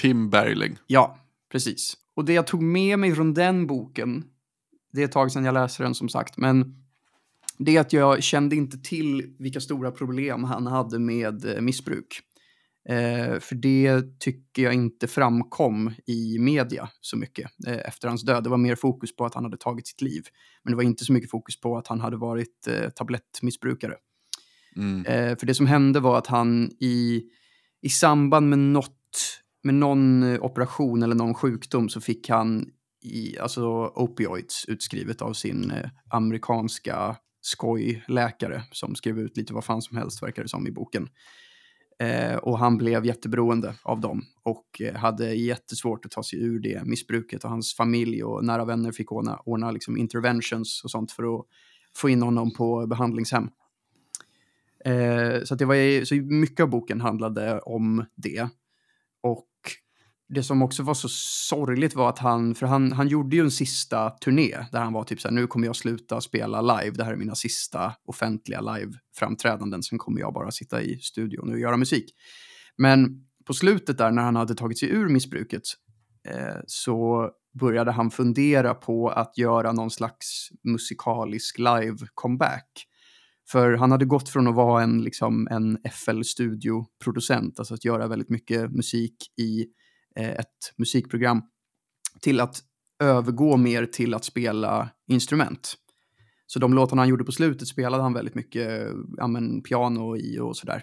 Tim 0.00 0.30
Bergling. 0.30 0.78
Ja, 0.86 1.18
precis. 1.52 1.94
Och 2.16 2.24
det 2.24 2.32
jag 2.32 2.46
tog 2.46 2.62
med 2.62 2.98
mig 2.98 3.14
från 3.14 3.34
den 3.34 3.66
boken, 3.66 4.24
det 4.92 5.00
är 5.00 5.04
ett 5.04 5.12
tag 5.12 5.32
sedan 5.32 5.44
jag 5.44 5.54
läste 5.54 5.82
den 5.82 5.94
som 5.94 6.08
sagt, 6.08 6.36
men 6.36 6.84
det 7.58 7.76
är 7.76 7.80
att 7.80 7.92
jag 7.92 8.22
kände 8.22 8.56
inte 8.56 8.78
till 8.78 9.36
vilka 9.38 9.60
stora 9.60 9.90
problem 9.90 10.44
han 10.44 10.66
hade 10.66 10.98
med 10.98 11.44
eh, 11.44 11.60
missbruk. 11.60 12.22
Eh, 12.88 13.40
för 13.40 13.54
det 13.54 14.18
tycker 14.20 14.62
jag 14.62 14.74
inte 14.74 15.06
framkom 15.06 15.92
i 16.06 16.38
media 16.38 16.88
så 17.00 17.16
mycket 17.16 17.50
eh, 17.66 17.78
efter 17.88 18.08
hans 18.08 18.22
död. 18.22 18.44
Det 18.44 18.50
var 18.50 18.56
mer 18.56 18.74
fokus 18.74 19.16
på 19.16 19.24
att 19.26 19.34
han 19.34 19.44
hade 19.44 19.56
tagit 19.56 19.86
sitt 19.86 20.00
liv. 20.00 20.22
Men 20.62 20.70
det 20.70 20.76
var 20.76 20.82
inte 20.82 21.04
så 21.04 21.12
mycket 21.12 21.30
fokus 21.30 21.60
på 21.60 21.76
att 21.76 21.86
han 21.86 22.00
hade 22.00 22.16
varit 22.16 22.66
eh, 22.68 22.90
tablettmissbrukare. 22.90 23.94
Mm. 24.76 25.06
Eh, 25.06 25.38
för 25.38 25.46
det 25.46 25.54
som 25.54 25.66
hände 25.66 26.00
var 26.00 26.18
att 26.18 26.26
han 26.26 26.70
i, 26.80 27.22
i 27.82 27.88
samband 27.88 28.48
med, 28.48 28.58
något, 28.58 29.40
med 29.62 29.74
någon 29.74 30.38
operation 30.38 31.02
eller 31.02 31.14
någon 31.14 31.34
sjukdom 31.34 31.88
så 31.88 32.00
fick 32.00 32.28
han 32.28 32.70
i, 33.04 33.38
alltså 33.38 33.92
opioids 33.94 34.64
utskrivet 34.68 35.22
av 35.22 35.32
sin 35.32 35.70
eh, 35.70 35.90
amerikanska 36.10 37.16
skojläkare 37.40 38.62
som 38.72 38.94
skrev 38.94 39.18
ut 39.18 39.36
lite 39.36 39.54
vad 39.54 39.64
fan 39.64 39.82
som 39.82 39.96
helst 39.96 40.22
verkar 40.22 40.42
det 40.42 40.48
som 40.48 40.66
i 40.66 40.70
boken. 40.70 41.08
Eh, 41.98 42.36
och 42.36 42.58
han 42.58 42.76
blev 42.76 43.06
jätteberoende 43.06 43.74
av 43.82 44.00
dem 44.00 44.22
och 44.42 44.80
eh, 44.80 44.94
hade 44.94 45.34
jättesvårt 45.34 46.04
att 46.04 46.10
ta 46.10 46.22
sig 46.22 46.42
ur 46.42 46.60
det 46.60 46.84
missbruket. 46.84 47.44
Och 47.44 47.50
hans 47.50 47.74
familj 47.74 48.24
och 48.24 48.44
nära 48.44 48.64
vänner 48.64 48.92
fick 48.92 49.12
ordna, 49.12 49.40
ordna 49.44 49.70
liksom 49.70 49.96
interventions 49.96 50.80
och 50.84 50.90
sånt 50.90 51.12
för 51.12 51.34
att 51.34 51.46
få 51.96 52.08
in 52.08 52.22
honom 52.22 52.50
på 52.50 52.86
behandlingshem. 52.86 53.48
Eh, 54.84 55.42
så, 55.44 55.54
det 55.54 55.64
var, 55.64 56.04
så 56.04 56.14
mycket 56.14 56.60
av 56.60 56.68
boken 56.70 57.00
handlade 57.00 57.60
om 57.60 58.04
det. 58.14 58.48
Det 60.34 60.42
som 60.42 60.62
också 60.62 60.82
var 60.82 60.94
så 60.94 61.08
sorgligt 61.48 61.94
var 61.94 62.08
att 62.08 62.18
han, 62.18 62.54
för 62.54 62.66
han, 62.66 62.92
han 62.92 63.08
gjorde 63.08 63.36
ju 63.36 63.42
en 63.42 63.50
sista 63.50 64.10
turné 64.10 64.66
där 64.72 64.80
han 64.80 64.92
var 64.92 65.04
typ 65.04 65.20
så 65.20 65.28
här, 65.28 65.34
nu 65.34 65.46
kommer 65.46 65.66
jag 65.66 65.76
sluta 65.76 66.20
spela 66.20 66.60
live, 66.60 66.96
det 66.96 67.04
här 67.04 67.12
är 67.12 67.16
mina 67.16 67.34
sista 67.34 67.94
offentliga 68.04 68.60
live-framträdanden, 68.60 69.82
sen 69.82 69.98
kommer 69.98 70.20
jag 70.20 70.34
bara 70.34 70.50
sitta 70.50 70.82
i 70.82 70.98
studion 70.98 71.50
och 71.50 71.58
göra 71.58 71.76
musik. 71.76 72.10
Men 72.78 73.26
på 73.46 73.54
slutet 73.54 73.98
där 73.98 74.10
när 74.10 74.22
han 74.22 74.36
hade 74.36 74.54
tagit 74.54 74.78
sig 74.78 74.90
ur 74.90 75.08
missbruket 75.08 75.62
eh, 76.28 76.60
så 76.66 77.30
började 77.60 77.92
han 77.92 78.10
fundera 78.10 78.74
på 78.74 79.08
att 79.08 79.38
göra 79.38 79.72
någon 79.72 79.90
slags 79.90 80.48
musikalisk 80.64 81.58
live-comeback. 81.58 82.86
För 83.50 83.72
han 83.72 83.90
hade 83.90 84.04
gått 84.04 84.28
från 84.28 84.48
att 84.48 84.54
vara 84.54 84.82
en, 84.82 85.02
liksom, 85.02 85.48
en 85.50 85.78
FL-studioproducent, 85.92 87.58
alltså 87.58 87.74
att 87.74 87.84
göra 87.84 88.08
väldigt 88.08 88.30
mycket 88.30 88.70
musik 88.72 89.16
i 89.40 89.66
ett 90.16 90.72
musikprogram 90.76 91.42
till 92.20 92.40
att 92.40 92.62
övergå 93.02 93.56
mer 93.56 93.86
till 93.86 94.14
att 94.14 94.24
spela 94.24 94.90
instrument. 95.08 95.74
Så 96.46 96.58
de 96.58 96.74
låtarna 96.74 97.02
han 97.02 97.08
gjorde 97.08 97.24
på 97.24 97.32
slutet 97.32 97.68
spelade 97.68 98.02
han 98.02 98.12
väldigt 98.12 98.34
mycket 98.34 98.88
ja, 99.16 99.26
men, 99.26 99.62
piano 99.62 100.16
i 100.16 100.38
och 100.38 100.56
sådär. 100.56 100.82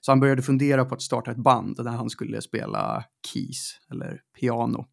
Så 0.00 0.12
han 0.12 0.20
började 0.20 0.42
fundera 0.42 0.84
på 0.84 0.94
att 0.94 1.02
starta 1.02 1.30
ett 1.30 1.36
band 1.36 1.76
där 1.76 1.90
han 1.90 2.10
skulle 2.10 2.42
spela 2.42 3.04
keys 3.26 3.80
eller 3.90 4.20
piano. 4.40 4.86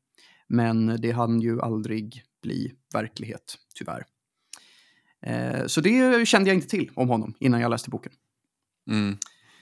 Men 0.47 1.01
det 1.01 1.11
hann 1.11 1.41
ju 1.41 1.61
aldrig 1.61 2.23
bli 2.41 2.71
verklighet, 2.93 3.57
tyvärr. 3.75 4.05
Eh, 5.21 5.65
så 5.65 5.81
det 5.81 6.27
kände 6.27 6.49
jag 6.49 6.55
inte 6.55 6.67
till 6.67 6.91
om 6.95 7.09
honom 7.09 7.33
innan 7.39 7.61
jag 7.61 7.69
läste 7.69 7.89
boken. 7.89 8.11
Mm. 8.89 9.17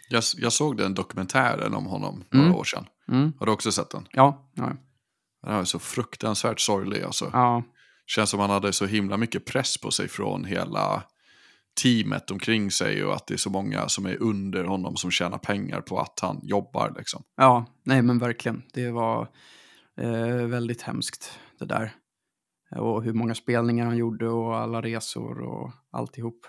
Jag, 0.09 0.23
jag 0.37 0.53
såg 0.53 0.77
den 0.77 0.93
dokumentären 0.93 1.73
om 1.73 1.85
honom 1.85 2.23
några 2.29 2.47
mm. 2.47 2.59
år 2.59 2.63
sedan. 2.63 2.85
Mm. 3.11 3.33
Har 3.39 3.45
du 3.45 3.51
också 3.51 3.71
sett 3.71 3.89
den? 3.89 4.07
Ja. 4.11 4.49
ja. 4.53 4.71
Den 5.43 5.55
är 5.55 5.63
så 5.63 5.79
fruktansvärt 5.79 6.59
sorglig 6.59 7.03
alltså. 7.03 7.29
Ja. 7.33 7.63
Känns 8.05 8.29
som 8.29 8.39
han 8.39 8.49
hade 8.49 8.73
så 8.73 8.85
himla 8.85 9.17
mycket 9.17 9.45
press 9.45 9.77
på 9.77 9.91
sig 9.91 10.07
från 10.07 10.45
hela 10.45 11.03
teamet 11.81 12.31
omkring 12.31 12.71
sig 12.71 13.05
och 13.05 13.15
att 13.15 13.27
det 13.27 13.33
är 13.33 13.37
så 13.37 13.49
många 13.49 13.89
som 13.89 14.05
är 14.05 14.21
under 14.21 14.63
honom 14.63 14.95
som 14.95 15.11
tjänar 15.11 15.37
pengar 15.37 15.81
på 15.81 15.99
att 15.99 16.19
han 16.19 16.39
jobbar 16.43 16.93
liksom. 16.97 17.23
Ja, 17.37 17.65
nej 17.83 18.01
men 18.01 18.19
verkligen. 18.19 18.63
Det 18.73 18.91
var 18.91 19.29
eh, 19.97 20.47
väldigt 20.47 20.81
hemskt 20.81 21.39
det 21.59 21.65
där. 21.65 21.95
Och 22.75 23.03
hur 23.03 23.13
många 23.13 23.35
spelningar 23.35 23.85
han 23.85 23.97
gjorde 23.97 24.29
och 24.29 24.57
alla 24.57 24.81
resor 24.81 25.41
och 25.41 25.71
alltihop. 25.91 26.45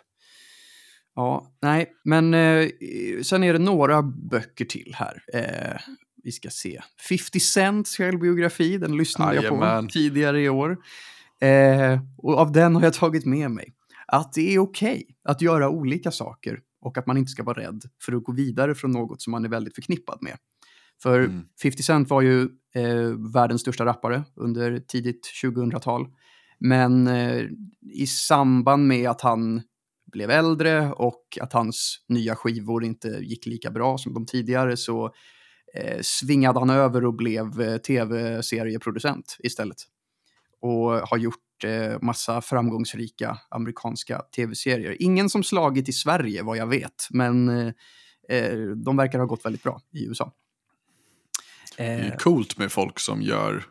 Ja, 1.15 1.57
nej, 1.63 1.93
men 2.05 2.35
eh, 2.35 2.69
sen 3.23 3.45
är 3.45 3.53
det 3.53 3.59
några 3.59 4.03
böcker 4.03 4.65
till 4.65 4.95
här. 4.97 5.23
Eh, 5.35 5.81
vi 6.25 6.33
ska 6.33 6.51
se. 6.51 6.81
50 7.09 7.41
Cents 7.41 7.97
självbiografi, 7.97 8.79
den 8.79 8.97
lyssnade 8.97 9.35
jag 9.35 9.49
på 9.49 9.89
tidigare 9.93 10.43
i 10.43 10.49
år. 10.49 10.79
Eh, 11.41 12.01
och 12.19 12.39
av 12.39 12.53
den 12.53 12.75
har 12.75 12.83
jag 12.83 12.95
tagit 12.95 13.25
med 13.25 13.51
mig 13.51 13.75
att 14.07 14.33
det 14.33 14.55
är 14.55 14.59
okej 14.59 14.93
okay 14.93 15.05
att 15.25 15.43
göra 15.43 15.69
olika 15.69 16.11
saker 16.11 16.61
och 16.81 16.99
att 16.99 17.07
man 17.07 17.17
inte 17.17 17.31
ska 17.31 17.43
vara 17.43 17.61
rädd 17.61 17.83
för 18.03 18.13
att 18.13 18.25
gå 18.25 18.33
vidare 18.33 18.75
från 18.75 18.91
något 18.91 19.23
som 19.23 19.31
man 19.31 19.45
är 19.45 19.49
väldigt 19.49 19.75
förknippad 19.75 20.19
med. 20.21 20.37
För 21.03 21.21
mm. 21.21 21.43
50 21.63 21.83
Cent 21.83 22.11
var 22.11 22.23
ju 22.23 22.43
eh, 22.75 23.33
världens 23.35 23.61
största 23.61 23.85
rappare 23.85 24.25
under 24.37 24.79
tidigt 24.79 25.31
2000-tal. 25.43 26.07
Men 26.59 27.07
eh, 27.07 27.43
i 27.93 28.07
samband 28.07 28.87
med 28.87 29.11
att 29.11 29.21
han 29.21 29.63
blev 30.13 30.31
äldre 30.31 30.93
och 30.93 31.39
att 31.41 31.53
hans 31.53 32.05
nya 32.09 32.37
skivor 32.37 32.85
inte 32.85 33.09
gick 33.09 33.47
lika 33.47 33.71
bra 33.71 33.99
som 33.99 34.15
de 34.15 34.27
tidigare 34.27 34.77
så 34.77 35.15
eh, 35.77 35.99
svingade 36.03 36.59
han 36.59 36.71
över 36.71 37.05
och 37.05 37.15
blev 37.15 37.61
eh, 37.61 37.77
tv-serieproducent 37.77 39.37
istället. 39.39 39.77
Och 40.61 40.91
har 40.91 41.17
gjort 41.17 41.65
eh, 41.65 42.01
massa 42.03 42.41
framgångsrika 42.41 43.39
amerikanska 43.51 44.23
tv-serier. 44.37 45.03
Ingen 45.03 45.31
som 45.31 45.43
slagit 45.43 45.89
i 45.89 45.93
Sverige 45.93 46.43
vad 46.43 46.57
jag 46.57 46.67
vet, 46.67 47.07
men 47.11 47.49
eh, 48.29 48.57
de 48.85 48.97
verkar 48.97 49.19
ha 49.19 49.27
gått 49.27 49.45
väldigt 49.45 49.63
bra 49.63 49.81
i 49.93 50.07
USA. 50.07 50.33
Det 51.77 51.85
är 51.85 52.05
eh, 52.05 52.17
coolt 52.17 52.59
med 52.59 52.73
folk 52.73 52.99
som 52.99 53.23
gör 53.23 53.65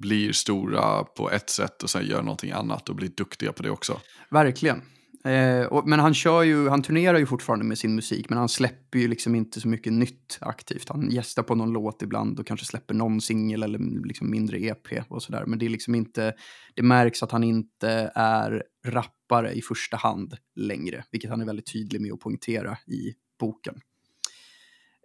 blir 0.00 0.32
stora 0.32 1.04
på 1.04 1.30
ett 1.30 1.50
sätt 1.50 1.82
och 1.82 1.90
sen 1.90 2.06
gör 2.06 2.22
någonting 2.22 2.50
annat 2.50 2.88
och 2.88 2.94
blir 2.94 3.08
duktiga 3.08 3.52
på 3.52 3.62
det 3.62 3.70
också. 3.70 4.00
Verkligen. 4.30 4.82
Eh, 5.24 5.66
och, 5.66 5.88
men 5.88 6.00
han 6.00 6.14
kör 6.14 6.42
ju, 6.42 6.68
han 6.68 6.82
turnerar 6.82 7.18
ju 7.18 7.26
fortfarande 7.26 7.64
med 7.64 7.78
sin 7.78 7.94
musik, 7.94 8.28
men 8.28 8.38
han 8.38 8.48
släpper 8.48 8.98
ju 8.98 9.08
liksom 9.08 9.34
inte 9.34 9.60
så 9.60 9.68
mycket 9.68 9.92
nytt 9.92 10.38
aktivt. 10.40 10.88
Han 10.88 11.10
gästar 11.10 11.42
på 11.42 11.54
någon 11.54 11.72
låt 11.72 12.02
ibland 12.02 12.40
och 12.40 12.46
kanske 12.46 12.66
släpper 12.66 12.94
någon 12.94 13.20
singel 13.20 13.62
eller 13.62 14.06
liksom 14.06 14.30
mindre 14.30 14.58
EP 14.58 14.86
och 15.08 15.22
sådär. 15.22 15.44
Men 15.46 15.58
det 15.58 15.66
är 15.66 15.70
liksom 15.70 15.94
inte, 15.94 16.34
det 16.74 16.82
märks 16.82 17.22
att 17.22 17.32
han 17.32 17.44
inte 17.44 18.12
är 18.14 18.64
rappare 18.86 19.52
i 19.52 19.62
första 19.62 19.96
hand 19.96 20.36
längre, 20.56 21.04
vilket 21.10 21.30
han 21.30 21.40
är 21.40 21.46
väldigt 21.46 21.72
tydlig 21.72 22.00
med 22.00 22.12
att 22.12 22.20
poängtera 22.20 22.78
i 22.86 23.14
boken. 23.40 23.80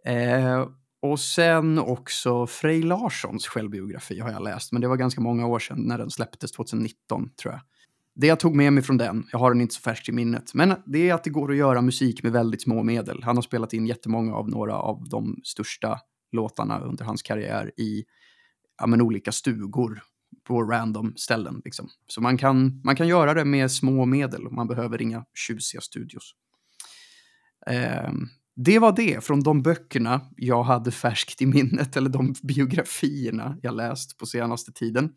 Eh, 0.06 0.68
och 1.02 1.20
sen 1.20 1.80
också 1.80 2.48
Frej 2.48 2.82
Larssons 2.82 3.48
självbiografi 3.48 4.20
har 4.20 4.32
jag 4.32 4.44
läst, 4.44 4.72
men 4.72 4.82
det 4.82 4.88
var 4.88 4.98
ganska 4.98 5.22
många 5.22 5.48
år 5.48 5.60
sedan 5.60 5.82
när 5.82 5.98
den 5.98 6.12
släpptes, 6.12 6.52
2019 6.52 7.30
tror 7.42 7.54
jag 7.54 7.62
det 8.16 8.28
jag 8.28 8.40
tog 8.40 8.56
med 8.56 8.74
mig 8.74 8.84
från 8.84 8.98
den, 8.98 9.28
jag 9.32 9.40
har 9.40 9.52
den 9.52 9.62
inte 9.62 9.74
så 9.74 9.82
färskt 9.82 10.10
i 10.10 10.12
minnet, 10.12 10.54
men 10.54 10.76
det 10.86 11.10
är 11.10 11.14
att 11.14 11.24
det 11.24 11.30
går 11.30 11.52
att 11.52 11.58
göra 11.58 11.82
musik 11.82 12.24
med 12.24 12.32
väldigt 12.32 12.62
små 12.62 12.84
medel. 12.84 13.24
Han 13.24 13.38
har 13.38 13.42
spelat 13.42 13.74
in 13.74 13.88
jättemånga 13.88 14.36
av 14.36 14.50
några 14.50 14.76
av 14.76 15.10
de 15.10 15.42
största 15.44 16.00
låtarna 16.32 16.80
under 16.80 17.06
hans 17.06 17.22
karriär 17.22 17.72
i 17.78 18.04
ja, 18.80 18.88
men 18.88 19.02
olika 19.02 19.32
stugor 19.32 20.02
på 20.48 20.64
random 20.64 21.14
ställen. 21.16 21.62
Liksom. 21.66 21.90
Så 22.08 22.22
man 22.22 22.38
kan, 22.38 22.82
man 22.84 22.96
kan 22.96 23.08
göra 23.08 23.34
det 23.34 23.46
med 23.46 23.72
små 23.72 24.06
medel 24.06 24.52
man 24.52 24.68
behöver 24.68 25.02
inga 25.02 25.26
tjusiga 25.48 25.82
studios. 25.82 26.32
Eh, 27.68 28.12
det 28.56 28.80
var 28.80 28.96
det 28.96 29.24
från 29.24 29.44
de 29.44 29.62
böckerna 29.62 30.22
jag 30.38 30.64
hade 30.64 30.92
färskt 30.92 31.42
i 31.42 31.46
minnet, 31.46 31.98
eller 31.98 32.10
de 32.10 32.34
biografierna 32.44 33.58
jag 33.62 33.76
läst 33.76 34.18
på 34.18 34.26
senaste 34.26 34.72
tiden. 34.72 35.14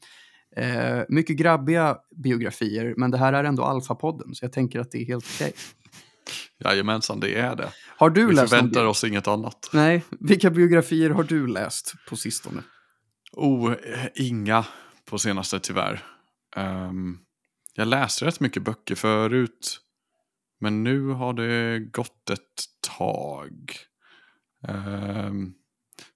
Eh, 0.57 1.01
mycket 1.09 1.36
grabbiga 1.36 1.96
biografier, 2.16 2.94
men 2.96 3.11
det 3.11 3.18
här 3.18 3.32
är 3.32 3.44
ändå 3.44 3.62
Alfa-podden, 3.62 4.34
så 4.34 4.44
jag 4.44 4.53
tänker 4.53 4.80
att 4.80 4.90
det 4.90 4.99
är 4.99 5.07
helt 5.07 5.26
okej. 5.34 5.53
Jajamensan, 6.64 7.20
det 7.20 7.34
är 7.34 7.57
det. 7.57 7.72
Har 7.96 8.11
du 8.11 8.26
Vi 8.26 8.34
läst 8.34 8.51
förväntar 8.51 8.84
oss 8.84 9.05
inget 9.05 9.28
annat. 9.28 9.70
Nej, 9.72 10.05
vilka 10.20 10.51
biografier 10.51 11.11
har 11.11 11.22
du 11.22 11.46
läst 11.46 11.94
på 12.09 12.16
sistone? 12.16 12.62
Oh, 13.32 13.74
inga 14.14 14.64
på 15.11 15.18
senaste 15.18 15.61
tyvärr. 15.61 16.05
Ehm, 16.57 17.18
jag 17.74 17.88
läste 17.88 18.24
rätt 18.24 18.40
mycket 18.40 18.62
böcker 18.62 18.94
förut. 18.94 19.80
Men 20.61 20.84
nu 20.84 21.09
har 21.09 21.32
det 21.32 21.78
gått 21.78 22.30
ett 22.30 22.64
tag. 22.99 23.76
Ehm, 24.68 25.53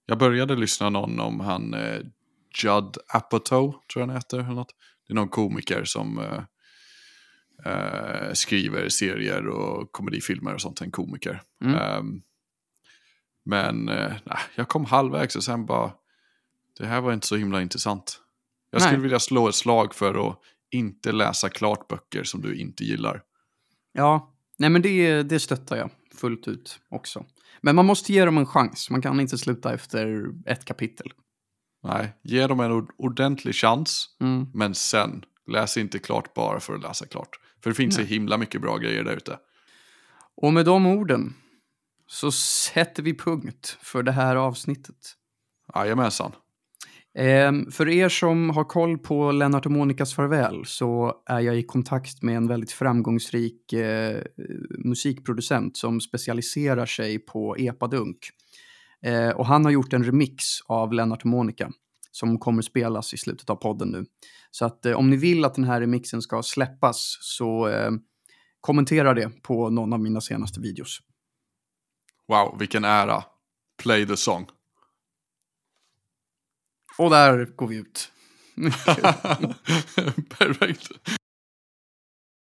jag 0.06 0.18
började 0.18 0.56
lyssna 0.56 0.90
någon 0.90 1.20
om 1.20 1.40
han 1.40 1.74
eh, 1.74 2.00
Judd 2.54 2.96
Apatow, 3.08 3.70
tror 3.70 4.00
jag 4.02 4.06
han 4.06 4.16
heter. 4.16 4.38
Eller 4.38 4.54
något. 4.54 4.74
Det 5.06 5.12
är 5.12 5.14
någon 5.14 5.28
komiker 5.28 5.84
som 5.84 6.18
eh, 6.18 6.42
eh, 7.72 8.32
skriver 8.32 8.88
serier 8.88 9.46
och 9.46 9.92
komedifilmer 9.92 10.54
och 10.54 10.60
sånt. 10.60 10.80
En 10.80 10.90
komiker. 10.90 11.42
Mm. 11.64 11.74
Ehm, 11.74 12.22
men 13.44 13.88
eh, 13.88 14.12
nej, 14.24 14.38
jag 14.54 14.68
kom 14.68 14.84
halvvägs 14.84 15.36
och 15.36 15.44
sen 15.44 15.66
bara, 15.66 15.92
det 16.78 16.86
här 16.86 17.00
var 17.00 17.12
inte 17.12 17.26
så 17.26 17.36
himla 17.36 17.62
intressant. 17.62 18.20
Jag 18.70 18.80
Nej. 18.80 18.88
skulle 18.88 19.02
vilja 19.02 19.20
slå 19.20 19.48
ett 19.48 19.54
slag 19.54 19.94
för 19.94 20.28
att 20.28 20.38
inte 20.70 21.12
läsa 21.12 21.48
klart 21.48 21.88
böcker 21.88 22.24
som 22.24 22.40
du 22.40 22.56
inte 22.56 22.84
gillar. 22.84 23.22
Ja, 23.92 24.34
nej 24.58 24.70
men 24.70 24.82
det, 24.82 25.22
det 25.22 25.40
stöttar 25.40 25.76
jag 25.76 25.90
fullt 26.14 26.48
ut 26.48 26.80
också. 26.88 27.24
Men 27.60 27.76
man 27.76 27.86
måste 27.86 28.12
ge 28.12 28.24
dem 28.24 28.38
en 28.38 28.46
chans. 28.46 28.90
Man 28.90 29.02
kan 29.02 29.20
inte 29.20 29.38
sluta 29.38 29.74
efter 29.74 30.26
ett 30.46 30.64
kapitel. 30.64 31.12
Nej, 31.84 32.12
ge 32.22 32.46
dem 32.46 32.60
en 32.60 32.72
ord- 32.72 32.92
ordentlig 32.98 33.54
chans, 33.54 34.06
Mm. 34.20 34.46
men 34.54 34.74
sen, 34.74 35.24
läs 35.46 35.76
inte 35.76 35.98
klart 35.98 36.34
bara 36.34 36.60
för 36.60 36.74
att 36.74 36.82
läsa 36.82 37.06
klart. 37.06 37.28
För 37.62 37.70
det 37.70 37.74
finns 37.76 37.94
så 37.94 38.02
himla 38.02 38.38
mycket 38.38 38.60
bra 38.60 38.76
grejer 38.76 39.04
där 39.04 39.16
ute. 39.16 39.38
Och 40.36 40.52
med 40.52 40.64
de 40.64 40.86
orden 40.86 41.34
så 42.06 42.32
sätter 42.32 43.02
vi 43.02 43.14
punkt 43.18 43.78
för 43.82 44.02
det 44.02 44.12
här 44.12 44.36
avsnittet. 44.36 44.96
Jajamensan. 45.74 46.32
Ehm, 47.14 47.70
för 47.70 47.88
er 47.88 48.08
som 48.08 48.50
har 48.50 48.64
koll 48.64 48.98
på 48.98 49.32
Lennart 49.32 49.66
och 49.66 49.72
Monikas 49.72 50.14
farväl 50.14 50.62
så 50.66 51.14
är 51.26 51.40
jag 51.40 51.58
i 51.58 51.62
kontakt 51.62 52.22
med 52.22 52.36
en 52.36 52.48
väldigt 52.48 52.72
framgångsrik 52.72 53.72
eh, 53.72 54.22
musikproducent 54.84 55.76
som 55.76 56.00
specialiserar 56.00 56.86
sig 56.86 57.18
på 57.18 57.56
epadunk. 57.56 58.18
Eh, 59.02 59.30
och 59.30 59.46
han 59.46 59.64
har 59.64 59.72
gjort 59.72 59.92
en 59.92 60.04
remix 60.04 60.44
av 60.66 60.92
Lennart 60.92 61.24
Monica 61.24 61.72
som 62.10 62.38
kommer 62.38 62.62
spelas 62.62 63.14
i 63.14 63.16
slutet 63.16 63.50
av 63.50 63.56
podden 63.56 63.88
nu. 63.88 64.04
Så 64.50 64.64
att 64.64 64.86
eh, 64.86 64.92
om 64.92 65.10
ni 65.10 65.16
vill 65.16 65.44
att 65.44 65.54
den 65.54 65.64
här 65.64 65.80
remixen 65.80 66.22
ska 66.22 66.42
släppas 66.42 67.18
så 67.20 67.68
eh, 67.68 67.90
kommentera 68.60 69.14
det 69.14 69.42
på 69.42 69.70
någon 69.70 69.92
av 69.92 70.00
mina 70.00 70.20
senaste 70.20 70.60
videos. 70.60 70.98
Wow, 72.28 72.58
vilken 72.58 72.84
ära. 72.84 73.24
Play 73.82 74.06
the 74.06 74.16
song. 74.16 74.46
Och 76.98 77.10
där 77.10 77.44
går 77.56 77.66
vi 77.66 77.76
ut. 77.76 78.12
Perfekt. 80.38 80.90